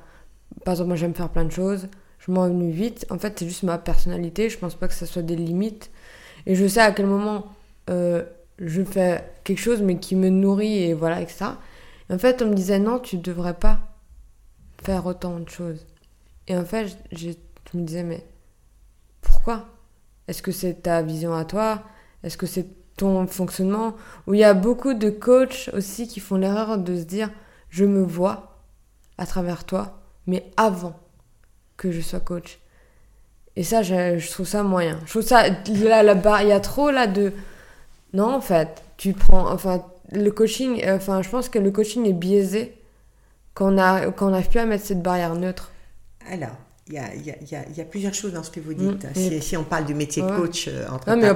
Par 0.64 0.74
exemple, 0.74 0.90
moi, 0.90 0.96
j'aime 0.96 1.14
faire 1.14 1.30
plein 1.30 1.46
de 1.46 1.52
choses, 1.52 1.88
je 2.20 2.32
m'ennuie 2.32 2.72
vite. 2.72 3.06
En 3.10 3.18
fait, 3.18 3.40
c'est 3.40 3.48
juste 3.48 3.64
ma 3.64 3.78
personnalité, 3.78 4.50
je 4.50 4.58
pense 4.58 4.76
pas 4.76 4.88
que 4.88 4.94
ça 4.94 5.06
soit 5.06 5.22
des 5.22 5.36
limites. 5.36 5.92
Et 6.46 6.56
je 6.56 6.66
sais 6.68 6.80
à 6.82 6.92
quel 6.92 7.08
moment 7.08 7.48
euh, 7.90 8.24
je 8.60 8.84
fais 8.84 9.30
quelque 9.44 9.60
chose, 9.60 9.82
mais 9.82 9.98
qui 9.98 10.16
me 10.16 10.30
nourrit 10.30 10.84
et 10.84 10.94
voilà, 10.94 11.22
etc. 11.22 11.46
Et 12.10 12.14
en 12.14 12.18
fait, 12.18 12.42
on 12.42 12.48
me 12.48 12.54
disait 12.54 12.80
non, 12.80 13.00
tu 13.00 13.18
devrais 13.18 13.54
pas 13.54 13.80
faire 14.84 15.06
autant 15.06 15.40
de 15.40 15.50
choses. 15.50 15.86
Et 16.48 16.56
en 16.56 16.66
fait, 16.66 16.98
j'ai 17.12 17.38
je 17.72 17.78
me 17.78 17.84
disais, 17.86 18.04
mais 18.04 18.26
pourquoi? 19.22 19.66
Est-ce 20.28 20.42
que 20.42 20.52
c'est 20.52 20.84
ta 20.84 21.02
vision 21.02 21.34
à 21.34 21.46
toi? 21.46 21.84
Est-ce 22.24 22.38
que 22.38 22.46
c'est 22.46 22.68
ton 22.98 23.26
fonctionnement? 23.28 23.96
Où 24.28 24.34
il 24.34 24.40
y 24.40 24.44
a 24.44 24.54
beaucoup 24.54 24.94
de 24.94 25.10
coachs 25.10 25.70
aussi 25.74 26.08
qui 26.08 26.20
font 26.20 26.36
l'erreur 26.36 26.78
de 26.78 26.96
se 26.96 27.04
dire, 27.04 27.30
je 27.70 27.86
me 27.86 28.04
vois 28.04 28.60
à 29.18 29.26
travers 29.26 29.64
toi, 29.64 30.00
mais 30.28 30.52
avant 30.58 31.00
que 31.78 31.92
je 31.92 32.02
sois 32.02 32.20
coach. 32.20 32.60
Et 33.56 33.64
ça, 33.64 33.82
je, 33.82 34.32
trouve 34.32 34.48
ça 34.48 34.64
moyen. 34.64 35.00
Je 35.06 35.12
trouve 35.12 35.24
ça, 35.24 35.50
là, 35.50 36.04
là-bas, 36.04 36.44
il 36.44 36.50
y 36.50 36.54
a 36.54 36.60
trop 36.60 36.92
là 36.92 37.08
de... 37.08 37.34
Non, 38.14 38.34
en 38.36 38.42
fait, 38.42 38.82
tu 38.98 39.14
prends, 39.14 39.52
enfin, 39.52 39.86
le 40.12 40.30
coaching, 40.32 40.84
enfin, 40.90 41.22
je 41.22 41.30
pense 41.30 41.50
que 41.50 41.60
le 41.60 41.72
coaching 41.72 42.06
est 42.06 42.14
biaisé 42.14 42.78
quand 43.54 43.68
on 43.70 43.72
n'arrive 44.30 44.50
plus 44.50 44.60
à 44.60 44.66
mettre 44.66 44.86
cette 44.86 45.02
barrière 45.02 45.36
neutre. 45.36 45.72
Alors, 46.30 46.56
il 46.92 46.96
y, 46.96 47.00
a, 47.00 47.14
il, 47.16 47.26
y 47.26 47.56
a, 47.56 47.64
il 47.70 47.78
y 47.78 47.82
a, 47.82 47.86
plusieurs 47.86 48.14
choses 48.14 48.34
dans 48.34 48.44
ce 48.44 48.52
que 48.52 48.60
vous 48.60 48.74
dites. 48.74 49.06
Mm. 49.06 49.16
si, 49.16 49.42
si, 49.42 49.58
on 49.58 49.64
parle 49.64 49.86
du 49.86 49.94
métier 49.94 50.22
de 50.22 50.28
coach, 50.28 50.68
euh, 50.68 50.86
entre 50.90 51.16
mais 51.16 51.30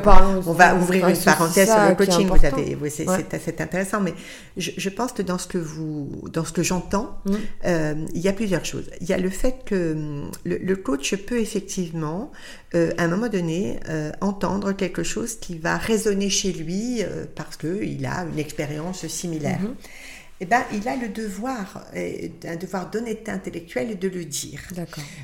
on 0.46 0.54
va 0.54 0.76
ouvrir 0.76 1.08
une 1.08 1.18
parenthèse 1.18 1.70
sur 1.70 1.90
le 1.90 1.96
coaching. 1.96 2.28
Vous 2.28 2.46
avez, 2.46 2.78
oui, 2.82 2.90
c'est 2.92 3.62
intéressant, 3.62 4.02
mais 4.02 4.14
je, 4.58 4.72
je, 4.76 4.90
pense 4.90 5.14
que 5.14 5.22
dans 5.22 5.38
ce 5.38 5.48
que 5.48 5.58
vous, 5.58 6.10
dans 6.32 6.44
ce 6.44 6.52
que 6.52 6.64
j'entends, 6.64 7.18
mm. 7.26 7.34
euh, 7.66 7.96
il 8.14 8.22
y 8.22 8.28
a 8.28 8.34
plusieurs 8.34 8.66
choses. 8.66 8.90
Il 9.02 9.08
y 9.08 9.14
a 9.14 9.18
le 9.18 9.30
fait 9.30 9.64
que 9.66 10.26
le, 10.44 10.58
le 10.58 10.76
coach 10.76 11.16
peut 11.16 11.40
effectivement, 11.40 12.32
euh, 12.74 12.92
à 12.98 13.04
un 13.04 13.08
moment 13.08 13.30
donné, 13.30 13.80
euh, 13.90 14.12
entendre 14.22 14.74
quelque 14.74 15.04
chose 15.04 15.36
qui 15.36 15.58
va 15.58 15.78
résonner 15.78 16.30
chez 16.30 16.52
lui 16.52 17.02
parce 17.36 17.56
que 17.56 17.84
il 17.84 18.06
a 18.06 18.26
une 18.32 18.40
expérience 18.40 19.08
similaire. 19.08 19.60
Mm-hmm 19.62 20.15
eh 20.42 20.46
ben, 20.46 20.64
il 20.74 20.88
a 20.90 20.98
le 20.98 21.08
devoir, 21.08 21.86
euh, 21.96 22.28
un 22.46 22.58
devoir 22.58 22.90
d'honnêteté 22.90 23.32
intellectuelle 23.32 23.98
de 23.98 24.08
le 24.10 24.26
dire. 24.26 24.62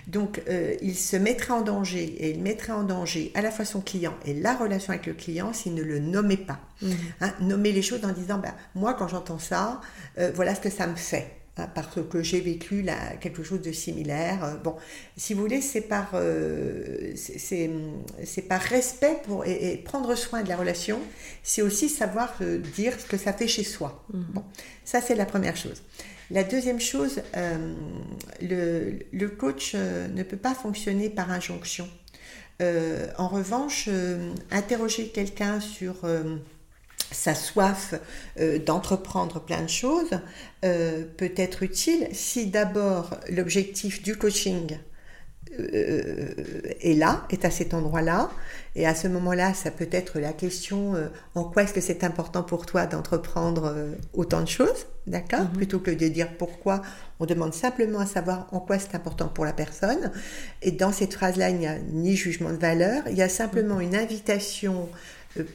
Donc, 0.08 0.42
euh, 0.48 0.76
il 0.82 0.96
se 0.96 1.18
mettrait 1.18 1.52
en 1.52 1.62
danger 1.62 2.04
et 2.04 2.32
il 2.32 2.42
mettrait 2.42 2.72
en 2.72 2.84
danger 2.84 3.32
à 3.36 3.42
la 3.42 3.52
fois 3.52 3.66
son 3.66 3.82
client 3.82 4.14
et 4.26 4.34
la 4.34 4.56
relation 4.56 4.94
avec 4.94 5.06
le 5.06 5.14
client 5.14 5.52
s'il 5.52 5.74
ne 5.76 5.84
le 5.84 6.00
nommait 6.00 6.38
pas. 6.38 6.60
Mhm. 6.82 6.96
Hein, 7.20 7.34
nommer 7.42 7.74
les 7.74 7.82
choses 7.82 8.06
en 8.06 8.14
disant, 8.14 8.38
ben, 8.38 8.54
moi, 8.74 8.94
quand 8.94 9.10
j'entends 9.10 9.40
ça, 9.40 9.82
euh, 10.18 10.32
voilà 10.34 10.56
ce 10.56 10.62
que 10.62 10.70
ça 10.70 10.88
me 10.88 10.96
fait. 10.96 11.41
Hein, 11.58 11.68
parce 11.76 12.00
que 12.10 12.24
j'ai 12.24 12.40
vécu 12.40 12.82
là, 12.82 12.96
quelque 13.20 13.44
chose 13.44 13.62
de 13.62 13.74
similaire. 13.74 14.44
Euh, 14.44 14.56
bon, 14.56 14.78
si 15.18 15.34
vous 15.34 15.42
voulez, 15.42 15.60
c'est 15.60 15.82
par, 15.82 16.12
euh, 16.14 17.14
c'est 17.16 18.42
par 18.48 18.62
respect 18.62 19.18
pour, 19.26 19.46
et, 19.46 19.82
prendre 19.84 20.16
soin 20.16 20.44
de 20.44 20.50
la 20.50 20.56
relation, 20.56 21.00
c'est 21.44 21.62
aussi 21.62 21.90
savoir 21.90 22.34
euh, 22.42 22.60
dire 22.76 22.98
ce 22.98 23.06
que 23.06 23.18
ça 23.18 23.34
fait 23.34 23.50
chez 23.50 23.66
soi. 23.66 24.06
Mhm. 24.14 24.26
Bon, 24.34 24.44
ça 24.86 25.02
c'est 25.02 25.16
la 25.16 25.26
première 25.26 25.58
chose. 25.58 25.84
La 26.30 26.46
deuxième 26.46 26.80
chose, 26.80 27.22
le, 28.42 29.00
le, 29.12 29.28
coach 29.28 29.76
ne 29.76 30.24
peut 30.24 30.38
pas 30.38 30.56
fonctionner 30.56 31.10
par 31.10 31.30
injonction. 31.30 31.90
en 32.62 33.28
revanche, 33.28 33.90
interroger 34.50 35.10
quelqu'un 35.10 35.60
sur 35.60 36.06
sa 37.12 37.36
soif 37.36 37.94
euh, 38.40 38.60
d'entreprendre 38.60 39.40
plein 39.42 39.62
de 39.62 39.70
choses 39.70 40.20
euh, 40.66 41.04
peut 41.18 41.34
être 41.36 41.64
utile 41.64 42.08
si 42.14 42.48
d'abord 42.48 43.18
l'objectif 43.30 44.02
du 44.02 44.16
coaching 44.16 44.78
euh, 45.60 46.34
est 46.80 46.94
là, 46.94 47.26
est 47.30 47.44
à 47.44 47.52
cet 47.52 47.74
endroit-là. 47.74 48.32
Et 48.76 48.88
à 48.88 48.96
ce 48.96 49.10
moment-là, 49.10 49.54
ça 49.54 49.70
peut 49.70 49.90
être 49.92 50.20
la 50.20 50.32
question 50.32 50.94
en 51.36 51.44
quoi 51.44 51.64
est-ce 51.64 51.74
que 51.74 51.82
c'est 51.82 52.06
important 52.06 52.42
pour 52.42 52.66
toi 52.66 52.86
d'entreprendre 52.86 53.76
autant 54.14 54.40
de 54.40 54.48
choses, 54.48 54.86
d'accord? 55.08 55.42
Mm-hmm. 55.42 55.58
Plutôt 55.58 55.80
que 55.80 55.92
de 55.92 56.08
dire 56.08 56.38
pourquoi, 56.38 56.82
on 57.20 57.26
demande 57.26 57.54
simplement 57.54 58.00
à 58.00 58.06
savoir 58.06 58.48
en 58.54 58.62
quoi 58.62 58.80
c'est 58.80 58.96
important 58.96 59.28
pour 59.28 59.44
la 59.44 59.52
personne. 59.52 60.14
Et 60.62 60.72
dans 60.72 60.94
cette 60.94 61.16
phrase-là, 61.16 61.50
il 61.50 61.58
n'y 61.58 61.68
a 61.68 61.80
ni 61.80 62.16
jugement 62.16 62.52
de 62.52 62.58
valeur, 62.58 63.04
il 63.10 63.18
y 63.18 63.22
a 63.22 63.28
simplement 63.28 63.80
mm-hmm. 63.80 63.84
une 63.84 63.96
invitation 63.96 64.90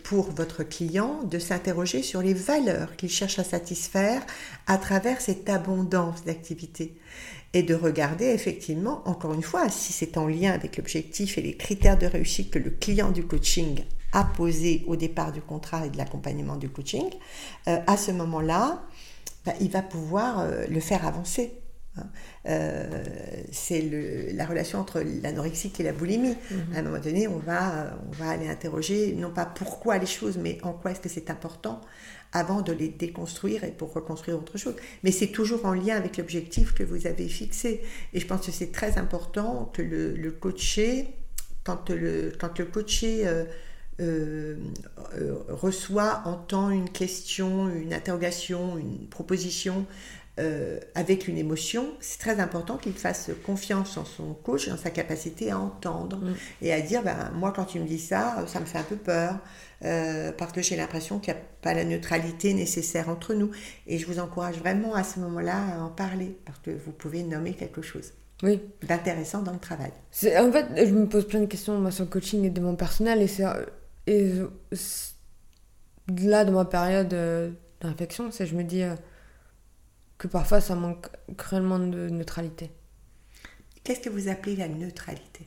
pour 0.05 0.31
votre 0.31 0.63
client 0.63 1.23
de 1.25 1.39
s'interroger 1.39 2.03
sur 2.03 2.23
les 2.23 2.35
valeurs 2.35 2.97
qu'il 2.97 3.11
cherche 3.11 3.39
à 3.39 3.45
satisfaire 3.45 4.23
à 4.67 4.79
travers 4.79 5.21
cette 5.21 5.49
abondance 5.49 6.25
d'activités 6.25 6.97
et 7.53 7.63
de 7.63 7.75
regarder 7.75 8.27
effectivement, 8.27 9.03
encore 9.07 9.33
une 9.33 9.43
fois, 9.43 9.69
si 9.69 9.93
c'est 9.93 10.19
en 10.19 10.27
lien 10.27 10.53
avec 10.53 10.77
l'objectif 10.77 11.39
et 11.39 11.43
les 11.43 11.57
critères 11.57 11.99
de 11.99 12.07
réussite 12.07 12.51
que 12.51 12.59
le 12.59 12.71
client 12.71 13.11
du 13.11 13.25
coaching 13.25 13.83
à 14.13 14.25
poser 14.25 14.85
au 14.87 14.97
départ 14.97 15.33
du 15.33 15.41
contrat 15.41 15.87
et 15.87 15.91
de 15.91 15.97
l'accompagnement 15.97 16.57
du 16.57 16.69
coaching, 16.69 17.09
euh, 17.69 17.79
à 17.87 17.97
ce 17.97 18.11
moment-là, 18.13 18.83
bah, 19.45 19.53
il 19.61 19.71
va 19.71 19.83
pouvoir 19.83 20.41
euh, 20.41 20.67
le 20.69 20.81
faire 20.81 21.07
avancer. 21.07 21.53
Hein. 21.97 22.07
Euh, 22.47 23.05
c'est 23.53 23.83
la 24.33 24.47
relation 24.47 24.81
entre 24.81 25.01
l'anorexique 25.23 25.81
et 25.81 25.83
la 25.83 25.93
boulimie. 25.93 26.37
Mhm. 26.51 26.75
À 26.75 26.79
un 26.79 26.83
moment 26.83 26.99
donné, 26.99 27.29
on 27.29 27.39
va, 27.39 27.99
on 28.09 28.13
va 28.13 28.31
aller 28.31 28.49
interroger, 28.49 29.15
non 29.15 29.31
pas 29.31 29.47
pourquoi 29.47 29.99
les 29.99 30.07
choses, 30.07 30.39
mais 30.39 30.59
en 30.63 30.73
quoi 30.73 30.93
est-ce 30.93 31.01
que 31.01 31.09
c'est 31.09 31.31
important 31.31 31.81
avant 32.33 32.61
de 32.61 32.73
les 32.73 32.89
déconstruire 32.89 33.65
et 33.65 33.71
pour 33.71 33.93
reconstruire 33.93 34.37
autre 34.37 34.59
chose. 34.59 34.75
Mais 35.05 35.13
c'est 35.13 35.29
toujours 35.29 35.65
en 35.65 35.73
lien 35.73 35.97
avec 35.97 36.19
l'objectif 36.19 36.75
que 36.75 36.83
vous 36.83 37.07
avez 37.07 37.29
fixé. 37.29 37.83
Et 38.13 38.21
je 38.21 38.27
pense 38.27 38.45
que 38.45 38.53
c'est 38.53 38.73
très 38.73 38.99
important 38.99 39.71
que 39.73 39.83
le, 39.83 40.15
le 40.15 40.31
coaché, 40.33 41.09
quand 41.65 41.89
le, 41.91 42.33
quand 42.39 42.59
le 42.59 42.67
coaché 42.67 43.27
euh, 43.27 43.45
euh, 44.01 44.57
reçoit, 45.49 46.23
entend 46.27 46.71
une 46.71 46.91
question, 46.91 47.69
une 47.71 47.95
interrogation, 47.95 48.77
une 48.77 49.09
proposition, 49.09 49.87
euh, 50.39 50.79
avec 50.95 51.29
une 51.29 51.39
émotion, 51.39 51.87
c'est 52.01 52.19
très 52.19 52.41
important 52.41 52.77
qu'il 52.77 52.93
fasse 52.93 53.31
confiance 53.47 53.97
en 53.97 54.05
son 54.05 54.35
coach, 54.35 54.69
en 54.69 54.77
sa 54.77 54.91
capacité 54.91 55.51
à 55.51 55.59
entendre 55.59 56.19
mm. 56.19 56.35
et 56.61 56.73
à 56.75 56.81
dire 56.83 57.03
ben, 57.03 57.31
Moi, 57.35 57.53
quand 57.57 57.65
tu 57.65 57.81
me 57.81 57.87
dis 57.87 57.99
ça, 57.99 58.45
ça 58.47 58.61
me 58.61 58.67
fait 58.67 58.77
un 58.77 58.83
peu 58.83 58.97
peur, 58.97 59.39
euh, 59.85 60.33
parce 60.37 60.53
que 60.53 60.61
j'ai 60.61 60.77
l'impression 60.77 61.21
qu'il 61.21 61.33
n'y 61.33 61.41
a 61.41 61.43
pas 61.63 61.73
la 61.73 61.85
neutralité 61.85 62.53
nécessaire 62.53 63.09
entre 63.09 63.33
nous. 63.33 63.51
Et 63.87 63.97
je 63.97 64.07
vous 64.07 64.19
encourage 64.19 64.57
vraiment 64.59 64.95
à 64.95 65.05
ce 65.05 65.21
moment-là 65.21 65.77
à 65.77 65.81
en 65.81 65.89
parler, 65.89 66.37
parce 66.45 66.59
que 66.59 66.71
vous 66.71 66.93
pouvez 66.93 67.23
nommer 67.23 67.55
quelque 67.55 67.81
chose. 67.81 68.13
Oui. 68.43 68.61
D'intéressant 68.87 69.41
dans 69.41 69.55
le 69.55 69.59
travail. 69.59 69.93
En 70.23 70.53
fait, 70.53 70.67
je 70.77 70.93
me 70.93 71.07
pose 71.07 71.27
plein 71.27 71.41
de 71.41 71.47
questions 71.47 71.79
moi, 71.81 71.91
sur 71.91 72.05
le 72.05 72.11
coaching 72.11 72.45
et 72.45 72.51
de 72.51 72.61
mon 72.61 72.77
personnel. 72.77 73.23
Et, 73.23 74.13
et 74.13 74.33
là, 76.23 76.45
dans 76.45 76.53
ma 76.53 76.67
période 76.67 77.15
euh, 77.15 77.51
de 77.81 77.89
réflexion, 77.89 78.31
c'est 78.31 78.45
je 78.45 78.55
me 78.55 78.65
dis 78.65 78.83
que 80.19 80.29
parfois 80.29 80.61
ça 80.61 80.75
manque 80.75 81.09
cruellement 81.37 81.79
de 81.79 82.09
neutralité. 82.09 82.71
Qu'est-ce 83.85 84.01
que 84.01 84.11
vous 84.11 84.29
appelez 84.29 84.57
la 84.57 84.69
neutralité? 84.69 85.47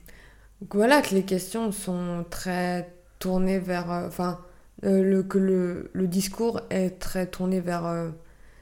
Voilà, 0.70 1.02
que 1.02 1.14
les 1.14 1.24
questions 1.24 1.72
sont 1.72 2.24
très 2.28 2.92
tournées 3.18 3.58
vers. 3.58 3.90
Euh, 3.90 4.06
enfin, 4.06 4.38
euh, 4.84 5.02
le, 5.02 5.22
que 5.22 5.38
le, 5.38 5.90
le, 5.92 6.06
discours 6.06 6.60
est 6.70 6.98
très 6.98 7.26
tourné 7.26 7.60
vers 7.60 7.86
euh, 7.86 8.10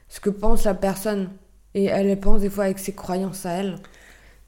ce 0.07 0.19
que 0.19 0.29
pense 0.29 0.65
la 0.65 0.73
personne. 0.73 1.29
Et 1.75 1.85
elle 1.85 2.19
pense 2.19 2.41
des 2.41 2.49
fois 2.49 2.65
avec 2.65 2.79
ses 2.79 2.93
croyances 2.93 3.45
à 3.45 3.51
elle. 3.51 3.75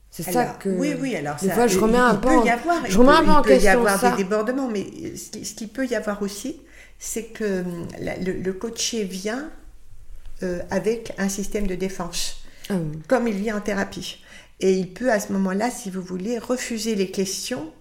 C'est 0.09 0.24
ça 0.24 0.45
que. 0.59 0.70
Oui, 0.70 0.95
oui, 0.99 1.16
alors 1.16 1.38
des 1.38 1.49
fois 1.49 1.68
je 1.68 1.80
remets 1.80 1.97
un 1.97 2.16
peu. 2.16 2.30
en, 2.30 2.43
je 2.86 2.97
remets 2.97 3.12
un 3.12 3.24
peu 3.24 3.30
en 3.32 3.41
question. 3.41 3.72
Il 3.72 3.78
peut 3.78 3.86
y 3.86 3.88
avoir 3.88 4.18
des 4.18 4.24
débordements, 4.24 4.68
mais 4.68 5.16
ce 5.16 5.53
qu'il 5.53 5.70
peut 5.70 5.86
y 5.86 5.95
avoir 5.95 6.22
aussi, 6.22 6.62
c'est 6.99 7.26
que 7.28 7.62
hum, 7.62 7.88
le, 7.99 8.34
le 8.34 8.53
coaché 8.53 9.05
vient 9.05 9.49
euh, 10.44 10.60
avec 10.70 11.14
un 11.18 11.30
système 11.30 11.68
de 11.68 11.76
défense, 11.76 12.44
ah 12.70 12.76
comme 13.08 13.28
il 13.28 13.36
vient 13.36 13.58
en 13.58 13.62
thérapie. 13.62 14.24
Et 14.60 14.74
il 14.74 14.94
peut 14.94 15.12
à 15.12 15.20
ce 15.20 15.32
moment-là, 15.34 15.72
si 15.72 15.89
vous 15.89 16.02
voulez, 16.02 16.38
refuser 16.38 16.96
les 16.96 17.10
questions 17.10 17.72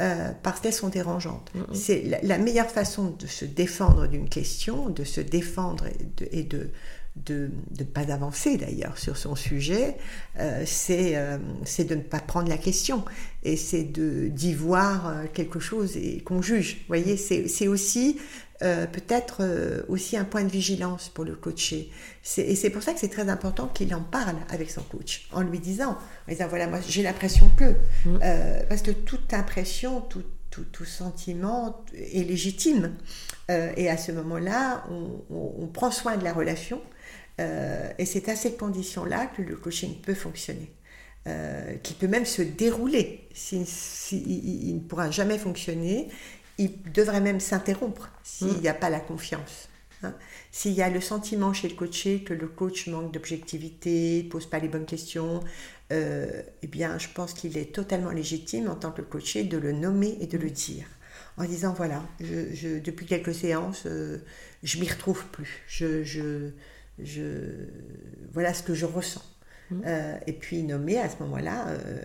euh, 0.00 0.32
parce 0.42 0.60
qu'elles 0.60 0.72
sont 0.72 0.88
dérangeantes. 0.88 1.52
C'est 1.72 2.20
la, 2.22 2.38
meilleure 2.38 2.70
façon 2.70 3.14
de 3.18 3.26
se 3.26 3.44
défendre 3.44 4.08
d'une 4.08 4.28
question, 4.28 4.88
de 4.88 5.04
se 5.04 5.20
défendre 5.20 5.86
et 6.32 6.42
de, 6.42 6.70
de 7.16 7.50
ne 7.78 7.84
pas 7.84 8.12
avancer 8.12 8.56
d'ailleurs 8.56 8.98
sur 8.98 9.16
son 9.16 9.36
sujet, 9.36 9.96
euh, 10.40 10.64
c'est 10.66 11.14
de 11.84 11.94
ne 11.94 12.00
pas 12.00 12.18
prendre 12.18 12.48
la 12.48 12.58
question 12.58 13.04
et 13.44 13.56
c'est 13.56 13.84
d'y 13.84 14.54
voir 14.54 15.14
quelque 15.32 15.60
chose 15.60 15.96
et 15.96 16.20
qu'on 16.20 16.42
juge. 16.42 16.78
Vous 16.80 16.88
voyez, 16.88 17.16
c'est 17.16 17.68
aussi 17.68 18.18
euh, 18.64 18.86
peut-être 18.86 19.38
euh, 19.40 19.82
aussi 19.88 20.16
un 20.16 20.24
point 20.24 20.42
de 20.42 20.48
vigilance 20.48 21.10
pour 21.10 21.24
le 21.24 21.34
coacher. 21.34 21.90
Et 22.38 22.56
c'est 22.56 22.70
pour 22.70 22.82
ça 22.82 22.94
que 22.94 23.00
c'est 23.00 23.10
très 23.10 23.28
important 23.28 23.66
qu'il 23.66 23.94
en 23.94 24.00
parle 24.00 24.36
avec 24.48 24.70
son 24.70 24.80
coach, 24.82 25.28
en 25.32 25.42
lui 25.42 25.58
disant, 25.58 25.98
en 26.26 26.30
disant 26.30 26.48
voilà, 26.48 26.66
moi 26.66 26.78
j'ai 26.88 27.02
l'impression 27.02 27.50
que, 27.58 27.74
mm. 28.06 28.18
euh, 28.22 28.62
parce 28.68 28.80
que 28.80 28.90
toute 28.90 29.34
impression, 29.34 30.00
tout, 30.00 30.22
tout, 30.48 30.64
tout 30.64 30.86
sentiment 30.86 31.84
est 31.94 32.26
légitime. 32.26 32.94
et 33.50 33.90
à 33.90 33.98
ce 33.98 34.12
moment-là, 34.12 34.86
on, 34.90 35.60
on, 35.62 35.66
prend 35.66 35.90
soin 35.90 36.16
de 36.16 36.24
la 36.24 36.32
relation. 36.32 36.80
et 37.38 38.06
c'est 38.06 38.28
à 38.30 38.36
ces 38.36 38.54
conditions-là 38.54 39.26
que 39.26 39.42
le 39.42 39.56
coaching 39.56 40.00
peut 40.00 40.14
fonctionner. 40.14 40.72
qui 41.82 41.94
peut 41.94 42.06
même 42.06 42.24
se 42.24 42.40
dérouler. 42.40 43.28
S'il 43.34 43.66
si, 43.66 44.22
il 44.68 44.74
ne 44.76 44.80
pourra 44.80 45.10
jamais 45.10 45.38
fonctionner, 45.38 46.08
il 46.58 46.92
devrait 46.92 47.20
même 47.20 47.40
s'interrompre 47.40 48.10
s'il 48.22 48.60
n'y 48.60 48.68
a 48.68 48.74
pas 48.74 48.90
la 48.90 49.00
confiance. 49.00 49.68
Hein. 50.02 50.14
S'il 50.50 50.72
y 50.72 50.82
a 50.82 50.90
le 50.90 51.00
sentiment 51.00 51.52
chez 51.52 51.68
le 51.68 51.74
coaché 51.74 52.22
que 52.22 52.34
le 52.34 52.46
coach 52.46 52.86
manque 52.88 53.12
d'objectivité, 53.12 54.22
pose 54.30 54.46
pas 54.46 54.58
les 54.58 54.68
bonnes 54.68 54.86
questions, 54.86 55.40
euh, 55.92 56.42
eh 56.62 56.66
bien, 56.66 56.98
je 56.98 57.08
pense 57.14 57.34
qu'il 57.34 57.58
est 57.58 57.74
totalement 57.74 58.10
légitime 58.10 58.68
en 58.68 58.76
tant 58.76 58.90
que 58.90 59.02
coaché 59.02 59.44
de 59.44 59.58
le 59.58 59.72
nommer 59.72 60.16
et 60.20 60.26
de 60.26 60.38
le 60.38 60.50
dire. 60.50 60.86
En 61.36 61.44
disant, 61.44 61.72
voilà, 61.72 62.02
je, 62.20 62.78
depuis 62.78 63.06
quelques 63.06 63.34
séances, 63.34 63.84
euh, 63.86 64.18
je 64.62 64.78
m'y 64.78 64.88
retrouve 64.88 65.26
plus. 65.26 65.62
Je, 65.66 66.04
je, 66.04 66.52
voilà 68.32 68.54
ce 68.54 68.62
que 68.62 68.74
je 68.74 68.86
ressens. 68.86 69.22
Mmh. 69.70 69.80
Euh, 69.86 70.18
et 70.26 70.32
puis 70.32 70.62
nommer 70.62 70.98
à 70.98 71.08
ce 71.08 71.22
moment-là 71.22 71.68
euh, 71.68 71.98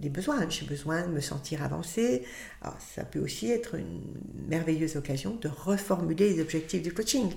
les 0.00 0.10
besoins. 0.10 0.48
J'ai 0.48 0.66
besoin 0.66 1.06
de 1.06 1.12
me 1.12 1.20
sentir 1.20 1.62
avancé. 1.62 2.24
Alors, 2.60 2.76
ça 2.80 3.04
peut 3.04 3.18
aussi 3.18 3.50
être 3.50 3.76
une 3.76 4.02
merveilleuse 4.48 4.96
occasion 4.96 5.36
de 5.40 5.48
reformuler 5.48 6.34
les 6.34 6.42
objectifs 6.42 6.82
du 6.82 6.92
coaching. 6.92 7.32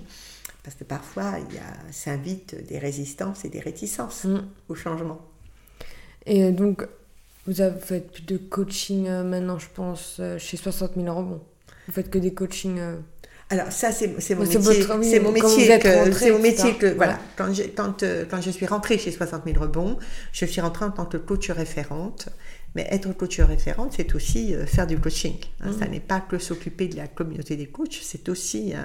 Parce 0.62 0.76
que 0.76 0.84
parfois, 0.84 1.34
il 1.48 1.54
y 1.54 1.58
a, 1.58 1.92
s'invite 1.92 2.66
des 2.68 2.78
résistances 2.78 3.44
et 3.44 3.48
des 3.48 3.60
réticences 3.60 4.24
mmh. 4.24 4.42
au 4.68 4.74
changement. 4.74 5.20
Et 6.26 6.52
donc, 6.52 6.86
vous 7.46 7.60
avez 7.60 7.80
fait 7.80 8.12
plus 8.12 8.22
de 8.22 8.36
coaching 8.36 9.08
euh, 9.08 9.24
maintenant, 9.24 9.58
je 9.58 9.68
pense, 9.72 10.20
chez 10.38 10.56
60 10.56 10.92
000 10.96 11.06
rebonds. 11.14 11.42
Vous 11.86 11.92
faites 11.92 12.10
que 12.10 12.18
des 12.18 12.32
coachings 12.32 12.80
alors 13.52 13.70
ça, 13.70 13.92
c'est 13.92 14.06
mon 14.08 14.14
métier. 14.14 14.62
C'est 15.02 15.20
mon 15.20 15.30
métier 15.30 15.78
que, 15.78 16.12
c'est 16.14 16.30
mon 16.30 16.38
métier 16.38 16.74
que, 16.78 16.86
voilà. 16.86 17.18
Quand 17.36 17.52
je, 17.52 17.64
quand, 17.64 18.02
euh, 18.02 18.24
quand 18.28 18.40
je 18.40 18.50
suis 18.50 18.64
rentrée 18.64 18.96
chez 18.96 19.12
60 19.12 19.42
000 19.44 19.60
rebonds, 19.60 19.98
je 20.32 20.46
suis 20.46 20.62
rentrée 20.62 20.86
en 20.86 20.90
tant 20.90 21.04
que 21.04 21.18
coach 21.18 21.50
référente. 21.50 22.30
Mais 22.74 22.88
être 22.90 23.12
coach 23.12 23.38
référente, 23.40 23.92
c'est 23.94 24.14
aussi 24.14 24.54
euh, 24.54 24.64
faire 24.64 24.86
du 24.86 24.98
coaching. 24.98 25.36
Hein. 25.60 25.72
Ça 25.78 25.84
mmh. 25.84 25.90
n'est 25.90 26.00
pas 26.00 26.20
que 26.20 26.38
s'occuper 26.38 26.88
de 26.88 26.96
la 26.96 27.08
communauté 27.08 27.56
des 27.56 27.66
coachs, 27.66 27.98
c'est 28.00 28.30
aussi 28.30 28.72
euh, 28.72 28.78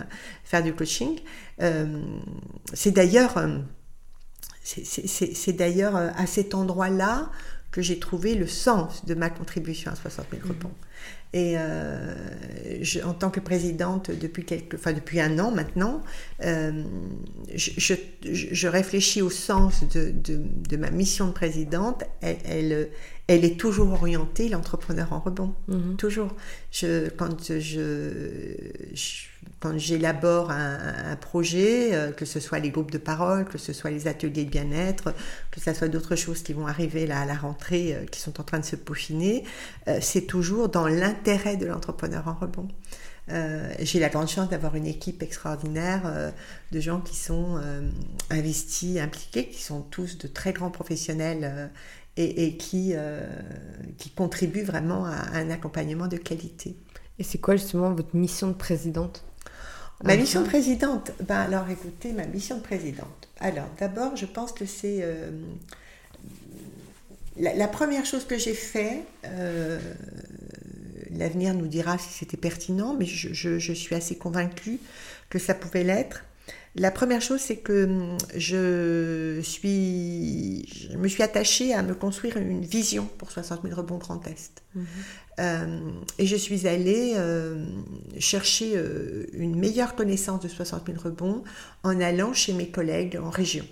faire 0.43 0.61
du 0.61 0.73
coaching. 0.73 1.17
c'est 2.73 2.91
d'ailleurs, 2.91 3.41
c'est 4.63 5.53
d'ailleurs 5.53 5.95
à 5.95 6.27
cet 6.27 6.53
endroit-là 6.55 7.31
que 7.71 7.81
j'ai 7.81 7.99
trouvé 7.99 8.35
le 8.35 8.47
sens 8.47 9.05
de 9.05 9.15
ma 9.15 9.29
contribution 9.29 9.91
à 9.91 9.95
60 9.95 10.25
000 10.31 10.45
mmh. 10.45 10.53
Et 11.33 11.57
euh, 11.57 12.15
je, 12.81 13.01
en 13.01 13.13
tant 13.13 13.29
que 13.29 13.39
présidente 13.39 14.11
depuis, 14.11 14.45
quelques, 14.45 14.75
enfin, 14.75 14.93
depuis 14.93 15.19
un 15.19 15.37
an 15.39 15.51
maintenant, 15.51 16.01
euh, 16.43 16.83
je, 17.53 17.93
je, 18.23 18.67
réfléchis 18.67 19.21
au 19.21 19.29
sens 19.29 19.83
de, 19.89 20.11
de, 20.11 20.41
de, 20.69 20.77
ma 20.77 20.89
mission 20.89 21.27
de 21.27 21.33
présidente. 21.33 22.03
Elle, 22.21 22.37
elle, 22.45 22.89
elle 23.27 23.43
est 23.43 23.59
toujours 23.59 23.91
orientée, 23.91 24.47
l'entrepreneur 24.47 25.11
en 25.11 25.19
rebond. 25.19 25.53
Mm-hmm. 25.69 25.95
Toujours. 25.97 26.33
Je, 26.71 27.09
quand 27.09 27.51
je, 27.59 28.53
quand 29.59 29.77
j'élabore 29.77 30.51
un, 30.51 31.15
projet, 31.15 31.93
euh, 31.93 32.11
que 32.11 32.25
ce 32.25 32.39
soit 32.39 32.59
les 32.59 32.69
groupes 32.69 32.91
de 32.91 32.97
parole, 32.97 33.45
que 33.45 33.57
ce 33.57 33.73
soit 33.73 33.89
les 33.89 34.07
ateliers 34.07 34.45
de 34.45 34.49
bien-être, 34.49 35.13
que 35.51 35.59
ce 35.59 35.73
soit 35.73 35.87
d'autres 35.87 36.15
choses 36.15 36.43
qui 36.43 36.53
vont 36.53 36.67
arriver 36.67 37.07
là 37.07 37.21
à 37.21 37.25
la 37.25 37.35
rentrée, 37.35 37.95
euh, 37.95 38.05
qui 38.05 38.19
sont 38.19 38.39
en 38.39 38.43
train 38.43 38.59
de 38.59 38.65
se 38.65 38.75
peaufiner, 38.75 39.43
euh, 39.87 39.97
c'est 40.01 40.27
toujours 40.27 40.69
dans 40.69 40.87
l'intérêt 40.87 41.57
de 41.57 41.65
l'entrepreneur 41.65 42.27
en 42.27 42.33
rebond. 42.33 42.67
j'ai 43.79 43.99
la 43.99 44.09
grande 44.09 44.29
chance 44.29 44.49
d'avoir 44.49 44.75
une 44.75 44.87
équipe 44.87 45.21
extraordinaire 45.21 46.31
de 46.71 46.79
gens 46.79 47.01
qui 47.01 47.17
sont 47.17 47.59
investis, 48.29 48.97
impliqués, 48.99 49.49
qui 49.49 49.61
sont 49.61 49.81
tous 49.81 50.17
de 50.17 50.27
très 50.29 50.53
grands 50.53 50.71
professionnels 50.71 51.69
et, 52.17 52.57
qui, 52.57 52.93
euh, 52.95 53.27
qui 53.97 54.09
contribue 54.09 54.63
vraiment 54.63 55.05
à, 55.05 55.15
un 55.33 55.49
accompagnement 55.49 56.07
de 56.07 56.17
qualité. 56.17 56.75
Et 57.19 57.23
c'est 57.23 57.37
quoi 57.37 57.55
justement 57.55 57.93
votre 57.93 58.15
mission 58.15 58.47
de 58.47 58.53
présidente? 58.53 59.23
Ma 60.03 60.15
mission 60.15 60.41
de 60.41 60.47
présidente. 60.47 61.11
Ben 61.21 61.37
Alors 61.37 61.69
écoutez, 61.69 62.11
ma 62.11 62.25
mission 62.25 62.57
de 62.57 62.61
présidente. 62.61 63.29
Alors 63.39 63.69
d'abord, 63.79 64.15
je 64.15 64.25
pense 64.25 64.51
que 64.51 64.65
c'est... 64.65 64.99
Euh, 65.01 65.31
la, 67.39 67.67
première 67.67 68.05
chose 68.05 68.25
que 68.25 68.37
j'ai 68.37 68.53
fait, 68.53 69.03
euh, 69.25 69.79
l'avenir 71.11 71.53
nous 71.53 71.67
dira 71.67 71.97
si 71.97 72.11
c'était 72.11 72.37
pertinent, 72.37 72.95
mais 72.97 73.05
je, 73.05 73.33
je, 73.33 73.59
je, 73.59 73.73
suis 73.73 73.95
assez 73.95 74.15
convaincue 74.15 74.79
que 75.29 75.37
ça 75.37 75.53
pouvait 75.53 75.83
l'être, 75.83 76.23
La 76.77 76.91
première 76.91 77.21
chose, 77.21 77.41
c'est 77.41 77.57
que 77.57 77.85
hum, 77.85 78.17
je, 78.35 79.39
suis, 79.41 80.67
je 80.91 80.97
me 80.97 81.07
suis 81.07 81.23
attachée 81.23 81.73
à 81.73 81.81
me 81.81 81.95
construire 81.95 82.37
une 82.37 82.63
vision 82.63 83.09
pour 83.17 83.31
60 83.31 83.63
000 83.63 83.75
rebonds 83.75 83.97
Grand 83.97 84.25
Est. 84.27 84.63
Mhm. 84.75 84.85
Euh, 85.39 85.91
et 86.17 86.25
je 86.25 86.35
suis 86.35 86.67
allée 86.67 87.13
euh, 87.15 87.65
chercher 88.19 88.73
euh, 88.75 89.25
une 89.33 89.55
meilleure 89.55 89.95
connaissance 89.95 90.41
de 90.41 90.47
60 90.47 90.87
000 90.87 90.99
rebonds 90.99 91.43
en 91.83 91.99
allant 91.99 92.33
chez 92.33 92.53
mes 92.53 92.69
collègues 92.69 93.19
en 93.21 93.29
région, 93.29 93.65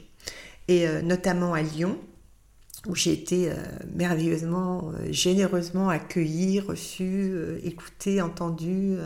et 0.67 0.87
notamment 1.03 1.53
à 1.53 1.61
Lyon, 1.61 1.97
où 2.87 2.95
j'ai 2.95 3.13
été 3.13 3.51
merveilleusement, 3.93 4.91
généreusement 5.11 5.89
accueillie, 5.89 6.59
reçue, 6.59 7.35
écoutée, 7.63 8.21
entendue. 8.21 8.97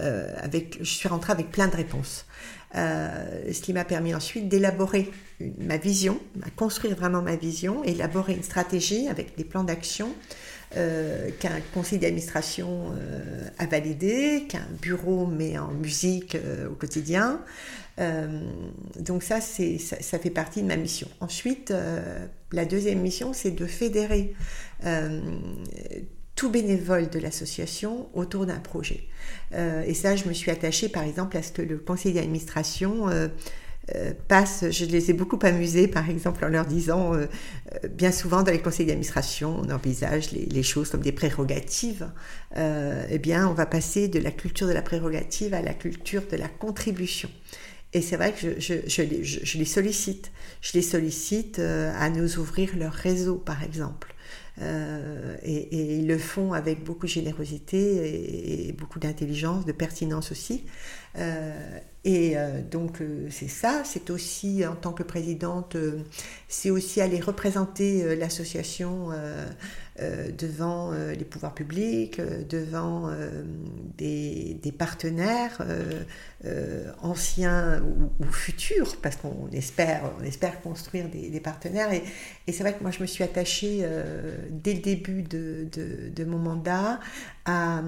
avec, 0.00 0.78
je 0.80 0.90
suis 0.90 1.08
rentrée 1.08 1.32
avec 1.32 1.50
plein 1.50 1.68
de 1.68 1.76
réponses. 1.76 2.26
Ce 2.74 3.60
qui 3.60 3.72
m'a 3.72 3.84
permis 3.84 4.14
ensuite 4.14 4.48
d'élaborer 4.48 5.10
ma 5.58 5.76
vision, 5.76 6.18
à 6.44 6.50
construire 6.50 6.96
vraiment 6.96 7.22
ma 7.22 7.36
vision, 7.36 7.84
élaborer 7.84 8.34
une 8.34 8.42
stratégie 8.42 9.08
avec 9.08 9.36
des 9.36 9.44
plans 9.44 9.64
d'action 9.64 10.14
euh, 10.76 11.28
qu'un 11.38 11.60
conseil 11.74 11.98
d'administration 11.98 12.94
euh, 12.96 13.46
a 13.58 13.66
validé, 13.66 14.46
qu'un 14.48 14.66
bureau 14.80 15.26
met 15.26 15.58
en 15.58 15.68
musique 15.68 16.34
euh, 16.34 16.70
au 16.70 16.74
quotidien. 16.74 17.40
donc 18.98 19.22
ça, 19.22 19.42
c'est, 19.42 19.76
ça, 19.78 20.18
fait 20.18 20.30
partie 20.30 20.62
de 20.62 20.66
ma 20.66 20.76
mission. 20.76 21.08
Ensuite, 21.20 21.72
la 22.50 22.64
deuxième 22.64 23.00
mission, 23.00 23.32
c'est 23.34 23.50
de 23.50 23.66
fédérer 23.66 24.34
tout 26.42 26.50
bénévole 26.50 27.08
de 27.08 27.20
l'association 27.20 28.08
autour 28.14 28.46
d'un 28.46 28.58
projet. 28.58 29.04
et 29.52 29.94
ça, 29.94 30.16
je 30.16 30.26
me 30.26 30.32
suis 30.32 30.50
attachée, 30.50 30.88
par 30.88 31.04
exemple, 31.04 31.36
à 31.36 31.42
ce 31.42 31.52
que 31.52 31.62
le 31.62 31.78
conseil 31.78 32.14
d'administration 32.14 33.08
euh, 33.96 34.12
passent, 34.28 34.64
je 34.70 34.84
les 34.84 35.10
ai 35.10 35.12
beaucoup 35.12 35.40
amusés 35.42 35.88
par 35.88 36.08
exemple 36.08 36.44
en 36.44 36.48
leur 36.48 36.66
disant, 36.66 37.14
euh, 37.14 37.26
euh, 37.84 37.88
bien 37.88 38.12
souvent 38.12 38.44
dans 38.44 38.52
les 38.52 38.60
conseils 38.60 38.86
d'administration, 38.86 39.60
on 39.60 39.70
envisage 39.72 40.30
les, 40.30 40.62
choses 40.62 40.90
comme 40.90 41.00
des 41.00 41.10
prérogatives, 41.10 42.08
eh 42.56 43.18
bien 43.18 43.48
on 43.48 43.54
va 43.54 43.66
passer 43.66 44.06
de 44.06 44.20
la 44.20 44.30
culture 44.30 44.68
de 44.68 44.72
la 44.72 44.82
prérogative 44.82 45.52
à 45.52 45.62
la 45.62 45.74
culture 45.74 46.22
de 46.30 46.36
la 46.36 46.46
contribution. 46.46 47.28
Et 47.92 48.00
c'est 48.02 48.16
vrai 48.16 48.32
que 48.32 48.60
je, 48.60 49.02
les, 49.02 49.24
je, 49.24 49.58
les, 49.58 49.64
sollicite. 49.64 50.30
Je 50.60 50.72
les 50.74 50.82
sollicite 50.82 51.58
à 51.58 52.08
nous 52.08 52.38
ouvrir 52.38 52.70
leur 52.76 52.92
réseau, 52.92 53.34
par 53.34 53.62
exemple. 53.64 54.14
Euh, 54.60 55.36
et, 55.42 55.96
ils 55.98 56.06
le 56.06 56.18
font 56.18 56.52
avec 56.52 56.84
beaucoup 56.84 57.06
de 57.06 57.10
générosité 57.10 58.68
et, 58.68 58.72
beaucoup 58.72 58.98
d'intelligence, 58.98 59.64
de 59.64 59.72
pertinence 59.72 60.30
aussi. 60.30 60.66
Euh, 61.18 61.78
et 62.04 62.36
euh, 62.36 62.62
donc 62.62 62.98
c'est 63.30 63.48
ça, 63.48 63.82
c'est 63.84 64.10
aussi 64.10 64.66
en 64.66 64.74
tant 64.74 64.92
que 64.92 65.02
présidente, 65.02 65.76
c'est 66.48 66.70
aussi 66.70 67.00
aller 67.00 67.20
représenter 67.20 68.16
l'association 68.16 69.10
devant 69.98 70.92
les 70.92 71.24
pouvoirs 71.24 71.54
publics, 71.54 72.20
devant 72.48 73.10
des, 73.98 74.74
partenaires 74.76 75.62
anciens 77.02 77.82
ou, 78.20 78.24
futurs, 78.24 78.96
parce 79.02 79.16
qu'on 79.16 79.48
espère, 79.52 80.10
on 80.20 80.24
espère 80.24 80.60
construire 80.62 81.08
des, 81.08 81.40
partenaires. 81.40 81.92
Et, 81.92 82.02
c'est 82.52 82.62
vrai 82.62 82.74
que 82.74 82.82
moi 82.82 82.90
je 82.90 83.00
me 83.00 83.06
suis 83.06 83.22
attachée 83.22 83.86
dès 84.50 84.74
le 84.74 84.80
début 84.80 85.22
de, 85.22 86.24
mon 86.24 86.38
mandat 86.38 86.98
à, 87.44 87.82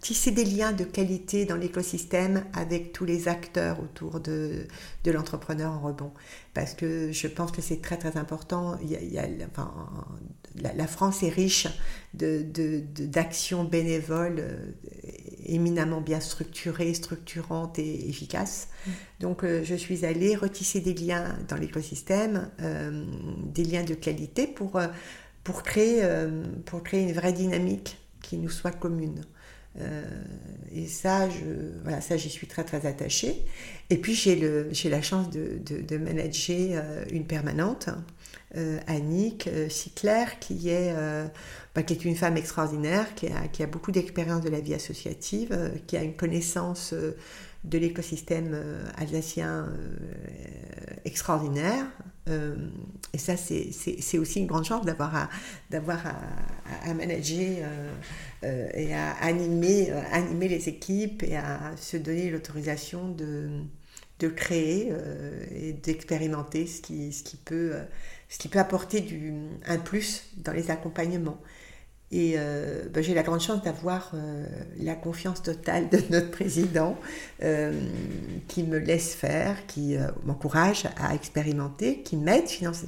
tisser 0.00 0.30
des 0.30 0.44
liens 0.44 0.72
de 0.72 0.84
qualité 0.84 1.44
dans 1.44 1.56
l'écosystème 1.56 2.44
avec 2.52 2.92
tous 2.92 3.04
les 3.04 3.28
acteurs 3.28 3.80
autour 3.80 4.20
de, 4.20 4.66
l'entrepreneur 5.06 5.72
en 5.72 5.80
rebond. 5.80 6.12
Parce 6.52 6.74
que 6.74 7.10
je 7.12 7.26
pense 7.26 7.50
que 7.50 7.60
c'est 7.62 7.80
très 7.80 7.96
très 7.96 8.16
important. 8.16 8.78
La, 10.56 10.86
France 10.86 11.22
est 11.22 11.30
riche 11.30 11.66
d'actions 12.14 13.64
de, 13.64 13.70
bénévoles 13.70 14.38
euh, 14.38 14.72
éminemment 15.46 16.00
bien 16.00 16.20
structurées, 16.20 16.94
structurantes 16.94 17.78
et 17.78 18.08
efficaces. 18.08 18.68
Donc 19.20 19.44
euh, 19.44 19.62
je 19.64 19.74
suis 19.74 20.04
allée 20.04 20.36
retisser 20.36 20.80
des 20.80 20.94
liens 20.94 21.36
dans 21.48 21.56
l'écosystème, 21.56 22.50
euh, 22.60 23.04
des 23.52 23.64
liens 23.64 23.84
de 23.84 23.94
qualité 23.94 24.46
pour, 24.46 24.80
pour, 25.42 25.62
créer, 25.62 26.02
pour 26.66 26.82
créer 26.82 27.02
une 27.02 27.12
vraie 27.12 27.32
dynamique 27.32 27.98
qui 28.22 28.38
nous 28.38 28.50
soit 28.50 28.72
commune. 28.72 29.22
et 30.72 30.86
ça, 30.86 31.28
voilà, 31.82 31.98
j'y 32.00 32.30
suis 32.30 32.46
très 32.46 32.64
très 32.64 32.86
attachée. 32.86 33.44
Et 33.90 33.98
puis 33.98 34.14
j'ai 34.14 34.88
la 34.88 35.02
chance 35.02 35.30
de, 35.30 35.58
de, 35.66 35.82
de 35.82 35.98
manager 35.98 36.82
une 37.10 37.26
permanente 37.26 37.90
euh, 38.56 38.78
Annick 38.86 39.48
euh, 39.48 39.68
Sickler, 39.68 40.24
qui 40.38 40.68
est, 40.68 40.92
euh, 40.96 41.26
bah, 41.74 41.82
qui 41.82 41.92
est 41.92 42.04
une 42.04 42.14
femme 42.14 42.36
extraordinaire, 42.36 43.14
qui 43.14 43.26
a, 43.26 43.48
qui 43.48 43.62
a 43.62 43.66
beaucoup 43.66 43.90
d'expérience 43.90 44.42
de 44.42 44.48
la 44.48 44.60
vie 44.60 44.74
associative, 44.74 45.72
qui 45.86 45.96
a 45.96 46.02
une 46.02 46.14
connaissance 46.14 46.94
de 47.64 47.78
l'écosystème 47.78 48.56
alsacien 48.96 49.68
extraordinaire. 51.04 51.86
et 52.28 53.18
ça, 53.18 53.36
c'est 53.36 54.18
aussi 54.18 54.40
une 54.40 54.46
grande 54.46 54.66
chance 54.66 54.84
d'avoir 54.84 55.16
à, 55.16 55.28
à, 55.72 56.90
à, 56.90 56.94
manager 56.94 57.66
et 58.42 58.94
à 58.94 59.12
animer, 59.22 59.90
animer 60.12 60.48
les 60.48 60.68
équipes 60.68 61.22
et 61.22 61.36
à 61.36 61.72
se 61.76 61.96
donner 61.96 62.30
l'autorisation 62.30 63.08
de, 63.08 63.48
de 64.20 64.28
créer 64.28 64.92
et 65.56 65.72
d'expérimenter 65.72 66.66
ce 66.66 66.82
qui, 66.82 67.12
ce 67.12 67.22
qui 67.24 67.38
peut 67.38 67.72
ce 68.28 68.38
qui 68.38 68.48
peut 68.48 68.58
apporter 68.58 69.00
du, 69.00 69.32
un 69.66 69.78
plus 69.78 70.24
dans 70.36 70.52
les 70.52 70.70
accompagnements. 70.70 71.38
Et 72.10 72.34
euh, 72.36 72.84
ben, 72.92 73.02
j'ai 73.02 73.12
la 73.12 73.24
grande 73.24 73.40
chance 73.40 73.62
d'avoir 73.62 74.12
euh, 74.14 74.46
la 74.78 74.94
confiance 74.94 75.42
totale 75.42 75.88
de 75.88 75.98
notre 76.10 76.30
président 76.30 76.96
euh, 77.42 77.72
qui 78.46 78.62
me 78.62 78.78
laisse 78.78 79.14
faire, 79.14 79.66
qui 79.66 79.96
m'encourage 80.24 80.86
à 80.96 81.14
expérimenter, 81.14 82.02
qui 82.02 82.16
m'aide. 82.16 82.46
financer. 82.46 82.86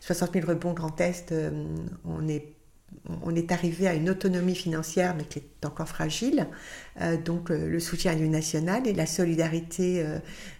60 0.00 0.34
000 0.34 0.46
rebonds 0.46 0.74
Grand 0.74 1.00
Est, 1.00 1.34
on 2.04 2.28
est 2.28 2.57
on 3.22 3.34
est 3.34 3.52
arrivé 3.52 3.86
à 3.86 3.94
une 3.94 4.10
autonomie 4.10 4.54
financière, 4.54 5.14
mais 5.16 5.24
qui 5.24 5.38
est 5.38 5.66
encore 5.66 5.88
fragile. 5.88 6.46
donc 7.24 7.50
le 7.50 7.80
soutien 7.80 8.14
du 8.14 8.28
national 8.28 8.86
et 8.86 8.92
la 8.92 9.06
solidarité 9.06 10.04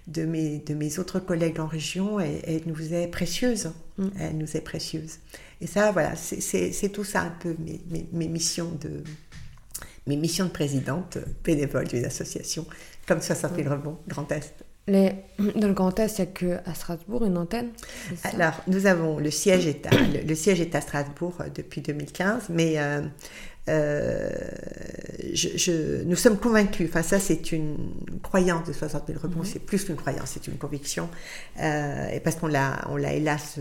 de, 0.06 0.24
mes, 0.24 0.58
de 0.58 0.74
mes 0.74 0.98
autres 0.98 1.20
collègues 1.20 1.60
en 1.60 1.66
région, 1.66 2.20
elle 2.20 2.62
nous 2.66 2.94
est 2.94 3.08
précieuse. 3.08 3.72
Mm. 3.98 4.08
Elle 4.18 4.38
nous 4.38 4.56
est 4.56 4.60
précieuse. 4.60 5.18
Et 5.60 5.66
ça, 5.66 5.90
voilà, 5.92 6.14
c'est 6.16 6.88
tout 6.92 7.04
ça 7.04 7.22
un 7.22 7.30
peu 7.30 7.54
mes, 7.58 7.80
mes, 8.12 8.28
missions 8.28 8.70
de 8.80 9.02
mes 10.06 10.16
missions 10.16 10.46
de 10.46 10.50
présidente 10.50 11.18
bénévole 11.44 11.86
d'une 11.86 12.04
association 12.04 12.66
comme 13.06 13.20
60 13.20 13.56
000 13.56 13.68
rebonds 13.68 13.98
Grand 14.08 14.30
Est. 14.32 14.64
Les, 14.88 15.12
dans 15.54 15.68
le 15.68 15.74
Grand 15.74 16.00
Est, 16.00 16.18
il 16.18 16.24
n'y 16.24 16.28
a 16.28 16.62
qu'à 16.62 16.74
Strasbourg 16.74 17.24
une 17.24 17.36
antenne 17.36 17.68
Alors, 18.24 18.54
nous 18.66 18.86
avons 18.86 19.18
le 19.18 19.30
siège 19.30 19.66
est 19.66 19.86
à, 19.86 19.90
le, 20.26 20.34
siège 20.34 20.62
est 20.62 20.74
à 20.74 20.80
Strasbourg 20.80 21.34
euh, 21.40 21.44
depuis 21.54 21.82
2015, 21.82 22.44
mais 22.48 22.78
euh, 22.78 23.02
euh, 23.68 24.30
je, 25.34 26.02
nous 26.04 26.16
sommes 26.16 26.38
convaincus, 26.38 26.88
enfin 26.88 27.02
ça 27.02 27.20
c'est 27.20 27.52
une 27.52 27.76
croyance 28.22 28.66
de 28.66 28.72
60 28.72 29.08
000 29.08 29.18
rebonds, 29.22 29.40
mhm. 29.40 29.44
c'est 29.44 29.58
plus 29.58 29.84
qu'une 29.84 29.96
croyance, 29.96 30.30
c'est 30.32 30.48
une 30.48 30.56
conviction, 30.56 31.10
euh, 31.60 32.08
et 32.08 32.20
parce 32.20 32.36
qu'on 32.36 32.46
l'a, 32.46 32.80
on 32.88 32.96
l'a 32.96 33.12
hélas 33.12 33.60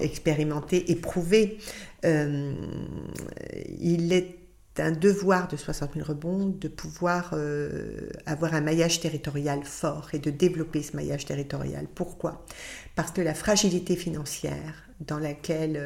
expérimenté, 0.00 0.90
éprouvé, 0.90 1.58
il 2.02 4.12
est 4.12 4.38
un 4.80 4.92
devoir 4.92 5.48
de 5.48 5.56
60 5.56 5.94
000 5.94 6.06
rebonds 6.06 6.46
de 6.46 6.68
pouvoir 6.68 7.34
avoir 8.26 8.54
un 8.54 8.60
maillage 8.60 9.00
territorial 9.00 9.64
fort 9.64 10.08
et 10.12 10.18
de 10.18 10.30
développer 10.30 10.82
ce 10.82 10.96
maillage 10.96 11.24
territorial. 11.26 11.86
Pourquoi? 11.94 12.44
Parce 12.94 13.10
que 13.10 13.20
la 13.20 13.34
fragilité 13.34 13.96
financière 13.96 14.88
dans 15.00 15.18
laquelle 15.18 15.80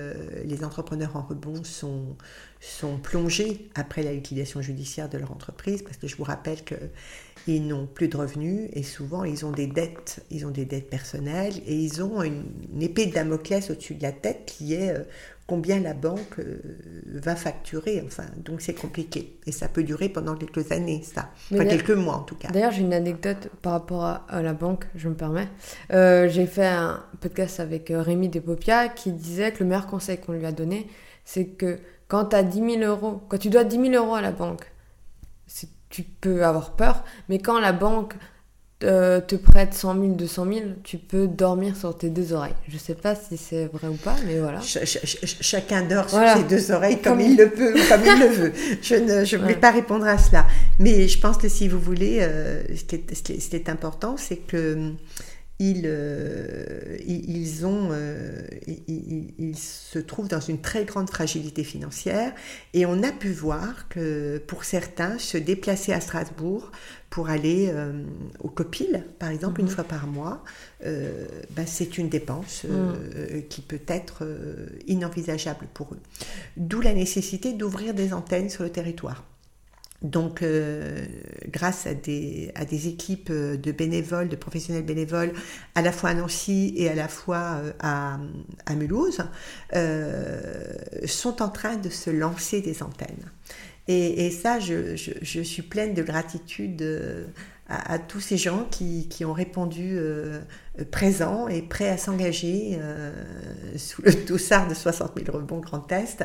les 0.45 0.65
entrepreneurs 0.65 1.17
en 1.17 1.23
rebond 1.23 1.65
sont, 1.65 2.17
sont 2.63 2.97
plongés 2.97 3.69
après 3.75 4.05
la 4.05 4.13
liquidation 4.13 4.63
judiciaire 4.63 5.09
de 5.09 5.19
leur 5.19 5.33
entreprise, 5.33 5.83
parce 5.83 5.97
que 5.97 6.07
je 6.07 6.17
vous 6.17 6.23
rappelle 6.23 6.59
qu'ils 6.65 7.67
n'ont 7.67 7.87
plus 7.87 8.07
de 8.07 8.17
revenus 8.17 8.71
et 8.73 8.85
souvent 8.85 9.25
ils 9.25 9.45
ont 9.45 9.51
des 9.51 9.67
dettes, 9.67 10.25
ils 10.31 10.47
ont 10.47 10.51
des 10.51 10.65
dettes 10.65 10.89
personnelles 10.89 11.55
et 11.67 11.75
ils 11.75 12.03
ont 12.03 12.23
une, 12.23 12.45
épée 12.81 13.07
de 13.07 13.13
Damoclès 13.13 13.69
au-dessus 13.69 13.97
de 13.97 14.03
la 14.03 14.13
tête 14.13 14.45
qui 14.47 14.75
est 14.75 14.91
euh, 14.91 15.03
combien 15.47 15.81
la 15.81 15.95
banque 15.95 16.39
euh, 16.39 16.61
va 17.07 17.37
facturer. 17.37 18.03
Enfin, 18.07 18.25
donc 18.37 18.61
c'est 18.61 18.75
compliqué 18.75 19.39
et 19.47 19.53
ça 19.53 19.69
peut 19.69 19.83
durer 19.83 20.09
pendant 20.09 20.35
quelques 20.37 20.73
années, 20.73 21.03
ça, 21.03 21.31
enfin 21.53 21.65
quelques 21.65 21.91
mois 21.91 22.17
en 22.17 22.23
tout 22.23 22.37
cas. 22.37 22.49
D'ailleurs, 22.49 22.73
j'ai 22.73 22.83
une 22.83 22.95
anecdote 22.95 23.49
par 23.61 23.73
rapport 23.73 24.05
à, 24.05 24.43
la 24.43 24.53
banque, 24.53 24.87
je 24.95 25.09
me 25.09 25.15
permets. 25.15 25.49
Euh, 25.93 26.29
j'ai 26.29 26.47
fait 26.47 26.67
un 26.67 27.03
podcast 27.21 27.61
avec 27.61 27.93
Rémi 27.95 28.29
Despopia 28.29 28.89
qui 28.89 29.13
disait 29.13 29.53
que 29.53 29.63
le 29.63 29.71
meilleur 29.71 29.87
conseil 29.87 30.19
qu'on 30.19 30.33
lui 30.33 30.47
a 30.47 30.53
donné, 30.53 30.87
c'est 31.25 31.47
que 31.47 31.79
quand 32.09 32.27
tu 32.27 32.37
as 32.37 32.43
10 32.43 32.79
000 32.79 32.83
euros, 32.83 33.23
quand 33.29 33.39
tu 33.39 33.51
dois 33.51 33.65
10 33.65 33.91
000 33.91 34.05
euros 34.05 34.15
à 34.15 34.21
la 34.21 34.33
banque, 34.33 34.71
tu 35.93 36.03
peux 36.03 36.45
avoir 36.45 36.73
peur, 36.73 37.05
mais 37.29 37.39
quand 37.39 37.61
la 37.61 37.73
banque 37.73 38.15
euh, 38.85 39.21
te 39.21 39.37
prête 39.37 39.75
100 39.75 39.95
000, 39.95 40.07
200 40.15 40.45
000, 40.45 40.61
tu 40.83 40.99
peux 40.99 41.27
dormir 41.27 41.77
sur 41.77 41.97
tes 41.97 42.11
deux 42.11 42.33
oreilles. 42.33 42.55
Je 42.69 42.79
sais 42.79 42.95
pas 42.95 43.15
si 43.15 43.37
c'est 43.37 43.67
vrai 43.67 43.89
ou 43.89 43.97
pas, 43.97 44.17
mais 44.27 44.39
voilà. 44.39 44.61
chacun 44.61 45.83
dort 45.83 46.09
sur 46.11 46.21
ses 46.37 46.45
deux 46.45 46.71
oreilles 46.71 47.01
comme, 47.01 47.21
il 47.21 47.37
le 47.37 47.51
peut, 47.51 47.75
comme 47.89 48.03
il 48.05 48.21
le 48.21 48.27
veut. 48.27 48.53
Je 48.83 48.95
ne 48.95 49.25
je 49.25 49.37
vais 49.37 49.57
pas 49.57 49.71
répondre 49.71 50.07
à 50.07 50.19
cela. 50.19 50.47
Mais 50.79 51.09
je 51.09 51.19
pense 51.19 51.37
que 51.37 51.49
si 51.49 51.69
vous 51.69 51.81
voulez, 51.81 52.19
euh, 52.21 52.63
ce, 52.75 52.85
qui 52.85 52.97
est, 52.97 53.15
ce, 53.15 53.23
qui 53.23 53.57
est, 53.57 53.69
important, 53.69 54.17
c'est 54.17 54.37
que 54.37 54.95
ils, 55.63 55.83
euh, 55.85 56.97
ils, 57.07 57.65
ont, 57.65 57.91
euh, 57.93 58.43
ils, 58.67 59.57
se 59.57 60.01
trouvent 60.01 60.27
dans 60.27 60.41
une 60.41 60.61
très 60.61 60.85
grande 60.85 61.09
fragilité 61.09 61.63
financière 61.63 62.33
et 62.75 62.85
on 62.85 63.03
a 63.05 63.13
pu 63.13 63.31
voir 63.31 63.89
que 63.89 64.39
pour 64.39 64.65
certains, 64.65 65.19
se 65.19 65.39
déplacer 65.39 65.93
à 65.93 66.01
Strasbourg 66.01 66.73
pour 67.13 67.29
aller 67.29 67.69
euh, 67.71 67.93
au 68.41 68.49
Copil, 68.49 69.05
par 69.19 69.29
exemple, 69.29 69.61
une 69.61 69.67
mhm. 69.67 69.73
fois 69.73 69.85
par 69.85 70.07
mois, 70.07 70.43
ben, 70.83 71.67
c'est 71.67 71.99
une 71.99 72.09
dépense 72.09 72.65
mhm. 72.65 73.43
qui 73.51 73.61
peut 73.61 73.83
être 73.87 74.27
inenvisageable 74.87 75.69
pour 75.75 75.93
eux. 75.93 76.01
D'où 76.57 76.81
la 76.81 76.95
nécessité 76.95 77.53
d'ouvrir 77.53 77.93
des 77.93 78.15
antennes 78.15 78.49
sur 78.49 78.65
le 78.65 78.71
territoire. 78.71 79.23
Donc, 80.03 80.43
euh, 80.43 81.05
grâce 81.49 81.87
à 81.87 81.95
des, 81.95 82.51
à 82.57 82.65
des 82.65 82.89
équipes 82.89 83.31
euh, 83.31 83.57
de 83.57 83.71
bénévoles, 83.71 84.29
de 84.29 84.37
professionnels 84.37 84.85
bénévoles, 84.85 85.33
à 85.77 85.83
la 85.83 85.93
fois 85.93 86.11
à 86.11 86.15
Nancy 86.15 86.75
et 86.77 86.89
à 86.89 86.95
la 86.95 87.07
fois 87.09 87.61
euh, 87.63 87.73
à, 87.79 88.19
à 88.67 88.75
Mulhouse, 88.75 89.23
sont 91.07 91.41
en 91.43 91.49
train 91.49 91.77
de 91.77 91.89
se 91.89 92.11
lancer 92.11 92.61
des 92.61 92.83
antennes. 92.83 93.31
Et, 93.89 94.31
ça, 94.31 94.61
je, 94.61 94.95
je, 94.97 95.11
je, 95.23 95.41
suis 95.41 95.63
pleine 95.63 95.93
de 95.93 96.03
gratitude 96.03 96.83
à, 97.69 97.99
tous 97.99 98.21
ces 98.21 98.37
gens 98.37 98.67
qui, 98.71 99.09
qui 99.09 99.25
ont 99.25 99.33
répondu 99.33 99.93
euh, 99.97 100.41
présents 100.91 101.49
et 101.49 101.63
prêts 101.63 101.89
à 101.89 101.97
s'engager 101.97 102.77
euh, 102.79 103.13
sous 103.77 104.03
le 104.03 104.13
toussard 104.25 104.69
de 104.69 104.75
60 104.75 105.13
000 105.25 105.37
rebonds 105.37 105.61
Grand 105.61 105.91
Est 105.93 106.25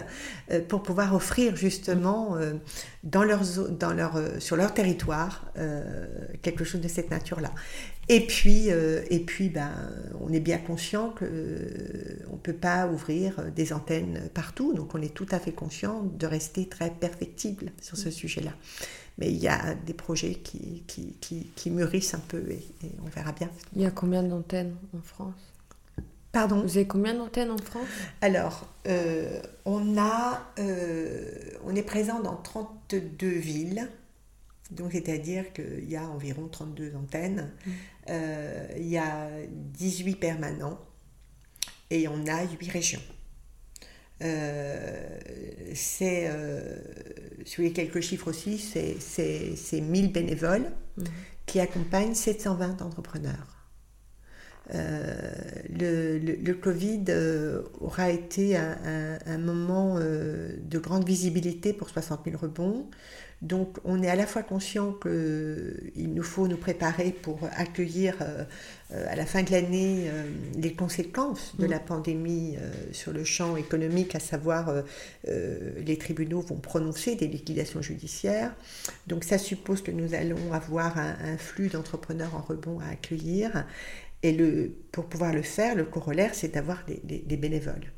euh, 0.51 0.61
pour 0.67 0.83
pouvoir 0.83 1.13
offrir 1.13 1.55
justement 1.55 2.37
dans 3.03 3.23
leur, 3.23 3.41
dans 3.69 3.93
leur, 3.93 4.19
sur 4.39 4.55
leur 4.55 4.73
territoire 4.73 5.51
quelque 6.41 6.63
chose 6.63 6.81
de 6.81 6.87
cette 6.87 7.11
nature-là. 7.11 7.51
Et 8.09 8.25
puis, 8.25 8.69
et 8.69 9.19
puis 9.19 9.49
ben, 9.49 9.71
on 10.21 10.31
est 10.31 10.39
bien 10.39 10.57
conscient 10.57 11.13
qu'on 11.17 11.25
ne 11.25 12.39
peut 12.41 12.53
pas 12.53 12.87
ouvrir 12.87 13.51
des 13.55 13.73
antennes 13.73 14.29
partout, 14.33 14.73
donc 14.73 14.95
on 14.95 15.01
est 15.01 15.13
tout 15.13 15.27
à 15.31 15.39
fait 15.39 15.51
conscient 15.51 16.03
de 16.03 16.25
rester 16.25 16.67
très 16.67 16.89
perfectible 16.89 17.71
sur 17.81 17.97
ce 17.97 18.09
sujet-là. 18.09 18.51
Mais 19.17 19.31
il 19.31 19.37
y 19.37 19.47
a 19.47 19.73
des 19.73 19.93
projets 19.93 20.35
qui, 20.35 20.83
qui, 20.85 21.15
qui, 21.55 21.71
mûrissent 21.71 22.13
un 22.13 22.19
peu 22.19 22.43
et, 22.51 22.61
on 23.03 23.09
verra 23.09 23.31
bien. 23.31 23.49
Il 23.75 23.81
y 23.81 23.85
a 23.85 23.91
combien 23.91 24.21
d'antennes 24.21 24.75
en 24.95 25.01
France? 25.01 25.33
Pardon? 26.31 26.61
Vous 26.61 26.77
avez 26.77 26.85
combien 26.85 27.15
d'antennes 27.15 27.49
en 27.49 27.57
France? 27.57 27.87
Alors, 28.21 28.67
euh, 28.87 29.41
on, 29.65 29.97
a, 29.97 30.51
euh, 30.59 31.31
on 31.65 31.75
est 31.75 31.83
présent 31.83 32.19
dans 32.19 32.35
32 32.35 33.27
villes. 33.27 33.89
Donc, 34.69 34.91
c'est-à-dire 34.91 35.51
qu'il 35.53 35.89
y 35.89 35.95
a 35.95 36.07
environ 36.07 36.47
32 36.47 36.93
antennes. 36.95 37.49
Mmh. 37.65 37.71
Euh, 38.09 38.67
il 38.77 38.87
y 38.87 38.97
a 38.97 39.29
18 39.47 40.15
permanents 40.15 40.79
et 41.89 42.07
on 42.07 42.27
a 42.27 42.43
8 42.43 42.69
régions. 42.69 43.01
Euh, 44.23 45.19
c'est, 45.75 46.27
euh, 46.27 46.77
si 47.45 47.57
vous 47.57 47.63
voulez 47.63 47.73
quelques 47.73 48.01
chiffres 48.01 48.29
aussi, 48.29 48.57
c'est 48.57 49.81
1000 49.81 50.11
bénévoles 50.11 50.71
mhm. 50.97 51.05
qui 51.45 51.59
accompagnent 51.59 52.15
720 52.15 52.81
entrepreneurs. 52.81 53.53
Euh, 54.75 55.31
le, 55.69 56.17
le, 56.17 56.53
Covid 56.53 57.05
aura 57.79 58.09
été 58.09 58.57
un, 58.57 59.17
un 59.25 59.37
moment 59.37 59.97
de 59.97 60.79
grande 60.79 61.05
visibilité 61.05 61.71
pour 61.71 61.89
60 61.89 62.25
000 62.25 62.37
rebonds. 62.37 62.89
Donc 63.41 63.77
on 63.83 64.01
est 64.01 64.09
à 64.09 64.15
la 64.15 64.25
fois 64.25 64.41
conscient 64.41 64.93
qu'il 64.93 66.13
nous 66.13 66.23
faut 66.23 66.47
nous 66.47 66.57
préparer 66.57 67.11
pour 67.11 67.39
accueillir 67.55 68.15
euh, 68.21 68.43
euh, 68.91 69.05
à 69.09 69.15
la 69.15 69.27
fin 69.27 69.43
de 69.43 69.51
l'année 69.51 70.05
euh, 70.07 70.23
les 70.55 70.73
conséquences 70.73 71.55
de 71.59 71.67
mm. 71.67 71.69
la 71.69 71.79
pandémie 71.79 72.57
sur 72.91 73.13
le 73.13 73.23
champ 73.23 73.55
économique, 73.55 74.15
à 74.15 74.19
savoir 74.19 74.73
les 75.25 75.97
tribunaux 75.97 76.41
vont 76.41 76.55
prononcer 76.55 77.15
des 77.15 77.27
liquidations 77.27 77.81
judiciaires. 77.81 78.53
Donc 79.05 79.23
ça 79.23 79.37
suppose 79.37 79.81
que 79.81 79.91
nous 79.91 80.13
allons 80.13 80.53
avoir 80.53 80.97
un, 80.97 81.37
flux 81.37 81.67
d'entrepreneurs 81.67 82.35
en 82.35 82.41
rebond 82.41 82.79
à 82.79 82.87
accueillir. 82.91 83.65
Et 84.23 84.31
le, 84.31 84.71
pour 84.91 85.05
pouvoir 85.05 85.33
le 85.33 85.43
faire, 85.43 85.75
le 85.75 85.85
corollaire, 85.85 86.33
c'est 86.33 86.53
d'avoir 86.53 86.83
des 86.87 87.37
bénévoles. 87.37 87.91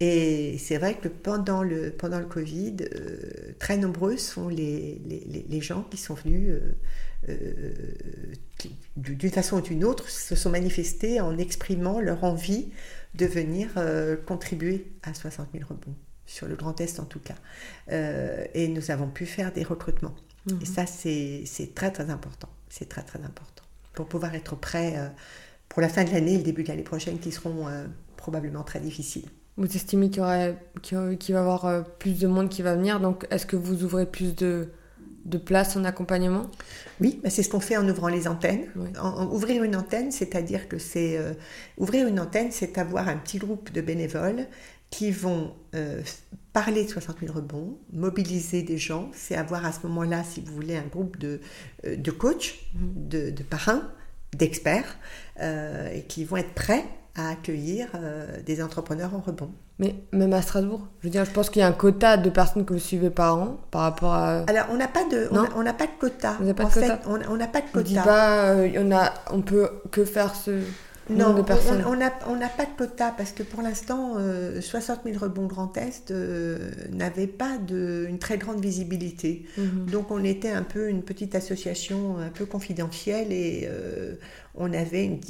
Et 0.00 0.58
c'est 0.58 0.76
vrai 0.76 0.94
que 0.94 1.08
pendant 1.08 1.62
le, 1.62 1.90
pendant 1.90 2.18
le 2.18 2.26
Covid, 2.26 2.76
euh, 2.82 3.54
très 3.58 3.78
nombreux 3.78 4.18
sont 4.18 4.48
les, 4.48 5.00
les, 5.06 5.46
les, 5.48 5.60
gens 5.62 5.84
qui 5.84 5.96
sont 5.96 6.12
venus, 6.12 6.50
euh, 6.50 6.74
euh, 7.30 7.74
d'une 8.96 9.30
façon 9.30 9.56
ou 9.56 9.60
d'une 9.62 9.84
autre, 9.84 10.10
se 10.10 10.34
sont 10.34 10.50
manifestés 10.50 11.20
en 11.20 11.38
exprimant 11.38 12.00
leur 12.00 12.24
envie 12.24 12.68
de 13.14 13.24
venir 13.24 13.70
contribuer 14.26 14.92
à 15.02 15.14
60 15.14 15.48
000 15.54 15.64
rebonds, 15.66 15.94
sur 16.26 16.46
le 16.46 16.54
Grand 16.54 16.78
Est 16.82 17.00
en 17.00 17.06
tout 17.06 17.20
cas. 17.20 17.36
et 17.88 18.68
nous 18.68 18.90
avons 18.90 19.08
pu 19.08 19.24
faire 19.24 19.52
des 19.52 19.62
recrutements. 19.62 20.14
Mhm. 20.46 20.58
Et 20.60 20.66
ça, 20.66 20.84
c'est 20.84 21.74
très 21.74 21.90
très 21.90 22.10
important. 22.10 22.50
C'est 22.68 22.90
très 22.90 23.02
très 23.02 23.20
important. 23.20 23.64
Pour 23.94 24.06
pouvoir 24.06 24.34
être 24.34 24.56
prêt 24.56 24.96
pour 25.70 25.80
la 25.80 25.88
fin 25.88 26.04
de 26.04 26.10
l'année 26.10 26.34
et 26.34 26.38
le 26.38 26.42
début 26.42 26.64
de 26.64 26.68
l'année 26.68 26.82
prochaine 26.82 27.18
qui 27.18 27.32
seront 27.32 27.66
probablement 28.18 28.62
très 28.62 28.80
difficiles. 28.80 29.30
Vous 29.58 29.74
estimez 29.74 30.10
qu'il 30.10 30.22
y, 30.22 30.26
va 30.26 31.12
y 31.12 31.32
avoir 31.32 31.64
euh, 31.64 31.80
plus 31.98 32.18
de 32.18 32.26
monde 32.26 32.50
qui 32.50 32.60
va 32.60 32.74
venir, 32.74 33.00
donc 33.00 33.26
est-ce 33.30 33.46
que 33.46 33.56
vous 33.56 33.84
ouvrez 33.84 34.04
plus 34.04 34.34
de, 34.34 34.68
de 35.24 35.38
places 35.38 35.76
en 35.76 35.84
accompagnement? 35.84 36.50
Oui, 37.00 37.20
bah, 37.22 37.30
c'est 37.30 37.42
ce 37.42 37.48
qu'on 37.48 37.60
fait 37.60 37.78
en 37.78 37.88
ouvrant 37.88 38.08
les 38.08 38.28
antennes. 38.28 38.66
ouvrir 39.30 39.62
une 39.62 39.74
antenne, 39.74 40.12
c'est-à-dire 40.12 40.68
que 40.68 40.76
c'est 40.78 41.16
euh, 41.16 41.32
ouvrir 41.78 42.06
une 42.06 42.20
antenne, 42.20 42.48
c'est 42.50 42.76
avoir 42.76 43.08
un 43.08 43.16
petit 43.16 43.38
groupe 43.38 43.72
de 43.72 43.80
bénévoles 43.80 44.46
qui 44.90 45.10
vont 45.10 45.54
euh, 45.74 46.02
parler 46.52 46.84
de 46.84 46.90
60 46.90 47.20
000 47.20 47.32
rebonds, 47.32 47.78
mobiliser 47.94 48.62
des 48.62 48.76
gens. 48.76 49.10
C'est 49.14 49.36
avoir 49.36 49.64
à 49.64 49.72
ce 49.72 49.86
moment-là, 49.86 50.22
si 50.22 50.42
vous 50.42 50.52
voulez, 50.52 50.76
un 50.76 50.86
groupe 50.86 51.18
de, 51.18 51.40
de 51.82 52.10
coachs, 52.10 52.56
de, 52.74 53.30
de 53.30 53.42
parrains, 53.42 53.90
d'experts, 54.36 54.98
et 55.40 56.02
qui 56.08 56.24
vont 56.24 56.36
être 56.36 56.52
prêts 56.52 56.84
à 57.16 57.30
accueillir 57.30 57.88
euh, 57.94 58.26
des 58.44 58.62
entrepreneurs 58.62 59.14
en 59.14 59.20
rebond. 59.20 59.50
Mais 59.78 59.94
même 60.12 60.32
à 60.32 60.42
Strasbourg, 60.42 60.86
je 61.00 61.06
veux 61.06 61.10
dire, 61.10 61.24
je 61.24 61.30
pense 61.30 61.50
qu'il 61.50 61.60
y 61.60 61.62
a 61.62 61.68
un 61.68 61.72
quota 61.72 62.16
de 62.16 62.30
personnes 62.30 62.64
que 62.64 62.74
vous 62.74 62.78
suivez 62.78 63.10
par 63.10 63.38
an 63.38 63.58
par 63.70 63.82
rapport 63.82 64.14
à. 64.14 64.44
Alors, 64.46 64.66
on 64.70 64.76
n'a 64.76 64.88
pas 64.88 65.04
de, 65.04 65.28
on 65.54 65.62
n'a 65.62 65.74
pas 65.74 65.86
de 65.86 65.92
quota. 65.98 66.36
Vous 66.40 66.52
pas 66.54 66.64
de 66.64 66.72
quota 66.72 67.00
on 67.06 67.36
n'a 67.36 67.46
pas 67.46 67.60
de 67.60 67.66
quota. 67.72 68.00
On 68.00 68.04
pas, 68.04 68.44
euh, 68.50 68.70
on 68.78 68.92
a, 68.92 69.14
on 69.32 69.42
peut 69.42 69.68
que 69.90 70.04
faire 70.04 70.34
ce. 70.34 70.60
Non, 71.08 71.34
de 71.34 71.42
personnes. 71.42 71.84
on 71.86 71.94
n'a 71.94 72.12
on 72.26 72.36
pas 72.36 72.64
de 72.64 72.76
quota 72.76 73.14
parce 73.16 73.30
que 73.30 73.44
pour 73.44 73.62
l'instant, 73.62 74.16
60 74.60 75.02
000 75.04 75.18
rebonds 75.22 75.46
Grand 75.46 75.76
Est 75.76 76.10
euh, 76.10 76.58
n'avaient 76.90 77.28
pas 77.28 77.58
de, 77.58 78.06
une 78.08 78.18
très 78.18 78.38
grande 78.38 78.60
visibilité. 78.60 79.46
Mhm. 79.56 79.86
Donc 79.88 80.10
on 80.10 80.24
était 80.24 80.50
un 80.50 80.64
peu 80.64 80.88
une 80.88 81.02
petite 81.02 81.36
association 81.36 82.18
un 82.18 82.30
peu 82.30 82.44
confidentielle 82.44 83.32
et 83.32 83.68
on 84.56 84.72
avait 84.72 85.04
une, 85.04 85.20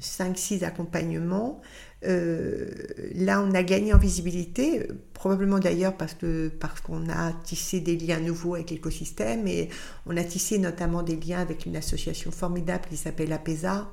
5-6 0.00 0.64
accompagnements. 0.64 1.60
Euh, 2.04 2.68
là, 3.14 3.42
on 3.42 3.52
a 3.54 3.62
gagné 3.62 3.94
en 3.94 3.98
visibilité, 3.98 4.86
probablement 5.14 5.58
d'ailleurs 5.58 5.96
parce 5.96 6.16
parce 6.60 6.80
qu'on 6.80 7.08
a 7.08 7.32
tissé 7.44 7.80
des 7.80 7.96
liens 7.96 8.20
nouveaux 8.20 8.54
avec 8.54 8.70
l'écosystème 8.70 9.46
et 9.46 9.70
on 10.06 10.16
a 10.16 10.24
tissé 10.24 10.58
notamment 10.58 11.02
des 11.02 11.16
liens 11.16 11.40
avec 11.40 11.66
une 11.66 11.76
association 11.76 12.30
formidable 12.30 12.84
qui 12.88 12.96
s'appelle 12.96 13.32
APESA, 13.32 13.90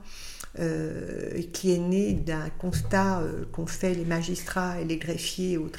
euh, 0.60 1.42
qui 1.52 1.74
est 1.74 1.80
née 1.80 2.14
d'un 2.14 2.50
constat 2.50 3.22
euh, 3.22 3.46
qu'ont 3.52 3.66
fait 3.66 3.94
les 3.94 4.06
magistrats 4.06 4.80
et 4.80 4.86
les 4.86 4.98
greffiers 4.98 5.58
au 5.58 5.70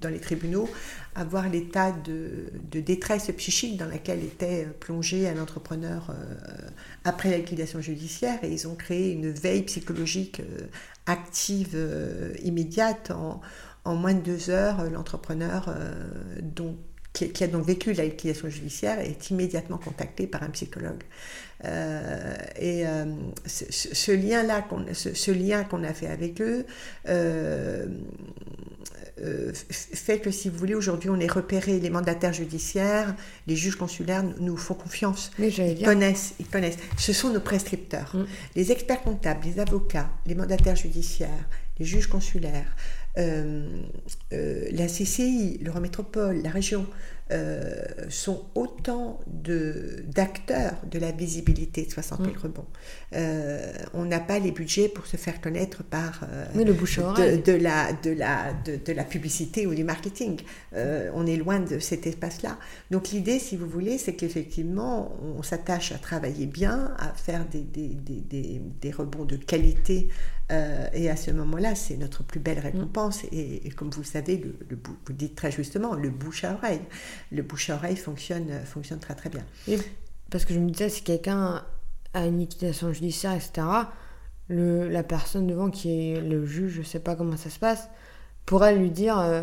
dans 0.00 0.08
les 0.08 0.20
tribunaux, 0.20 0.68
à 1.14 1.24
voir 1.24 1.48
l'état 1.48 1.92
de, 1.92 2.52
détresse 2.80 3.30
psychique 3.36 3.76
dans 3.76 3.88
laquelle 3.88 4.22
était 4.22 4.68
plongé 4.78 5.28
un 5.28 5.40
entrepreneur 5.40 6.14
après 7.04 7.30
la 7.30 7.38
liquidation 7.38 7.80
judiciaire 7.80 8.38
et 8.42 8.52
ils 8.52 8.68
ont 8.68 8.74
créé 8.74 9.12
une 9.12 9.30
veille 9.30 9.62
psychologique 9.62 10.40
euh, 10.40 10.66
active 11.06 11.72
euh, 11.74 12.34
immédiate 12.42 13.10
en, 13.10 13.40
moins 13.84 14.14
de 14.14 14.20
deux 14.20 14.50
heures 14.50 14.84
l'entrepreneur 14.90 15.66
euh, 15.68 16.72
qui, 17.12 17.42
a 17.42 17.46
donc 17.48 17.66
vécu 17.66 17.92
la 17.92 18.04
liquidation 18.04 18.48
judiciaire 18.48 19.00
est 19.00 19.30
immédiatement 19.30 19.78
contacté 19.78 20.26
par 20.26 20.44
un 20.44 20.50
psychologue. 20.50 21.02
Et 21.64 22.84
ce, 23.46 24.12
lien-là, 24.12 24.64
ce, 24.92 25.30
lien 25.30 25.64
qu'on 25.64 25.84
a 25.84 25.92
fait 25.92 26.08
avec 26.08 26.40
eux, 26.40 26.64
fait 29.70 30.20
que, 30.20 30.30
si 30.30 30.48
vous 30.48 30.56
voulez, 30.56 30.74
aujourd'hui, 30.74 31.10
on 31.10 31.20
est 31.20 31.30
repéré, 31.30 31.78
les 31.78 31.90
mandataires 31.90 32.32
judiciaires, 32.32 33.14
les 33.46 33.56
juges 33.56 33.76
consulaires 33.76 34.24
nous 34.40 34.56
font 34.56 34.74
confiance. 34.74 35.30
Mais 35.38 35.48
ils 35.48 35.84
connaissent, 35.84 36.34
ils 36.40 36.46
connaissent. 36.46 36.78
Ce 36.96 37.12
sont 37.12 37.30
nos 37.30 37.40
prescripteurs. 37.40 38.14
Mm. 38.14 38.26
Les 38.56 38.72
experts 38.72 39.02
comptables, 39.02 39.44
les 39.44 39.60
avocats, 39.60 40.10
les 40.26 40.34
mandataires 40.34 40.76
judiciaires, 40.76 41.48
les 41.78 41.84
juges 41.84 42.06
consulaires, 42.06 42.76
euh, 43.18 43.82
euh, 44.32 44.68
la 44.70 44.86
CCI, 44.86 45.58
l'Eurométropole, 45.62 46.42
la 46.42 46.50
région, 46.50 46.86
euh, 47.32 47.84
sont 48.08 48.44
autant 48.54 49.20
d'acteurs 49.26 50.74
de, 50.90 50.98
la 50.98 51.12
visibilité 51.12 51.84
de 51.84 51.90
60 51.90 52.20
000 52.20 52.32
mm. 52.32 52.36
rebonds. 52.38 52.66
on 53.94 54.04
n'a 54.04 54.20
pas 54.20 54.38
les 54.38 54.50
budgets 54.50 54.88
pour 54.88 55.06
se 55.06 55.16
faire 55.16 55.40
connaître 55.40 55.82
par 55.82 56.26
le 56.54 56.64
de, 56.64 57.52
la, 57.52 57.92
de, 57.92 58.10
la, 58.10 58.52
de, 58.52 58.92
la 58.92 59.04
publicité 59.04 59.66
ou 59.66 59.74
du 59.74 59.84
marketing. 59.84 60.40
on 60.74 61.26
est 61.26 61.36
loin 61.36 61.60
de 61.60 61.78
cet 61.78 62.06
espace-là. 62.06 62.58
Donc 62.90 63.10
l'idée, 63.10 63.38
si 63.38 63.56
vous 63.56 63.68
voulez, 63.68 63.98
c'est 63.98 64.14
qu'effectivement, 64.14 65.16
on 65.36 65.42
s'attache 65.42 65.92
à 65.92 65.98
travailler 65.98 66.46
bien, 66.46 66.94
à 66.98 67.12
faire 67.14 67.44
des, 67.46 67.60
des, 67.60 67.88
des, 67.94 68.60
des 68.80 68.90
rebonds 68.90 69.24
de 69.24 69.36
qualité 69.36 70.08
euh, 70.50 70.88
et 70.92 71.08
à 71.08 71.16
ce 71.16 71.30
moment-là, 71.30 71.74
c'est 71.74 71.96
notre 71.96 72.24
plus 72.24 72.40
belle 72.40 72.58
récompense. 72.58 73.24
Et, 73.32 73.70
comme 73.76 73.90
vous 73.90 74.00
le 74.00 74.06
savez, 74.06 74.42
le, 74.68 74.78
vous 75.06 75.12
dites 75.12 75.34
très 75.34 75.50
justement, 75.50 75.94
le 75.94 76.10
bouche 76.10 76.44
à 76.44 76.54
oreille. 76.54 76.80
Le 77.32 77.42
bouche 77.42 77.70
à 77.70 77.74
oreille 77.74 77.96
fonctionne, 77.96 78.48
fonctionne 78.64 78.98
très 78.98 79.14
très 79.14 79.30
bien. 79.30 79.44
parce 80.30 80.44
que 80.44 80.54
je 80.54 80.58
me 80.58 80.70
disais, 80.70 80.88
si 80.88 81.02
quelqu'un 81.02 81.64
a 82.14 82.26
une 82.26 82.38
liquidation 82.38 82.92
judiciaire, 82.92 83.34
etc., 83.34 83.66
le, 84.48 84.88
la 84.88 85.02
personne 85.02 85.46
devant 85.46 85.70
qui 85.70 86.12
est 86.12 86.20
le 86.20 86.44
juge, 86.44 86.72
je 86.72 86.80
ne 86.80 86.84
sais 86.84 86.98
pas 86.98 87.14
comment 87.14 87.36
ça 87.36 87.50
se 87.50 87.58
passe, 87.58 87.88
pourrait 88.46 88.74
lui 88.74 88.90
dire 88.90 89.18
euh, 89.18 89.42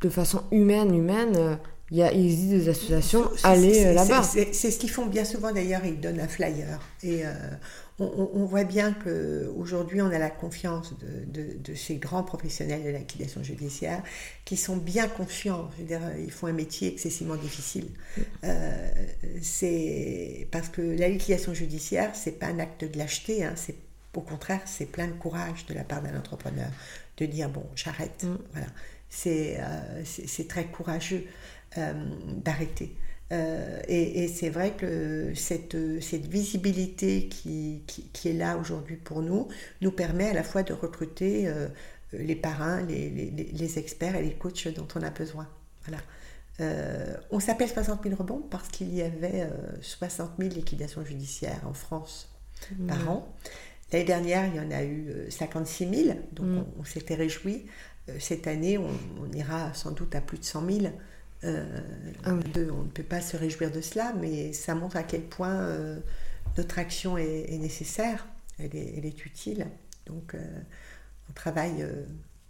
de 0.00 0.08
façon 0.08 0.44
humaine, 0.52 0.94
humaine, 0.94 1.34
euh, 1.36 1.56
il, 1.90 1.98
y 1.98 2.02
a, 2.02 2.12
il 2.12 2.24
existe 2.24 2.50
des 2.50 2.68
associations, 2.68 3.28
allez 3.42 3.92
là-bas. 3.92 4.22
C'est 4.22 4.52
ce 4.52 4.78
qu'ils 4.78 4.90
font 4.90 5.06
bien 5.06 5.24
souvent 5.24 5.52
d'ailleurs, 5.52 5.84
ils 5.84 6.00
donnent 6.00 6.20
un 6.20 6.28
flyer. 6.28 6.78
Et 7.02 7.22
on, 8.02 8.44
voit 8.44 8.64
bien 8.64 8.92
qu'aujourd'hui, 8.92 10.02
on 10.02 10.10
a 10.10 10.18
la 10.18 10.30
confiance 10.30 10.94
de, 11.00 11.74
ces 11.74 11.96
grands 11.96 12.22
professionnels 12.22 12.84
de 12.84 12.90
la 12.90 12.98
liquidation 12.98 13.42
judiciaire 13.42 14.02
qui 14.44 14.56
sont 14.56 14.76
bien 14.76 15.08
conscients. 15.08 15.70
Je 15.76 15.82
veux 15.82 15.88
dire, 15.88 16.00
ils 16.18 16.30
font 16.30 16.46
un 16.46 16.52
métier 16.52 16.88
excessivement 16.88 17.36
difficile. 17.36 17.88
Euh, 18.44 18.88
c'est 19.40 20.48
parce 20.50 20.68
que 20.68 20.82
la 20.82 21.08
liquidation 21.08 21.54
judiciaire, 21.54 22.14
c'est 22.14 22.38
pas 22.38 22.46
un 22.46 22.58
acte 22.58 22.84
de 22.84 22.98
lâcheté. 22.98 23.44
Hein, 23.44 23.54
c'est 23.56 23.76
au 24.14 24.20
contraire, 24.20 24.60
c'est 24.66 24.86
plein 24.86 25.06
de 25.06 25.12
courage 25.12 25.66
de 25.66 25.74
la 25.74 25.84
part 25.84 26.02
d'un 26.02 26.18
entrepreneur 26.18 26.68
de 27.16 27.26
dire 27.26 27.48
bon, 27.48 27.64
j'arrête. 27.74 28.24
Mm. 28.24 28.36
Voilà, 28.52 28.66
euh, 29.26 30.02
c'est 30.04 30.48
très 30.48 30.66
courageux 30.66 31.24
euh, 31.78 31.92
d'arrêter. 32.36 32.94
Euh, 33.32 33.80
et, 33.88 34.28
c'est 34.28 34.50
vrai 34.50 34.72
que 34.72 35.32
cette, 35.34 35.76
cette 36.02 36.26
visibilité 36.26 37.28
qui, 37.28 37.82
qui, 37.86 38.28
est 38.28 38.34
là 38.34 38.58
aujourd'hui 38.58 38.96
pour 38.96 39.22
nous 39.22 39.48
nous 39.80 39.90
permet 39.90 40.28
à 40.28 40.34
la 40.34 40.42
fois 40.42 40.62
de 40.62 40.74
recruter 40.74 41.48
euh, 41.48 41.68
les 42.12 42.36
parrains, 42.36 42.82
les, 42.82 43.08
les, 43.08 43.30
les, 43.30 43.78
experts 43.78 44.16
et 44.16 44.22
les 44.22 44.34
coachs 44.34 44.68
dont 44.68 44.88
on 44.96 45.02
a 45.02 45.10
besoin. 45.10 45.48
Voilà. 45.86 46.02
Euh, 46.60 47.16
on 47.30 47.40
s'appelle 47.40 47.70
60 47.70 48.02
000 48.02 48.16
rebonds 48.16 48.46
parce 48.50 48.68
qu'il 48.68 48.94
y 48.94 49.00
avait 49.00 49.48
60 49.80 50.32
000 50.38 50.50
liquidations 50.50 51.02
judiciaires 51.02 51.62
en 51.66 51.72
France 51.72 52.28
par 52.86 53.10
an. 53.10 53.34
L'année 53.92 54.04
dernière, 54.04 54.46
il 54.46 54.56
y 54.56 54.60
en 54.60 54.70
a 54.70 54.84
eu 54.84 55.26
56 55.30 56.04
000, 56.04 56.18
donc 56.32 56.46
mm. 56.46 56.64
on, 56.78 56.84
s'était 56.84 57.14
réjouis. 57.14 57.66
Cette 58.18 58.46
année, 58.46 58.76
on, 58.78 58.90
on, 59.20 59.32
ira 59.32 59.72
sans 59.74 59.92
doute 59.92 60.14
à 60.14 60.20
plus 60.20 60.38
de 60.38 60.44
100 60.44 60.70
000. 60.70 60.92
Euh, 61.44 61.64
ah 62.24 62.30
on 62.32 62.36
ne 62.36 62.88
peut 62.88 63.02
pas 63.02 63.20
se 63.20 63.36
réjouir 63.36 63.70
de 63.70 63.80
cela, 63.80 64.12
mais 64.12 64.52
ça 64.52 64.74
montre 64.74 64.96
à 64.96 65.02
quel 65.02 65.22
point 65.22 65.60
euh, 65.60 65.98
notre 66.56 66.78
action 66.78 67.18
est, 67.18 67.58
nécessaire, 67.58 68.26
elle 68.58 68.74
est, 68.74 69.26
utile. 69.26 69.66
Donc, 70.06 70.34
euh, 70.34 70.60
on 71.28 71.32
travaille 71.32 71.84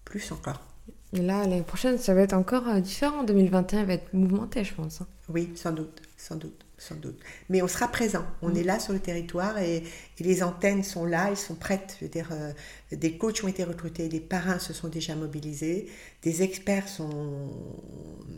plus 0.05 0.30
encore. 0.32 0.61
Et 1.14 1.20
là, 1.20 1.40
l'année 1.40 1.62
prochaine, 1.62 1.98
ça 1.98 2.14
va 2.14 2.22
être 2.22 2.32
encore 2.32 2.72
différent. 2.80 3.22
2021 3.24 3.84
va 3.84 3.94
être 3.94 4.12
mouvementé, 4.14 4.64
je 4.64 4.74
pense. 4.74 5.02
Hein. 5.02 5.06
Oui, 5.28 5.50
sans 5.54 5.72
doute, 5.72 6.00
sans 6.16 6.36
doute 6.36 6.64
sans 6.82 6.96
doute. 6.96 7.18
Mais 7.48 7.62
on 7.62 7.68
sera 7.68 7.88
présent, 7.88 8.24
on 8.42 8.50
mm. 8.50 8.56
est 8.56 8.62
là 8.64 8.78
sur 8.80 8.92
le 8.92 8.98
territoire 8.98 9.58
et, 9.58 9.84
les 10.20 10.42
antennes 10.44 10.84
sont 10.84 11.04
là, 11.04 11.28
elles 11.30 11.36
sont 11.36 11.56
prêtes. 11.56 11.96
Je 11.98 12.04
veux 12.04 12.10
dire, 12.10 12.28
euh, 12.30 12.52
des 12.92 13.18
coachs 13.18 13.42
ont 13.42 13.48
été 13.48 13.64
recrutés, 13.64 14.08
des 14.08 14.20
parrains 14.20 14.60
se 14.60 14.72
sont 14.72 14.86
déjà 14.86 15.16
mobilisés, 15.16 15.88
des 16.22 16.42
experts 16.42 16.88
sont 16.88 17.50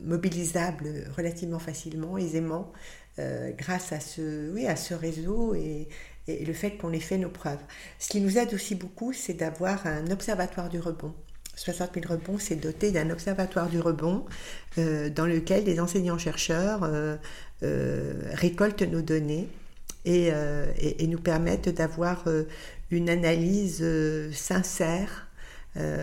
mobilisables 0.02 1.04
relativement 1.14 1.58
facilement, 1.58 2.16
aisément, 2.16 2.72
euh, 3.18 3.50
grâce 3.52 3.92
à 3.92 4.00
ce, 4.00 4.50
oui, 4.52 4.66
à 4.66 4.76
ce 4.76 4.94
réseau 4.94 5.54
et, 5.54 5.88
et 6.26 6.44
le 6.44 6.54
fait 6.54 6.78
qu'on 6.78 6.92
ait 6.92 7.00
fait 7.00 7.18
nos 7.18 7.28
preuves. 7.28 7.62
Ce 7.98 8.08
qui 8.08 8.22
nous 8.22 8.38
aide 8.38 8.54
aussi 8.54 8.74
beaucoup, 8.74 9.12
c'est 9.12 9.34
d'avoir 9.34 9.86
un 9.86 10.10
observatoire 10.10 10.70
du 10.70 10.80
rebond. 10.80 11.12
60 11.56 11.90
000 11.94 12.12
rebonds, 12.12 12.38
c'est 12.38 12.56
doté 12.56 12.90
d'un 12.90 13.10
observatoire 13.10 13.68
du 13.68 13.80
rebond 13.80 14.24
euh, 14.78 15.08
dans 15.10 15.26
lequel 15.26 15.64
des 15.64 15.80
enseignants-chercheurs 15.80 16.88
euh, 17.64 18.12
récoltent 18.32 18.82
nos 18.82 19.00
données 19.00 19.48
et, 20.04 20.30
euh, 20.32 20.66
nous 21.06 21.20
permettent 21.20 21.70
d'avoir 21.70 22.24
euh, 22.26 22.46
une 22.90 23.08
analyse 23.08 23.84
sincère, 24.32 25.28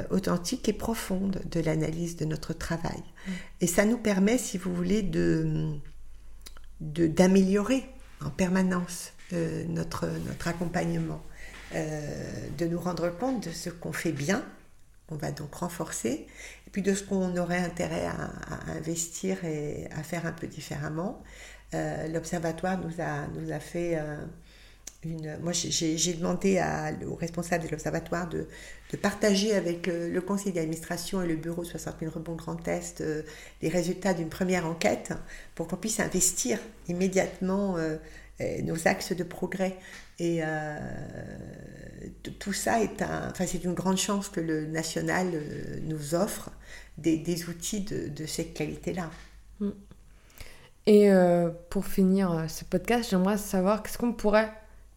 authentique 0.10 0.68
et 0.68 0.74
profonde 0.74 1.42
de 1.50 1.62
l'analyse 1.62 2.18
de 2.18 2.26
notre 2.26 2.52
travail. 2.52 2.98
Mm. 2.98 3.32
Et 3.62 3.68
ça 3.68 3.86
nous 3.86 3.98
permet, 3.98 4.38
si 4.38 4.58
vous 4.58 4.74
voulez, 4.74 5.02
de 5.02 5.78
d'améliorer 6.82 7.86
en 8.26 8.32
permanence 8.32 9.14
notre, 9.70 10.08
notre 10.28 10.48
accompagnement, 10.48 11.22
de 11.74 12.66
nous 12.66 12.80
rendre 12.80 13.16
compte 13.18 13.48
de 13.48 13.52
ce 13.52 13.70
qu'on 13.70 13.94
fait 13.94 14.12
bien, 14.12 14.44
qu'on 15.12 15.18
va 15.18 15.32
donc 15.32 15.54
renforcer, 15.54 16.26
et 16.68 16.70
puis 16.72 16.82
de 16.82 16.94
ce 16.94 17.04
qu'on 17.04 17.36
aurait 17.36 17.60
intérêt 17.60 18.06
à, 18.06 18.72
investir 18.72 19.44
et 19.44 19.88
à 19.92 20.04
faire 20.04 20.26
un 20.26 20.32
peu 20.32 20.48
différemment. 20.48 21.22
Euh, 21.74 22.08
l'observatoire 22.08 22.80
nous 22.80 23.52
a, 23.52 23.60
fait 23.60 23.98
euh, 23.98 24.16
une... 25.04 25.38
Moi, 25.42 25.52
j'ai 25.52 26.14
demandé 26.14 26.60
à, 26.60 26.92
au 27.10 27.16
responsable 27.16 27.66
de 27.66 27.70
l'observatoire 27.70 28.30
de, 28.30 28.48
de, 28.92 28.98
partager 28.98 29.54
avec 29.54 29.90
euh, 29.90 30.10
le 30.10 30.22
conseil 30.22 30.54
d'administration 30.54 31.22
et 31.22 31.28
le 31.28 31.36
bureau 31.36 31.66
60 31.66 31.96
000 32.00 32.12
rebonds 32.14 32.36
Grand 32.36 32.66
Est 32.70 33.04
les 33.62 33.70
résultats 33.70 34.14
d'une 34.14 34.30
première 34.30 34.66
enquête 34.66 35.12
pour 35.56 35.68
qu'on 35.68 35.78
puisse 35.78 36.00
investir 36.00 36.58
immédiatement 36.88 37.76
nos 38.64 38.88
axes 38.88 39.14
de 39.14 39.24
progrès. 39.24 39.78
Et 40.24 40.42
tout 42.40 42.54
ça 42.54 42.82
est 42.82 43.02
enfin, 43.02 43.48
c'est 43.48 43.64
une 43.64 43.74
grande 43.74 43.98
chance 43.98 44.30
que 44.30 44.40
le 44.40 44.68
national 44.68 45.32
nous 45.84 46.14
offre 46.14 46.52
des, 46.98 47.18
des 47.18 47.50
outils 47.50 47.82
de, 47.82 48.26
cette 48.26 48.54
qualité-là. 48.54 49.10
Mm. 49.60 49.70
Et 50.88 51.12
euh, 51.12 51.50
pour 51.70 51.86
finir 51.86 52.32
euh, 52.32 52.48
ce 52.48 52.66
podcast, 52.66 53.10
j'aimerais 53.10 53.38
savoir 53.38 53.84
qu'est-ce 53.84 53.98
qu'on 53.98 54.14
pourrait 54.14 54.52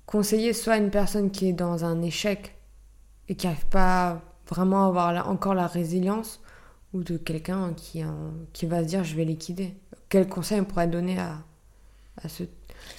conseiller 0.07 0.53
soit 0.53 0.75
à 0.75 0.77
une 0.79 0.91
personne 0.91 1.31
qui 1.31 1.49
est 1.49 1.53
dans 1.53 1.85
un 1.85 2.03
échec 2.03 2.55
et 3.29 3.35
qui 3.35 3.47
n'arrive 3.47 3.67
pas 3.67 4.23
vraiment 4.49 4.85
à 4.85 4.89
avoir 4.89 5.29
encore 5.29 5.55
la 5.55 5.67
résilience 5.67 6.41
ou 6.93 7.03
de 7.03 7.17
quelqu'un 7.17 7.73
qui, 7.75 8.03
qui 8.53 8.67
va 8.67 8.83
se 8.83 8.89
dire 8.89 9.05
je 9.05 9.15
vais 9.15 9.25
liquider. 9.25 9.75
Quel 10.09 10.29
conseil 10.29 10.61
on 10.61 10.65
pourrait 10.65 10.87
donner 10.87 11.19
à, 11.19 11.39
à 12.23 12.29
ce... 12.29 12.45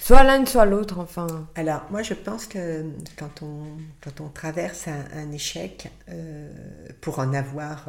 Soit 0.00 0.22
l'un, 0.22 0.44
soit 0.46 0.66
l'autre, 0.66 0.98
enfin. 0.98 1.48
Alors, 1.54 1.86
moi, 1.90 2.02
je 2.02 2.14
pense 2.14 2.46
que 2.46 2.84
quand 3.16 3.42
on, 3.42 3.64
quand 4.00 4.20
on 4.20 4.28
traverse 4.28 4.88
un, 4.88 5.32
échec, 5.32 5.90
euh, 6.08 6.52
pour 7.00 7.18
en 7.18 7.34
avoir 7.34 7.88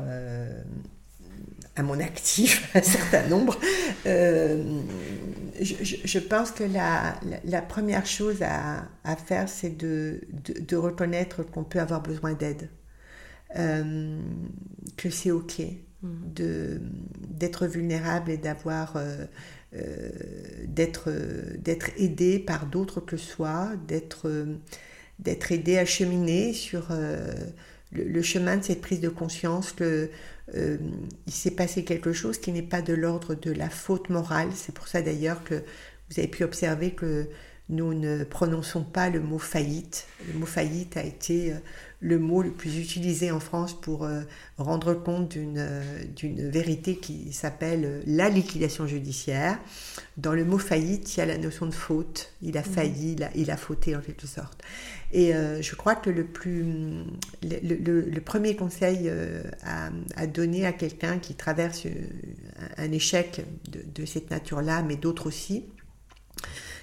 à 1.78 1.84
mon 1.84 2.00
actif 2.00 2.70
un 2.76 2.82
certain 2.82 3.28
nombre, 3.28 3.58
euh, 4.06 4.82
je, 5.62 6.20
pense 6.20 6.52
que 6.52 6.64
la, 6.64 7.20
la, 7.45 7.62
première 7.62 8.06
chose 8.06 8.41
à, 8.41 8.88
à 9.04 9.16
faire, 9.16 9.48
c'est 9.48 9.78
de, 9.78 10.22
de, 10.60 10.76
reconnaître 10.76 11.43
qu'on 11.43 11.64
peut 11.64 11.80
avoir 11.80 12.02
besoin 12.02 12.34
d'aide, 12.34 12.70
euh, 13.58 14.20
que 14.98 15.10
c'est 15.10 15.32
OK. 15.32 15.62
De 16.04 16.82
d'être 17.30 17.68
vulnérable 17.68 18.32
et 18.32 18.38
d'avoir 18.38 18.98
euh, 18.98 19.26
d'être 20.66 21.12
d'être 21.58 21.89
aidé 21.98 22.39
par 22.39 22.66
d'autres 22.66 23.02
que 23.02 23.18
soi, 23.18 23.72
d'être 23.88 24.30
d'être 25.20 25.52
aidé 25.52 25.78
à 25.78 25.86
cheminer 25.86 26.54
sur 26.54 26.89
le, 27.91 28.22
chemin 28.22 28.58
de 28.58 28.64
cette 28.64 28.82
prise 28.82 29.00
de 29.00 29.10
conscience 29.10 29.72
que 29.72 30.10
euh, 30.56 30.78
il 31.26 31.34
s'est 31.34 31.52
passé 31.52 31.84
quelque 31.84 32.14
chose 32.14 32.38
qui 32.38 32.52
n'est 32.52 32.62
pas 32.62 32.82
de 32.82 32.93
l'ordre 32.93 33.36
de 33.36 33.52
la 33.52 33.70
faute 33.70 34.10
morale. 34.10 34.50
C'est 34.56 34.74
pour 34.74 34.88
ça 34.88 35.02
d'ailleurs 35.02 35.43
que 35.43 35.56
vous 35.56 36.20
avez 36.20 36.28
pu 36.28 36.43
observer 36.43 36.91
que 36.91 37.28
nous 37.70 37.93
ne 37.93 38.24
prononçons 38.24 38.84
pas 38.84 39.10
le 39.10 39.20
mot 39.20 39.39
faillite. 39.39 40.08
Le 40.28 40.39
mot 40.39 40.45
faillite 40.45 40.95
a 40.95 41.04
été 41.04 41.52
euh, 41.52 41.58
le 42.00 42.20
mot 42.20 42.43
le 42.43 42.52
plus 42.52 42.78
utilisé 42.78 43.32
en 43.32 43.39
France 43.39 43.74
pour 43.74 44.04
euh, 44.04 44.22
rendre 44.58 44.93
compte 44.93 45.30
d'une 45.30 45.68
d'une 46.16 46.48
vérité 46.50 46.98
qui 46.98 47.34
s'appelle 47.34 48.04
la 48.06 48.30
liquidation 48.30 48.86
judiciaire. 48.86 49.60
Dans 50.18 50.34
le 50.34 50.45
mot 50.45 50.58
faillite, 50.58 51.16
il 51.16 51.20
y 51.20 51.24
a 51.24 51.26
la 51.26 51.38
notion 51.38 51.66
de 51.66 51.74
faute. 51.74 52.34
Il 52.41 52.58
a 52.58 52.62
mhm. 52.62 52.66
failli, 52.68 53.14
il 53.14 53.24
a, 53.24 53.30
il 53.36 53.52
a 53.52 53.58
fauté 53.58 53.95
en 53.95 54.02
quelque 54.02 54.28
sorte. 54.28 54.62
Et 55.12 55.32
je 55.32 55.76
crois 55.76 55.95
que 55.95 56.10
le, 56.10 56.26
plus, 56.26 56.66
le, 57.41 58.02
le, 58.02 58.22
premier 58.22 58.58
conseil 58.58 59.10
à, 59.64 59.89
à, 60.18 60.28
donner 60.28 60.66
à 60.66 60.74
quelqu'un 60.74 61.18
qui 61.18 61.34
traverse 61.36 61.88
un, 62.78 62.91
échec 62.91 63.45
de, 63.70 63.80
de 63.95 64.06
cette 64.06 64.30
nature-là, 64.32 64.84
mais 64.84 64.98
d'autres 64.98 65.28
aussi, 65.28 65.64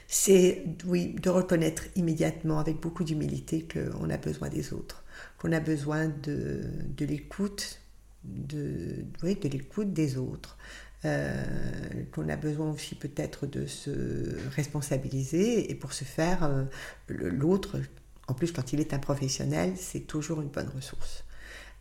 c'est 0.06 0.64
oui, 0.86 1.14
de 1.20 1.30
reconnaître 1.30 1.84
immédiatement 1.96 2.58
avec 2.58 2.80
beaucoup 2.80 3.04
d'humilité 3.04 3.66
qu'on 3.66 4.10
a 4.10 4.16
besoin 4.16 4.48
des 4.48 4.72
autres, 4.72 5.03
qu'on 5.44 5.52
a 5.52 5.60
besoin 5.60 6.08
de, 6.08 6.62
de 6.96 7.04
l'écoute, 7.04 7.80
de, 8.24 9.04
oui, 9.22 9.34
de 9.34 9.48
l'écoute 9.48 9.92
des 9.92 10.16
autres, 10.16 10.56
euh, 11.04 11.44
qu'on 12.12 12.30
a 12.30 12.36
besoin 12.36 12.70
aussi 12.70 12.94
peut-être 12.94 13.46
de 13.46 13.66
se 13.66 14.38
responsabiliser 14.56 15.70
et 15.70 15.74
pour 15.74 15.92
ce 15.92 16.04
faire, 16.04 16.44
euh, 16.44 16.64
l'autre, 17.08 17.78
en 18.26 18.32
plus 18.32 18.52
quand 18.52 18.72
il 18.72 18.80
est 18.80 18.94
un 18.94 18.98
professionnel, 18.98 19.74
c'est 19.76 20.06
toujours 20.06 20.40
une 20.40 20.48
bonne 20.48 20.70
ressource. 20.74 21.24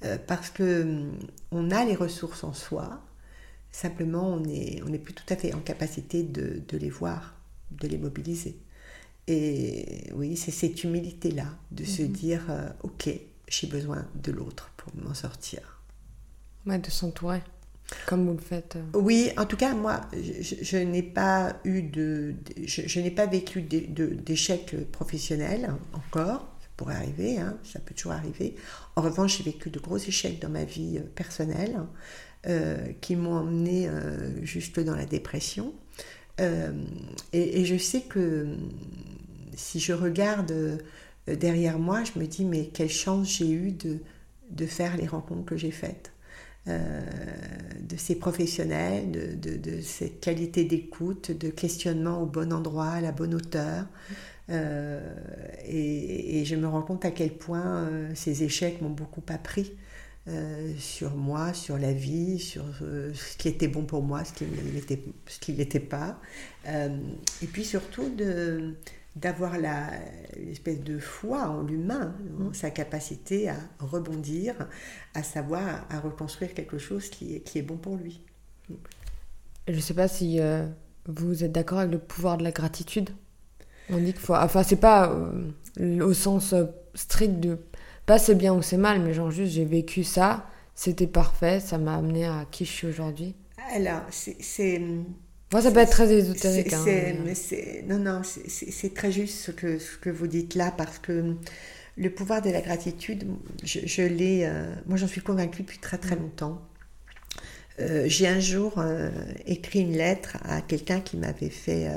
Euh, 0.04 0.18
parce 0.28 0.50
que 0.50 0.82
hum, 0.82 1.18
on 1.52 1.72
a 1.72 1.86
les 1.86 1.96
ressources 1.96 2.44
en 2.44 2.52
soi, 2.52 3.02
simplement 3.72 4.28
on 4.28 4.42
n'est 4.42 4.82
on 4.86 4.92
plus 4.98 5.14
tout 5.14 5.34
à 5.34 5.38
fait 5.38 5.54
en 5.54 5.62
capacité 5.62 6.24
de, 6.24 6.62
de 6.68 6.78
les 6.78 6.90
voir 6.90 7.40
de 7.72 7.88
les 7.88 7.98
mobiliser. 7.98 8.58
Et 9.28 10.12
oui, 10.14 10.36
c'est 10.36 10.52
cette 10.52 10.84
humilité-là, 10.84 11.46
de 11.72 11.86
se 11.86 12.02
mhm. 12.02 12.12
dire, 12.12 12.74
ok, 12.84 13.10
j'ai 13.54 13.68
besoin 13.68 14.06
de 14.16 14.32
l'autre 14.32 14.72
pour 14.78 14.94
m'en 14.96 15.14
sortir. 15.14 15.82
Ouais, 16.66 16.80
de 16.80 16.90
s'entourer, 16.90 17.42
comme 18.06 18.26
vous 18.26 18.34
le 18.34 18.40
faites. 18.40 18.78
Euh. 18.78 19.00
Oui, 19.00 19.32
en 19.38 19.46
tout 19.46 19.58
cas, 19.58 19.74
moi, 19.74 20.02
je, 20.14 20.78
n'ai 20.78 21.04
pas 21.04 21.60
eu 21.66 21.84
de, 21.84 22.36
je, 22.66 23.00
n'ai 23.00 23.12
pas 23.12 23.26
vécu 23.26 23.62
d'échecs 23.62 24.76
professionnels 24.92 25.74
encore. 25.94 26.48
Ça 26.62 26.68
pourrait 26.78 26.96
arriver, 26.96 27.38
hein, 27.38 27.58
ça 27.64 27.80
peut 27.80 27.94
toujours 27.94 28.14
arriver. 28.14 28.56
En 28.96 29.02
revanche, 29.02 29.38
j'ai 29.38 29.44
vécu 29.44 29.70
de 29.70 29.80
gros 29.80 29.98
échecs 29.98 30.40
dans 30.40 30.50
ma 30.50 30.64
vie 30.64 30.98
euh, 30.98 31.04
personnelle 31.16 31.80
qui 33.00 33.16
m'ont 33.16 33.38
emmené 33.38 33.90
juste 34.44 34.78
dans 34.82 34.98
la 34.98 35.06
dépression. 35.06 35.74
Euh, 36.40 36.72
et, 37.32 37.66
je 37.66 37.78
sais 37.78 38.02
que 38.02 38.48
si 39.56 39.80
je 39.80 39.94
regarde 39.94 40.52
euh, 40.52 40.78
derrière 41.28 41.80
moi, 41.80 42.04
je 42.04 42.20
me 42.20 42.26
dis, 42.26 42.46
mais 42.46 42.68
quelle 42.68 42.90
chance 42.90 43.38
j'ai 43.38 43.50
eu 43.52 43.72
de, 43.72 44.00
de 44.50 44.66
faire 44.66 44.98
les 44.98 45.08
rencontres 45.08 45.46
que 45.46 45.58
j'ai 45.58 45.72
faites. 45.72 46.12
Euh, 46.70 47.02
de 47.82 47.98
ces 47.98 48.16
professionnels, 48.16 49.40
de, 49.40 49.82
cette 49.82 50.22
qualité 50.22 50.64
d'écoute, 50.64 51.32
de 51.32 51.50
questionnement 51.50 52.22
au 52.22 52.26
bon 52.26 52.54
endroit, 52.54 52.92
à 52.92 53.02
la 53.02 53.12
bonne 53.12 53.34
hauteur. 53.34 53.86
et, 54.50 56.40
et, 56.40 56.46
je 56.46 56.56
me 56.56 56.68
rends 56.68 56.82
compte 56.82 57.04
à 57.04 57.12
quel 57.12 57.32
point 57.34 57.90
ces 58.16 58.44
échecs 58.44 58.82
m'ont 58.82 58.90
beaucoup 58.90 59.24
appris 59.28 59.74
euh, 60.30 60.74
sur 60.78 61.18
moi, 61.18 61.54
sur 61.54 61.78
la 61.78 61.92
vie, 61.92 62.40
sur 62.40 62.64
euh, 62.82 63.14
ce 63.14 63.36
qui 63.36 63.50
était 63.50 63.68
bon 63.68 63.84
pour 63.84 64.02
moi, 64.04 64.24
ce 64.24 64.32
qui 64.32 65.52
n'était 65.52 65.82
pas. 65.82 66.18
Euh, 66.68 66.98
et 67.42 67.48
puis 67.48 67.66
surtout 67.66 68.08
de, 68.10 68.76
d'avoir 69.16 69.58
l'espèce 69.58 70.82
de 70.82 70.98
foi 70.98 71.48
en 71.50 71.62
l'humain, 71.62 72.16
en 72.40 72.46
mm. 72.46 72.54
sa 72.54 72.72
capacité 72.72 73.50
à 73.50 73.58
rebondir, 73.80 74.68
à 75.14 75.24
savoir, 75.24 75.86
à 75.90 76.00
reconstruire 76.00 76.54
quelque 76.54 76.78
chose 76.78 77.10
qui 77.10 77.36
est, 77.36 77.40
qui 77.42 77.60
est 77.60 77.64
bon 77.64 77.78
pour 77.78 77.96
lui. 77.96 78.22
Je 79.68 79.76
ne 79.76 79.80
sais 79.80 79.94
pas 79.94 80.08
si 80.08 80.40
vous 81.08 81.44
êtes 81.44 81.52
d'accord 81.52 81.80
avec 81.80 81.92
le 81.92 82.00
pouvoir 82.00 82.38
de 82.38 82.44
la 82.44 82.52
gratitude. 82.52 83.12
On 83.90 83.98
dit 83.98 84.14
qu'il 84.14 84.22
faut... 84.22 84.36
Enfin, 84.36 84.64
c'est 84.64 84.78
pas 84.78 85.16
au 85.80 86.14
sens 86.14 86.56
strict 86.96 87.40
de 87.40 87.60
pas 88.06 88.20
c'est 88.20 88.36
bien 88.36 88.54
ou 88.54 88.62
c'est 88.62 88.78
mal, 88.78 89.02
mais 89.02 89.14
genre 89.14 89.32
juste 89.32 89.54
j'ai 89.54 89.66
vécu 89.66 90.04
ça, 90.04 90.46
c'était 90.76 91.08
parfait, 91.08 91.60
ça 91.60 91.78
m'a 91.78 91.96
amené 91.96 92.26
à 92.26 92.46
qui 92.50 92.66
je 92.66 92.72
suis 92.72 92.88
aujourd'hui. 92.88 93.36
Alors, 93.74 94.02
c'est. 94.10 94.82
Moi, 95.54 95.62
ça 95.62 95.72
peut 95.72 95.82
être 95.82 95.92
très 95.92 96.12
ésotérique. 96.12 96.74
Hein, 96.74 97.14
non, 97.88 98.00
non, 98.00 98.22
c'est 98.24 98.94
très 98.96 99.12
juste 99.12 99.38
ce 99.38 99.52
que, 99.52 99.78
ce 99.78 99.98
que 99.98 100.10
vous 100.10 100.26
dites 100.26 100.56
là, 100.56 100.74
parce 100.76 100.98
que 100.98 101.36
le 101.96 102.10
pouvoir 102.10 102.42
de 102.42 102.50
la 102.50 102.60
gratitude, 102.60 103.26
je, 103.64 104.02
l'ai. 104.02 104.46
Euh, 104.46 104.74
moi, 104.88 104.98
j'en 104.98 105.06
suis 105.06 105.22
convaincue 105.22 105.62
depuis 105.62 105.78
très 105.78 106.00
très 106.00 106.16
longtemps. 106.16 106.60
Euh, 107.80 108.06
j'ai 108.08 108.28
un 108.28 108.40
jour 108.40 108.80
euh, 108.80 109.12
écrit 109.46 109.82
une 109.82 109.96
lettre 109.96 110.38
à 110.42 110.62
quelqu'un 110.62 111.02
qui 111.02 111.18
m'avait 111.18 111.52
fait 111.52 111.88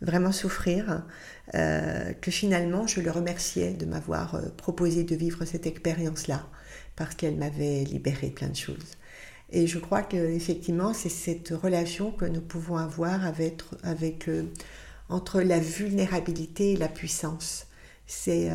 vraiment 0.00 0.32
souffrir, 0.32 1.04
que 1.52 2.30
finalement 2.30 2.86
je 2.86 3.02
le 3.02 3.10
remerciais 3.10 3.74
de 3.74 3.84
m'avoir 3.84 4.40
proposé 4.56 5.04
de 5.04 5.14
vivre 5.14 5.44
cette 5.44 5.66
expérience-là, 5.66 6.48
parce 6.96 7.14
qu'elle 7.14 7.36
m'avait 7.36 7.84
libéré 7.84 8.30
plein 8.30 8.48
de 8.48 8.56
choses. 8.56 8.96
Et 9.50 9.66
je 9.66 9.78
crois 9.78 10.02
que 10.02 10.16
effectivement 10.16 10.92
c'est 10.92 11.08
cette 11.08 11.50
relation 11.50 12.10
que 12.10 12.24
nous 12.24 12.40
pouvons 12.40 12.76
avoir 12.76 13.24
avec, 13.24 14.28
euh, 14.28 14.44
entre 15.08 15.40
la 15.40 15.60
vulnérabilité 15.60 16.72
et 16.72 16.76
la 16.76 16.88
puissance. 16.88 17.66
C'est 18.08 18.52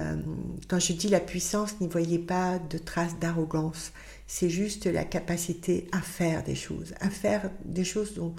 quand 0.70 0.80
je 0.80 0.94
dis 0.94 1.10
la 1.10 1.20
puissance, 1.20 1.82
n'y 1.82 1.88
voyez 1.90 2.20
pas 2.20 2.58
de 2.58 2.78
traces 2.78 3.20
d'arrogance. 3.20 3.92
C'est 4.26 4.50
juste 4.50 4.86
la 4.86 5.04
capacité 5.04 5.90
à 5.92 6.00
faire 6.00 6.42
des 6.44 6.56
choses, 6.56 6.94
à 7.02 7.10
faire 7.10 7.52
des 7.66 7.84
choses 7.84 8.14
dont 8.14 8.34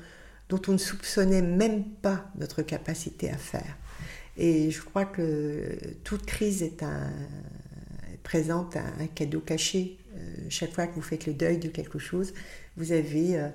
dont 0.52 0.60
on 0.68 0.72
ne 0.72 0.78
soupçonnait 0.78 1.40
même 1.40 1.84
pas 1.84 2.30
notre 2.38 2.60
capacité 2.60 3.30
à 3.30 3.38
faire. 3.38 3.78
Et 4.36 4.70
je 4.70 4.82
crois 4.82 5.06
que 5.06 5.78
toute 6.04 6.26
crise 6.26 6.62
est 6.62 6.84
présente 8.22 8.76
un, 8.76 9.06
cadeau 9.06 9.40
caché. 9.40 9.98
Euh, 10.32 10.46
chaque 10.48 10.72
fois 10.72 10.86
que 10.86 10.94
vous 10.94 11.02
faites 11.02 11.26
le 11.26 11.34
deuil 11.34 11.58
de 11.58 11.68
quelque 11.68 11.98
chose, 11.98 12.32
vous 12.76 12.92
avez 12.92 13.38
euh, 13.38 13.48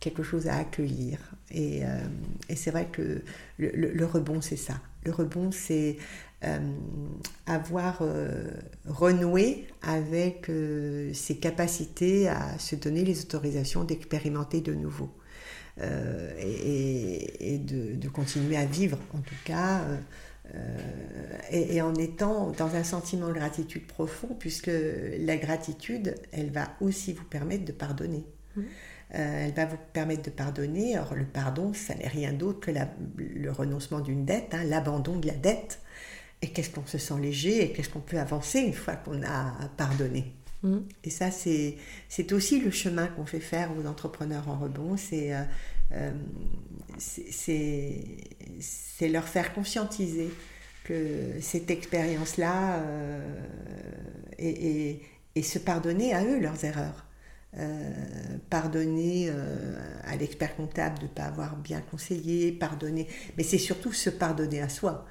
quelque 0.00 0.22
chose 0.22 0.46
à 0.48 0.56
accueillir. 0.56 1.18
Et, 1.50 1.84
euh, 1.84 2.00
c'est 2.54 2.70
vrai 2.70 2.88
que 2.90 3.22
le, 3.58 4.04
rebond, 4.04 4.40
c'est 4.40 4.56
ça. 4.56 4.74
Le 5.04 5.12
rebond, 5.12 5.50
c'est 5.52 5.96
avoir 7.46 8.02
renoué 8.88 9.64
avec 9.80 10.50
ses 11.14 11.36
capacités 11.36 12.28
à 12.28 12.58
se 12.58 12.74
donner 12.74 13.04
les 13.04 13.20
autorisations 13.20 13.84
d'expérimenter 13.84 14.60
de 14.60 14.74
nouveau. 14.74 15.08
Et, 15.80 17.60
de, 17.64 18.08
continuer 18.08 18.56
à 18.56 18.66
vivre, 18.66 18.98
en 19.14 19.20
tout 19.20 19.36
cas, 19.44 19.82
euh, 20.46 20.58
euh, 20.58 21.38
et, 21.50 21.80
en 21.82 21.94
étant 21.94 22.50
dans 22.50 22.74
un 22.74 22.82
sentiment 22.82 23.28
de 23.28 23.34
gratitude 23.34 23.86
profond, 23.86 24.28
puisque 24.38 24.70
la 25.18 25.36
gratitude, 25.36 26.14
elle 26.32 26.50
va 26.50 26.68
aussi 26.80 27.12
vous 27.12 27.24
permettre 27.24 27.64
de 27.64 27.72
pardonner. 27.72 28.24
Mmh. 28.54 28.62
elle 29.10 29.52
va 29.52 29.64
vous 29.64 29.78
permettre 29.94 30.22
de 30.22 30.30
pardonner. 30.30 30.98
Or, 30.98 31.14
le 31.14 31.24
pardon, 31.24 31.72
ça 31.72 31.94
n'est 31.94 32.08
rien 32.08 32.32
d'autre 32.32 32.60
que 32.60 32.70
le 33.16 33.50
renoncement 33.50 34.00
d'une 34.00 34.24
dette, 34.24 34.52
hein, 34.52 34.64
l'abandon 34.64 35.16
de 35.16 35.26
la 35.26 35.34
dette. 35.34 35.80
Et 36.42 36.48
qu'est-ce 36.48 36.70
qu'on 36.70 36.86
se 36.86 36.98
sent 36.98 37.20
léger 37.20 37.64
et 37.64 37.72
qu'est-ce 37.72 37.88
qu'on 37.88 38.00
peut 38.00 38.18
avancer 38.18 38.58
une 38.58 38.74
fois 38.74 38.96
qu'on 38.96 39.22
a 39.22 39.54
pardonné? 39.76 40.34
Mm. 40.62 40.78
Et 41.04 41.10
ça, 41.10 41.30
c'est 41.30 42.32
aussi 42.32 42.60
le 42.60 42.70
chemin 42.70 43.06
qu'on 43.08 43.26
fait 43.26 43.40
faire 43.40 43.70
aux 43.76 43.86
entrepreneurs 43.86 44.48
en 44.48 44.58
rebond. 44.58 44.96
C'est 44.96 45.34
euh, 45.34 45.42
euh 45.92 46.10
leur 49.00 49.26
faire 49.26 49.52
conscientiser 49.52 50.30
que 50.84 51.40
cette 51.40 51.70
expérience-là 51.70 52.76
euh, 52.76 53.40
et, 54.38 55.02
et, 55.34 55.42
se 55.42 55.58
pardonner 55.58 56.14
à 56.14 56.24
eux 56.24 56.38
leurs 56.38 56.64
erreurs. 56.64 57.06
Euh, 57.58 57.90
pardonner 58.48 59.30
à 60.04 60.16
l'expert 60.16 60.56
comptable 60.56 60.98
de 61.00 61.04
ne 61.04 61.08
pas 61.08 61.24
avoir 61.24 61.56
bien 61.56 61.80
conseillé, 61.80 62.52
pardonner, 62.52 63.08
mais 63.36 63.42
c'est 63.42 63.58
surtout 63.58 63.92
se 63.92 64.08
pardonner 64.08 64.62
à 64.62 64.68
soi, 64.68 65.06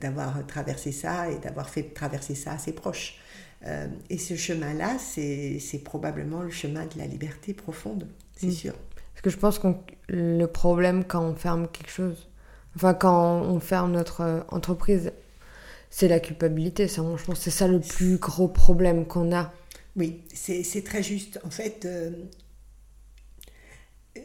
d'avoir 0.00 0.44
traversé 0.46 0.90
ça 0.92 1.30
et 1.30 1.38
d'avoir 1.38 1.68
fait 1.68 1.94
traverser 1.94 2.34
ça 2.34 2.52
à 2.52 2.58
ses 2.58 2.72
proches. 2.72 3.20
Euh, 3.64 3.88
et 4.10 4.18
ce 4.18 4.36
chemin-là, 4.36 4.98
c'est 4.98 5.80
probablement 5.84 6.42
le 6.42 6.50
chemin 6.50 6.84
de 6.86 6.98
la 6.98 7.06
liberté 7.06 7.54
profonde, 7.54 8.08
c'est 8.36 8.48
mm. 8.48 8.52
sûr. 8.52 8.74
Que 9.26 9.30
je 9.30 9.38
pense 9.38 9.58
que 9.58 9.66
le 10.06 10.46
problème 10.46 11.04
quand 11.04 11.20
on 11.20 11.34
ferme 11.34 11.66
quelque 11.66 11.90
chose, 11.90 12.28
enfin 12.76 12.94
quand 12.94 13.40
on 13.42 13.58
ferme 13.58 13.90
notre 13.90 14.20
euh, 14.20 14.40
entreprise, 14.50 15.10
c'est 15.90 16.06
la 16.06 16.20
culpabilité. 16.20 16.86
je 16.86 17.00
pense 17.00 17.40
c'est 17.40 17.50
ça 17.50 17.66
le 17.66 17.80
plus 17.80 18.18
gros 18.18 18.46
problème 18.46 19.04
qu'on 19.04 19.34
a. 19.34 19.52
Oui, 19.96 20.22
c'est 20.32 20.84
très 20.84 21.02
juste. 21.02 21.40
En 21.42 21.50
fait, 21.50 21.86
euh, 21.86 22.12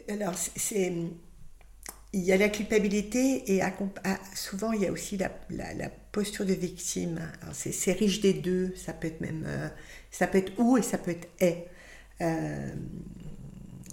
alors 0.08 0.34
c'est 0.36 0.92
il 2.12 2.20
y 2.20 2.30
a 2.30 2.36
la 2.36 2.48
culpabilité 2.48 3.52
et 3.52 3.60
souvent 4.36 4.70
il 4.70 4.82
y 4.82 4.86
a 4.86 4.92
aussi 4.92 5.16
la, 5.16 5.30
posture 6.12 6.46
de 6.46 6.54
victime, 6.54 7.20
c'est 7.52 7.90
riche 7.90 8.20
des 8.20 8.34
deux, 8.34 8.72
ça 8.76 8.92
peut 8.92 9.08
être 9.08 9.20
même, 9.20 9.48
ça 10.12 10.28
peut 10.28 10.38
être 10.38 10.52
ou 10.60 10.78
et 10.78 10.82
ça 10.82 10.96
peut 10.96 11.10
être 11.10 11.26
est. 11.40 11.66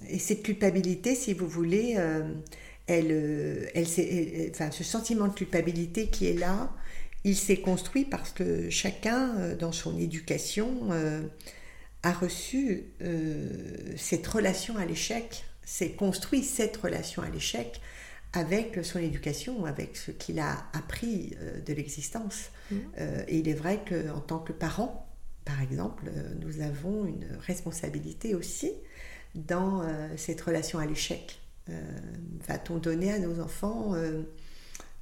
et 0.09 0.19
cette 0.19 0.43
culpabilité, 0.43 1.15
si 1.15 1.33
vous 1.33 1.47
voulez, 1.47 1.97
elle, 2.87 3.11
elle, 3.73 4.49
enfin, 4.51 4.71
ce 4.71 4.83
sentiment 4.83 5.27
de 5.27 5.33
culpabilité 5.33 6.07
qui 6.07 6.27
est 6.27 6.33
là, 6.33 6.71
il 7.23 7.35
s'est 7.35 7.57
construit 7.57 8.05
parce 8.05 8.31
que 8.31 8.69
chacun, 8.69 9.55
dans 9.55 9.71
son 9.71 9.97
éducation, 9.97 10.89
a 12.03 12.11
reçu 12.11 12.85
cette 13.95 14.27
relation 14.27 14.77
à 14.77 14.85
l'échec, 14.85 15.43
s'est 15.63 15.91
construit 15.91 16.43
cette 16.43 16.77
relation 16.77 17.21
à 17.21 17.29
l'échec 17.29 17.79
avec 18.33 18.79
son 18.83 18.99
éducation, 18.99 19.65
avec 19.65 19.97
ce 19.97 20.11
qu'il 20.11 20.39
a 20.39 20.67
appris 20.73 21.35
euh, 21.41 21.61
de 21.61 21.73
l'existence. 21.73 22.51
Mmh. 22.71 22.75
Euh, 22.99 23.23
et 23.27 23.39
il 23.39 23.49
est 23.49 23.53
vrai 23.53 23.83
qu'en 23.87 24.19
tant 24.19 24.39
que 24.39 24.53
parent, 24.53 25.07
par 25.45 25.61
exemple, 25.61 26.05
euh, 26.07 26.33
nous 26.39 26.61
avons 26.61 27.05
une 27.05 27.25
responsabilité 27.39 28.35
aussi 28.35 28.71
dans 29.35 29.83
cette 30.17 30.41
relation 30.41 30.79
à 30.79 30.85
l'échec. 30.85 31.39
Va-t-on 32.47 32.77
donner 32.77 33.11
à 33.13 33.19
nos 33.19 33.39
enfants 33.41 33.93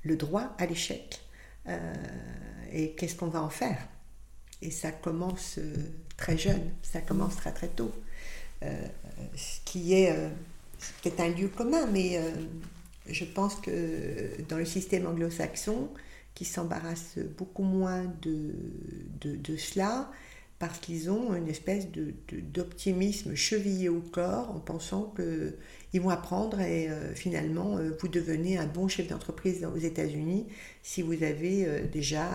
le 0.04 0.16
droit 0.16 0.56
à 0.58 0.66
l'échec 0.66 1.22
Et 2.72 2.92
qu'est-ce 2.92 3.16
qu'on 3.16 3.28
va 3.28 3.42
en 3.42 3.50
faire? 3.50 3.88
Et 4.62 4.72
ça 4.72 4.92
commence 4.92 5.60
très 6.18 6.38
jeune, 6.38 6.72
ça 6.82 7.00
commence 7.00 7.36
très 7.38 7.54
très 7.54 7.70
tôt. 7.70 7.94
ce 8.62 9.60
qui 9.66 9.94
est 9.94 10.10
un 11.20 11.30
lieu 11.30 11.48
commun, 11.48 11.86
mais 11.88 12.20
je 13.10 13.26
pense 13.26 13.56
que 13.56 14.42
dans 14.50 14.58
le 14.58 14.66
système 14.66 15.08
anglo-saxon, 15.08 15.90
qui 16.38 16.46
s'embarrasse 16.46 17.18
beaucoup 17.36 17.64
moins 17.64 18.04
de, 18.22 18.54
de, 19.22 19.58
cela, 19.58 20.12
parce 20.60 20.80
qu'ils 20.80 21.12
ont 21.12 21.36
une 21.36 21.48
espèce 21.48 21.88
d'optimisme 22.32 23.36
chevillé 23.36 23.90
au 23.90 24.02
corps 24.02 24.50
en 24.50 24.60
pensant 24.60 25.14
qu'ils 25.16 26.02
vont 26.02 26.10
apprendre 26.10 26.60
et 26.62 26.90
euh, 26.90 27.14
finalement 27.14 27.78
euh, 27.78 27.92
vous 28.00 28.08
devenez 28.08 28.58
un 28.58 28.66
bon 28.66 28.88
chef 28.88 29.08
d'entreprise 29.08 29.64
aux 29.66 29.78
États-Unis 29.78 30.48
si 30.82 31.04
vous 31.04 31.22
avez 31.24 31.66
euh, 31.66 31.86
déjà 31.86 32.28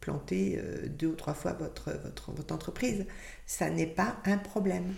planté 0.00 0.60
deux 0.98 1.08
ou 1.08 1.14
trois 1.14 1.34
fois 1.34 1.52
votre, 1.52 1.90
votre, 2.34 2.52
entreprise. 2.52 3.06
Ça 3.46 3.70
n'est 3.70 3.86
pas 3.86 4.16
un 4.24 4.36
problème. 4.36 4.94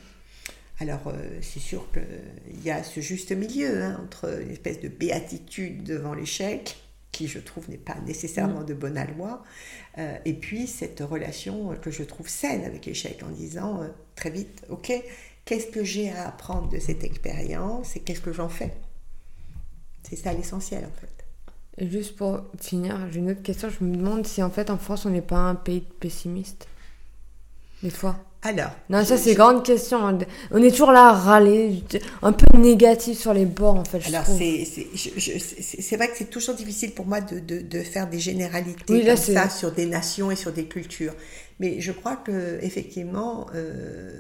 Alors, 0.80 1.12
c'est 1.42 1.60
sûr 1.60 1.86
qu'il 1.92 2.64
y 2.64 2.70
a 2.70 2.82
ce 2.82 3.00
juste 3.00 3.30
milieu 3.32 3.82
hein, 3.82 4.00
entre 4.02 4.40
une 4.40 4.50
espèce 4.50 4.80
de 4.80 4.88
béatitude 4.88 5.84
devant 5.84 6.14
l'échec, 6.14 6.76
qui 7.14 7.28
je 7.28 7.38
trouve 7.38 7.70
n'est 7.70 7.78
pas 7.78 7.96
nécessairement 8.06 8.60
mm. 8.60 8.66
de 8.66 8.74
bonne 8.74 8.98
aloi, 8.98 9.42
euh, 9.98 10.16
et 10.24 10.34
puis 10.34 10.66
cette 10.66 11.00
relation 11.00 11.76
que 11.80 11.90
je 11.90 12.02
trouve 12.02 12.28
saine 12.28 12.64
avec 12.64 12.86
l'échec 12.86 13.22
en 13.22 13.30
disant 13.30 13.82
euh, 13.82 13.88
très 14.16 14.30
vite, 14.30 14.64
ok, 14.68 14.92
qu'est-ce 15.44 15.68
que 15.68 15.84
j'ai 15.84 16.10
à 16.10 16.28
apprendre 16.28 16.68
de 16.68 16.78
cette 16.78 17.04
expérience 17.04 17.96
et 17.96 18.00
qu'est-ce 18.00 18.20
que 18.20 18.32
j'en 18.32 18.48
fais? 18.48 18.74
C'est 20.02 20.16
ça 20.16 20.32
l'essentiel 20.32 20.84
en 20.84 21.00
fait. 21.00 21.08
Et 21.78 21.88
juste 21.88 22.16
pour 22.16 22.42
finir, 22.60 23.08
j'ai 23.10 23.20
une 23.20 23.30
autre 23.30 23.42
question. 23.42 23.68
Je 23.68 23.84
me 23.84 23.96
demande 23.96 24.26
si 24.26 24.42
en 24.42 24.50
fait 24.50 24.70
en 24.70 24.78
France 24.78 25.06
on 25.06 25.10
n'est 25.10 25.22
pas 25.22 25.38
un 25.38 25.54
pays 25.54 25.80
pessimiste? 25.80 26.68
Des 27.82 27.90
fois. 27.90 28.18
Alors. 28.46 28.72
Non, 28.90 29.02
ça, 29.06 29.16
c'est 29.16 29.30
une 29.30 29.38
grande 29.38 29.64
question. 29.64 30.18
On 30.50 30.62
est 30.62 30.70
toujours 30.70 30.92
là 30.92 31.08
à 31.08 31.12
râler, 31.12 31.82
un 32.22 32.32
peu 32.32 32.58
négatif 32.58 33.18
sur 33.18 33.32
les 33.32 33.46
bords, 33.46 33.76
en 33.76 33.84
fait. 33.84 34.06
Alors, 34.06 34.24
c'est 34.26 35.96
vrai 35.96 36.08
que 36.08 36.16
c'est 36.16 36.30
toujours 36.30 36.54
difficile 36.54 36.92
pour 36.92 37.06
moi 37.06 37.22
de, 37.22 37.38
de, 37.38 37.80
faire 37.80 38.08
des 38.08 38.18
généralités 38.18 39.04
comme 39.04 39.16
ça 39.16 39.48
sur 39.48 39.72
des 39.72 39.86
nations 39.86 40.30
et 40.30 40.36
sur 40.36 40.52
des 40.52 40.66
cultures. 40.66 41.14
Mais 41.58 41.80
je 41.80 41.90
crois 41.92 42.16
que, 42.16 42.58
effectivement, 42.62 43.46
euh, 43.54 44.12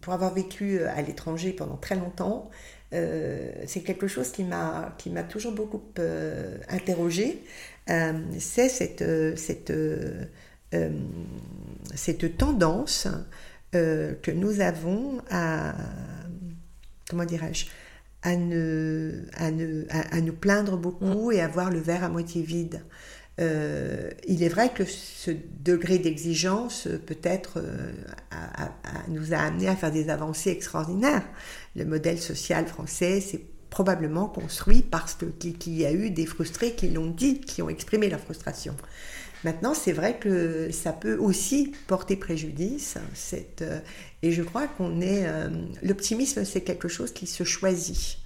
pour 0.00 0.12
avoir 0.12 0.32
vécu 0.32 0.84
à 0.84 1.02
l'étranger 1.02 1.52
pendant 1.52 1.76
très 1.76 1.96
longtemps, 1.96 2.50
euh, 2.94 3.50
c'est 3.66 3.80
quelque 3.80 4.06
chose 4.06 4.30
qui 4.30 4.44
m'a 4.44 4.94
toujours 5.28 5.52
beaucoup 5.52 5.82
euh, 5.98 6.56
interrogé. 6.68 7.42
c'est 8.38 8.68
cette. 8.68 9.04
cette 9.36 9.72
euh, 10.74 10.90
cette 11.94 12.36
tendance 12.36 13.08
euh, 13.74 14.14
que 14.22 14.30
nous 14.30 14.60
avons 14.60 15.18
à, 15.30 15.74
comment 17.08 17.24
dirais-je, 17.24 17.66
à, 18.22 18.36
ne, 18.36 19.24
à, 19.34 19.50
ne, 19.50 19.84
à, 19.90 20.20
nous 20.20 20.32
plaindre 20.32 20.76
beaucoup 20.76 21.32
et 21.32 21.40
à 21.40 21.48
voir 21.48 21.70
le 21.70 21.78
verre 21.78 22.04
à 22.04 22.08
moitié 22.08 22.42
vide. 22.42 22.82
Euh, 23.40 24.10
il 24.26 24.42
est 24.42 24.48
vrai 24.48 24.72
que 24.74 24.84
ce 24.84 25.30
degré 25.60 25.98
d'exigence 25.98 26.88
peut-être 27.06 27.62
nous 29.08 29.32
a 29.32 29.38
amené 29.38 29.68
à 29.68 29.76
faire 29.76 29.92
des 29.92 30.10
avancées 30.10 30.50
extraordinaires. 30.50 31.24
Le 31.76 31.84
modèle 31.84 32.18
social 32.18 32.66
français 32.66 33.20
s'est 33.20 33.42
probablement 33.70 34.28
construit 34.28 34.82
parce 34.82 35.16
qu'il 35.38 35.76
y 35.76 35.86
a 35.86 35.92
eu 35.92 36.10
des 36.10 36.26
frustrés 36.26 36.74
qui 36.74 36.88
l'ont 36.88 37.10
dit, 37.10 37.40
qui 37.40 37.62
ont 37.62 37.68
exprimé 37.68 38.08
leur 38.08 38.20
frustration. 38.20 38.74
Maintenant, 39.44 39.74
c'est 39.74 39.92
vrai 39.92 40.18
que 40.18 40.70
ça 40.72 40.92
peut 40.92 41.16
aussi 41.16 41.72
porter 41.86 42.16
préjudice. 42.16 42.96
Cette, 43.14 43.62
euh, 43.62 43.80
et 44.22 44.32
je 44.32 44.42
crois 44.42 44.66
qu'on 44.66 45.00
est... 45.00 45.26
Euh, 45.26 45.48
l'optimisme, 45.82 46.44
c'est 46.44 46.62
quelque 46.62 46.88
chose 46.88 47.12
qui 47.12 47.26
se 47.26 47.44
choisit. 47.44 48.18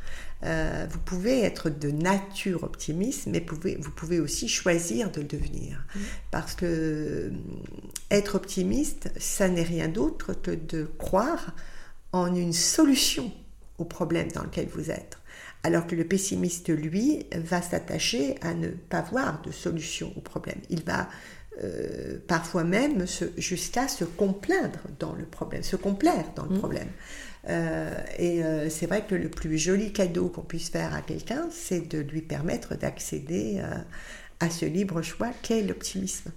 Euh, 0.44 0.86
vous 0.90 0.98
pouvez 0.98 1.42
être 1.42 1.70
de 1.70 1.90
nature 1.90 2.64
optimiste, 2.64 3.26
mais 3.26 3.40
pouvez, 3.40 3.76
vous 3.76 3.92
pouvez 3.92 4.18
aussi 4.18 4.48
choisir 4.48 5.10
de 5.10 5.20
le 5.20 5.26
devenir. 5.26 5.84
Mmh. 5.94 6.00
Parce 6.30 6.54
que 6.54 7.30
être 8.10 8.34
optimiste, 8.34 9.10
ça 9.18 9.48
n'est 9.48 9.62
rien 9.62 9.88
d'autre 9.88 10.34
que 10.34 10.50
de 10.50 10.84
croire 10.98 11.54
en 12.12 12.34
une 12.34 12.52
solution 12.52 13.32
au 13.78 13.84
problème 13.84 14.30
dans 14.32 14.42
lequel 14.42 14.68
vous 14.74 14.90
êtes. 14.90 15.18
Alors 15.64 15.86
que 15.86 15.94
le 15.94 16.04
pessimiste, 16.04 16.70
lui, 16.70 17.26
va 17.36 17.62
s'attacher 17.62 18.36
à 18.42 18.52
ne 18.54 18.68
pas 18.68 19.02
voir 19.02 19.42
de 19.42 19.52
solution 19.52 20.12
au 20.16 20.20
problème. 20.20 20.58
Il 20.70 20.82
va 20.82 21.08
euh, 21.62 22.18
parfois 22.26 22.64
même 22.64 23.04
jusqu'à 23.36 23.86
se 23.86 24.04
complaindre 24.04 24.80
dans 24.98 25.12
le 25.12 25.24
problème, 25.24 25.62
se 25.62 25.76
complaire 25.76 26.24
dans 26.34 26.44
le 26.44 26.56
mmh. 26.56 26.58
problème. 26.58 26.88
Euh, 27.48 27.92
et 28.18 28.42
euh, 28.42 28.70
c'est 28.70 28.86
vrai 28.86 29.04
que 29.06 29.14
le 29.14 29.28
plus 29.28 29.58
joli 29.58 29.92
cadeau 29.92 30.28
qu'on 30.28 30.42
puisse 30.42 30.70
faire 30.70 30.94
à 30.94 31.02
quelqu'un, 31.02 31.48
c'est 31.50 31.88
de 31.88 31.98
lui 31.98 32.22
permettre 32.22 32.74
d'accéder 32.74 33.62
à 34.40 34.50
ce 34.50 34.64
libre 34.64 35.02
choix 35.02 35.30
qu'est 35.42 35.62
l'optimisme. 35.62 36.32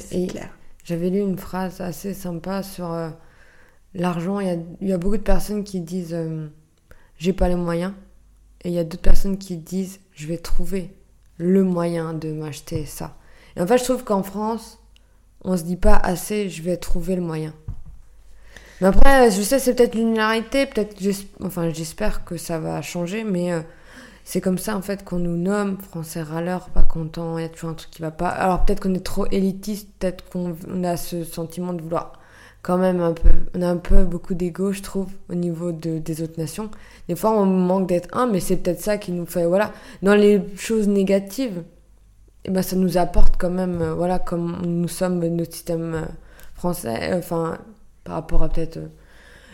c'est 0.00 0.26
clair. 0.26 0.48
J'avais 0.84 1.10
lu 1.10 1.18
une 1.18 1.38
phrase 1.38 1.80
assez 1.80 2.14
sympa 2.14 2.62
sur 2.62 2.96
l'argent. 3.94 4.40
Il, 4.40 4.64
il 4.80 4.88
y, 4.88 4.92
a 4.92 4.98
beaucoup 4.98 5.16
de 5.18 5.22
personnes 5.22 5.64
qui 5.64 5.80
disent 5.80 6.16
j'ai 7.18 7.32
pas 7.32 7.48
les 7.48 7.56
moyens. 7.56 7.92
Et 8.66 8.70
il 8.70 8.74
y 8.74 8.80
a 8.80 8.84
d'autres 8.84 9.00
personnes 9.00 9.38
qui 9.38 9.56
disent 9.58 10.00
je 10.12 10.26
vais 10.26 10.38
trouver 10.38 10.90
le 11.38 11.62
moyen 11.62 12.14
de 12.14 12.32
m'acheter 12.32 12.84
ça. 12.84 13.16
Et 13.54 13.60
en 13.60 13.66
fait, 13.66 13.78
je 13.78 13.84
trouve 13.84 14.02
qu'en 14.02 14.24
France, 14.24 14.80
on 15.44 15.56
se 15.56 15.62
dit 15.62 15.76
pas 15.76 15.94
assez 15.94 16.48
je 16.48 16.64
vais 16.64 16.76
trouver 16.76 17.14
le 17.14 17.22
moyen. 17.22 17.54
Mais 18.80 18.88
après, 18.88 19.30
je 19.30 19.40
sais, 19.40 19.60
c'est 19.60 19.74
peut-être 19.76 19.94
une 19.94 20.16
peut-être, 20.16 20.96
enfin, 21.44 21.70
j'espère 21.70 22.24
que 22.24 22.36
ça 22.36 22.58
va 22.58 22.82
changer, 22.82 23.22
mais 23.22 23.52
euh, 23.52 23.60
c'est 24.24 24.40
comme 24.40 24.58
ça 24.58 24.76
en 24.76 24.82
fait 24.82 25.04
qu'on 25.04 25.20
nous 25.20 25.36
nomme 25.36 25.78
français 25.80 26.22
râleur, 26.22 26.70
pas 26.70 26.82
content, 26.82 27.38
il 27.38 27.42
y 27.42 27.44
a 27.44 27.48
toujours 27.48 27.70
un 27.70 27.74
truc 27.74 27.92
qui 27.92 28.02
va 28.02 28.10
pas. 28.10 28.30
Alors 28.30 28.64
peut-être 28.64 28.80
qu'on 28.80 28.94
est 28.94 29.06
trop 29.06 29.26
élitiste, 29.30 29.90
peut-être 30.00 30.28
qu'on 30.28 30.56
a 30.82 30.96
ce 30.96 31.22
sentiment 31.22 31.72
de 31.72 31.82
vouloir 31.82 32.14
quand 32.66 32.78
même 32.78 33.00
un 33.00 33.12
peu, 33.12 33.28
on 33.54 33.62
a 33.62 33.68
un 33.68 33.76
peu 33.76 34.02
beaucoup 34.02 34.34
d'ego, 34.34 34.72
je 34.72 34.82
trouve, 34.82 35.06
au 35.30 35.36
niveau 35.36 35.70
de, 35.70 35.98
des 35.98 36.20
autres 36.20 36.36
nations. 36.36 36.68
Des 37.08 37.14
fois, 37.14 37.30
on 37.30 37.46
manque 37.46 37.86
d'être 37.86 38.08
un, 38.12 38.26
mais 38.26 38.40
c'est 38.40 38.56
peut-être 38.56 38.80
ça 38.80 38.98
qui 38.98 39.12
nous 39.12 39.24
fait, 39.24 39.46
voilà, 39.46 39.72
dans 40.02 40.16
les 40.16 40.42
choses 40.56 40.88
négatives, 40.88 41.62
eh 42.44 42.50
ben, 42.50 42.62
ça 42.62 42.74
nous 42.74 42.98
apporte 42.98 43.36
quand 43.38 43.50
même, 43.50 43.80
euh, 43.80 43.94
voilà, 43.94 44.18
comme 44.18 44.62
nous 44.64 44.88
sommes 44.88 45.24
notre 45.24 45.52
système 45.52 45.94
euh, 45.94 46.02
français, 46.56 47.12
euh, 47.12 47.18
enfin, 47.18 47.56
par 48.02 48.16
rapport 48.16 48.42
à 48.42 48.48
peut-être. 48.48 48.80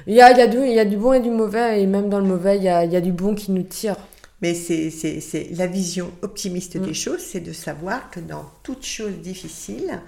Il 0.07 0.15
y 0.15 0.23
a, 0.23 0.33
il, 0.33 0.39
y 0.39 0.41
a 0.41 0.47
du, 0.47 0.59
il 0.61 0.73
y 0.73 0.81
a 0.81 0.87
du 0.87 0.97
bon 0.97 1.13
et 1.13 1.21
du 1.21 1.31
mauvais, 1.31 1.83
et 1.83 1.87
même 1.87 2.09
dans 2.09 2.19
le 2.19 2.27
mauvais, 2.27 2.57
il 2.57 2.63
y 2.63 2.69
a, 2.71 2.87
il 2.87 2.93
y 2.93 2.97
a 2.97 3.03
du 3.03 3.13
bon 3.13 3.35
qui 3.35 3.53
nous 3.53 3.63
tire. 3.63 3.97
Mais 4.41 4.55
c'est 4.55 5.49
la 5.55 5.67
vision 5.67 6.11
optimiste 6.23 6.79
des 6.79 6.91
mm. 6.91 6.95
choses, 6.95 7.21
c'est 7.21 7.41
de 7.41 7.53
savoir 7.53 8.11
que 8.11 8.21
dans 8.21 8.47
toute 8.63 8.87
chose 8.87 9.19
difficile, 9.21 10.01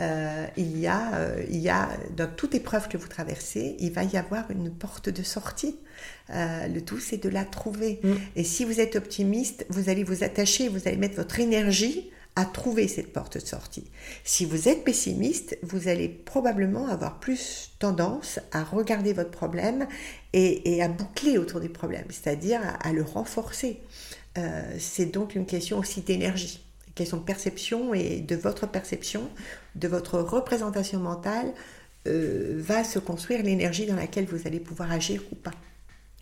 euh, 0.00 0.46
il, 0.56 0.78
y 0.78 0.86
a, 0.86 1.14
euh, 1.14 1.44
il 1.50 1.58
y 1.58 1.68
a, 1.68 1.88
dans 2.16 2.28
toute 2.28 2.54
épreuve 2.54 2.88
que 2.88 2.96
vous 2.96 3.08
traversez, 3.08 3.76
il 3.78 3.92
va 3.92 4.04
y 4.04 4.16
avoir 4.16 4.50
une 4.50 4.70
porte 4.70 5.08
de 5.08 5.22
sortie. 5.22 5.76
Euh, 6.30 6.66
le 6.66 6.82
tout, 6.82 6.98
c'est 6.98 7.22
de 7.22 7.28
la 7.28 7.44
trouver. 7.44 8.00
Mm. 8.02 8.12
Et 8.36 8.44
si 8.44 8.64
vous 8.64 8.80
êtes 8.80 8.96
optimiste, 8.96 9.66
vous 9.68 9.88
allez 9.88 10.04
vous 10.04 10.24
attacher, 10.24 10.68
vous 10.68 10.88
allez 10.88 10.96
mettre 10.96 11.16
votre 11.16 11.40
énergie 11.40 12.10
à 12.34 12.46
trouver 12.46 12.88
cette 12.88 13.12
porte 13.12 13.36
de 13.36 13.44
sortie. 13.44 13.84
Si 14.24 14.46
vous 14.46 14.66
êtes 14.66 14.84
pessimiste, 14.84 15.58
vous 15.62 15.88
allez 15.88 16.08
probablement 16.08 16.88
avoir 16.88 17.20
plus 17.20 17.72
tendance 17.78 18.40
à 18.52 18.64
regarder 18.64 19.12
votre 19.12 19.30
problème 19.30 19.86
et, 20.32 20.82
à 20.82 20.88
boucler 20.88 21.36
autour 21.36 21.60
du 21.60 21.68
problème, 21.68 22.06
c'est-à-dire 22.08 22.62
à, 22.80 22.90
le 22.94 23.02
renforcer. 23.02 23.82
c'est 24.78 25.12
donc 25.12 25.34
une 25.34 25.44
question 25.44 25.78
aussi 25.78 26.00
d'énergie 26.00 26.64
question 26.94 27.18
de 27.18 27.22
perception 27.24 27.94
et 27.94 28.20
de 28.20 28.36
votre 28.36 28.66
perception, 28.68 29.30
de 29.76 29.88
votre 29.88 30.18
représentation 30.20 31.00
mentale, 31.00 31.52
euh, 32.08 32.54
va 32.58 32.84
se 32.84 32.98
construire 32.98 33.42
l'énergie 33.44 33.86
dans 33.86 33.96
laquelle 33.96 34.26
vous 34.26 34.46
allez 34.46 34.60
pouvoir 34.60 34.92
agir 34.92 35.22
ou 35.32 35.36
pas. 35.36 35.52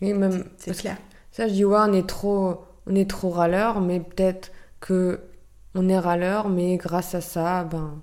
Oui, 0.01 0.13
même. 0.13 0.45
C'est 0.57 0.75
clair. 0.77 0.97
Ça, 1.31 1.47
je 1.47 1.53
dis, 1.53 1.65
ouais, 1.65 1.77
on 1.79 1.93
est 1.93 2.07
trop, 2.07 2.65
on 2.87 2.95
est 2.95 3.09
trop 3.09 3.29
râleur, 3.29 3.81
mais 3.81 3.99
peut-être 3.99 4.51
que 4.79 5.21
on 5.75 5.87
est 5.89 5.99
râleur, 5.99 6.49
mais 6.49 6.77
grâce 6.77 7.15
à 7.15 7.21
ça, 7.21 7.63
ben, 7.63 8.01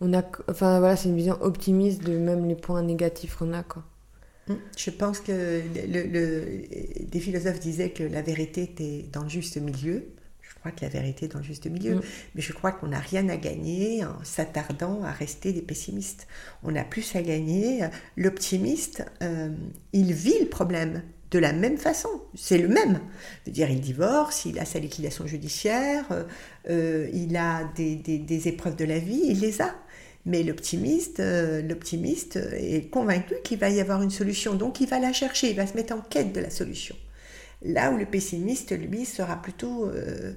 on 0.00 0.14
a, 0.14 0.22
enfin 0.50 0.78
voilà, 0.80 0.96
c'est 0.96 1.08
une 1.10 1.16
vision 1.16 1.38
optimiste 1.42 2.04
de 2.04 2.18
même 2.18 2.46
les 2.48 2.56
points 2.56 2.82
négatifs 2.82 3.36
qu'on 3.36 3.52
a, 3.54 3.62
quoi. 3.64 3.84
Hum, 4.48 4.60
Je 4.76 4.90
pense 4.90 5.20
que 5.20 5.32
le, 5.32 6.02
le- 6.02 7.04
des 7.06 7.20
philosophes 7.20 7.60
disaient 7.60 7.90
que 7.92 8.02
la 8.02 8.20
vérité 8.22 8.62
était 8.64 9.08
dans 9.12 9.22
le 9.22 9.28
juste 9.28 9.56
milieu. 9.56 10.13
Je 10.64 10.70
crois 10.70 10.78
que 10.80 10.84
la 10.86 11.00
vérité 11.00 11.26
est 11.26 11.28
dans 11.28 11.40
le 11.40 11.44
juste 11.44 11.66
milieu. 11.66 11.96
Mm. 11.96 12.02
Mais 12.34 12.40
je 12.40 12.52
crois 12.54 12.72
qu'on 12.72 12.86
n'a 12.88 12.98
rien 12.98 13.28
à 13.28 13.36
gagner 13.36 14.02
en 14.04 14.16
s'attardant 14.24 15.02
à 15.04 15.10
rester 15.12 15.52
des 15.52 15.60
pessimistes. 15.60 16.26
On 16.62 16.74
a 16.74 16.84
plus 16.84 17.14
à 17.16 17.20
gagner. 17.22 17.82
L'optimiste, 18.16 19.04
euh, 19.22 19.50
il 19.92 20.14
vit 20.14 20.38
le 20.40 20.46
problème 20.48 21.02
de 21.30 21.38
la 21.38 21.52
même 21.52 21.76
façon. 21.76 22.08
C'est 22.34 22.56
le 22.56 22.68
même. 22.68 23.00
Je 23.44 23.50
veux 23.50 23.52
dire, 23.52 23.68
il 23.70 23.80
divorce, 23.82 24.46
il 24.46 24.58
a 24.58 24.64
sa 24.64 24.78
liquidation 24.78 25.26
judiciaire, 25.26 26.04
euh, 26.12 26.24
euh, 26.70 27.10
il 27.12 27.36
a 27.36 27.64
des, 27.76 27.96
des- 27.96 28.18
des 28.18 28.48
épreuves 28.48 28.76
de 28.76 28.84
la 28.86 28.98
vie, 28.98 29.20
il 29.24 29.40
les 29.40 29.60
a. 29.60 29.74
Mais 30.26 30.42
l'optimiste, 30.42 31.20
euh, 31.20 31.60
l'optimiste 31.60 32.36
est 32.36 32.88
convaincu 32.88 33.34
qu'il 33.44 33.58
va 33.58 33.68
y 33.68 33.80
avoir 33.80 34.00
une 34.00 34.10
solution, 34.10 34.54
donc 34.54 34.80
il 34.80 34.88
va 34.88 34.98
la 34.98 35.12
chercher, 35.12 35.50
il 35.50 35.56
va 35.56 35.66
se 35.66 35.74
mettre 35.74 35.92
en 35.94 36.00
quête 36.00 36.32
de 36.32 36.40
la 36.40 36.48
solution. 36.48 36.96
Là 37.64 37.90
où 37.90 37.96
le 37.96 38.06
pessimiste, 38.06 38.72
lui, 38.78 39.04
sera 39.04 39.36
plutôt 39.40 39.86
euh, 39.88 40.32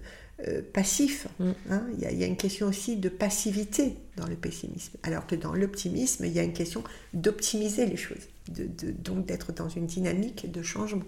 euh, 0.47 0.61
passif. 0.73 1.27
Mm. 1.39 1.51
hein. 1.69 1.83
il, 1.93 1.99
y 1.99 2.05
a, 2.05 2.11
il 2.11 2.17
y 2.17 2.23
a 2.23 2.27
une 2.27 2.37
question 2.37 2.67
aussi 2.67 2.95
de 2.95 3.09
passivité 3.09 3.95
dans 4.15 4.27
le 4.27 4.35
pessimisme, 4.35 4.97
alors 5.03 5.27
que 5.27 5.35
dans 5.35 5.53
l'optimisme, 5.53 6.25
il 6.25 6.31
y 6.31 6.39
a 6.39 6.43
une 6.43 6.53
question 6.53 6.83
d'optimiser 7.13 7.85
les 7.85 7.97
choses, 7.97 8.27
de, 8.49 8.63
de- 8.65 8.91
donc 8.91 9.25
d'être 9.25 9.51
dans 9.51 9.69
une 9.69 9.85
dynamique 9.85 10.49
de 10.51 10.61
changement, 10.61 11.05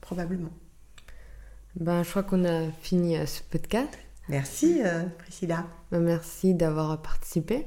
probablement. 0.00 0.50
Ben, 1.76 2.02
je 2.02 2.10
crois 2.10 2.22
qu'on 2.22 2.44
a 2.44 2.70
fini 2.82 3.16
euh, 3.16 3.24
ce 3.26 3.40
podcast. 3.50 3.88
Merci, 4.28 4.82
euh, 4.84 5.04
Priscilla. 5.18 5.66
Ben, 5.90 6.00
merci 6.00 6.54
d'avoir 6.54 7.00
participé. 7.00 7.66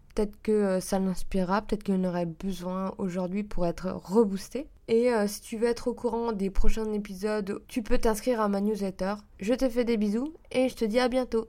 Peut-être 0.13 0.41
que 0.41 0.51
euh, 0.51 0.79
ça 0.79 0.99
l'inspirera, 0.99 1.61
peut-être 1.61 1.83
qu'il 1.83 1.95
en 1.95 2.03
aurait 2.03 2.25
besoin 2.25 2.93
aujourd'hui 2.97 3.43
pour 3.43 3.65
être 3.65 3.89
reboosté. 3.89 4.67
Et 4.87 5.13
euh, 5.13 5.27
si 5.27 5.41
tu 5.41 5.57
veux 5.57 5.67
être 5.67 5.87
au 5.87 5.93
courant 5.93 6.33
des 6.33 6.49
prochains 6.49 6.91
épisodes, 6.91 7.61
tu 7.67 7.81
peux 7.81 7.97
t'inscrire 7.97 8.41
à 8.41 8.49
ma 8.49 8.59
newsletter. 8.59 9.15
Je 9.39 9.53
te 9.53 9.69
fais 9.69 9.85
des 9.85 9.97
bisous 9.97 10.33
et 10.51 10.67
je 10.67 10.75
te 10.75 10.85
dis 10.85 10.99
à 10.99 11.07
bientôt. 11.07 11.47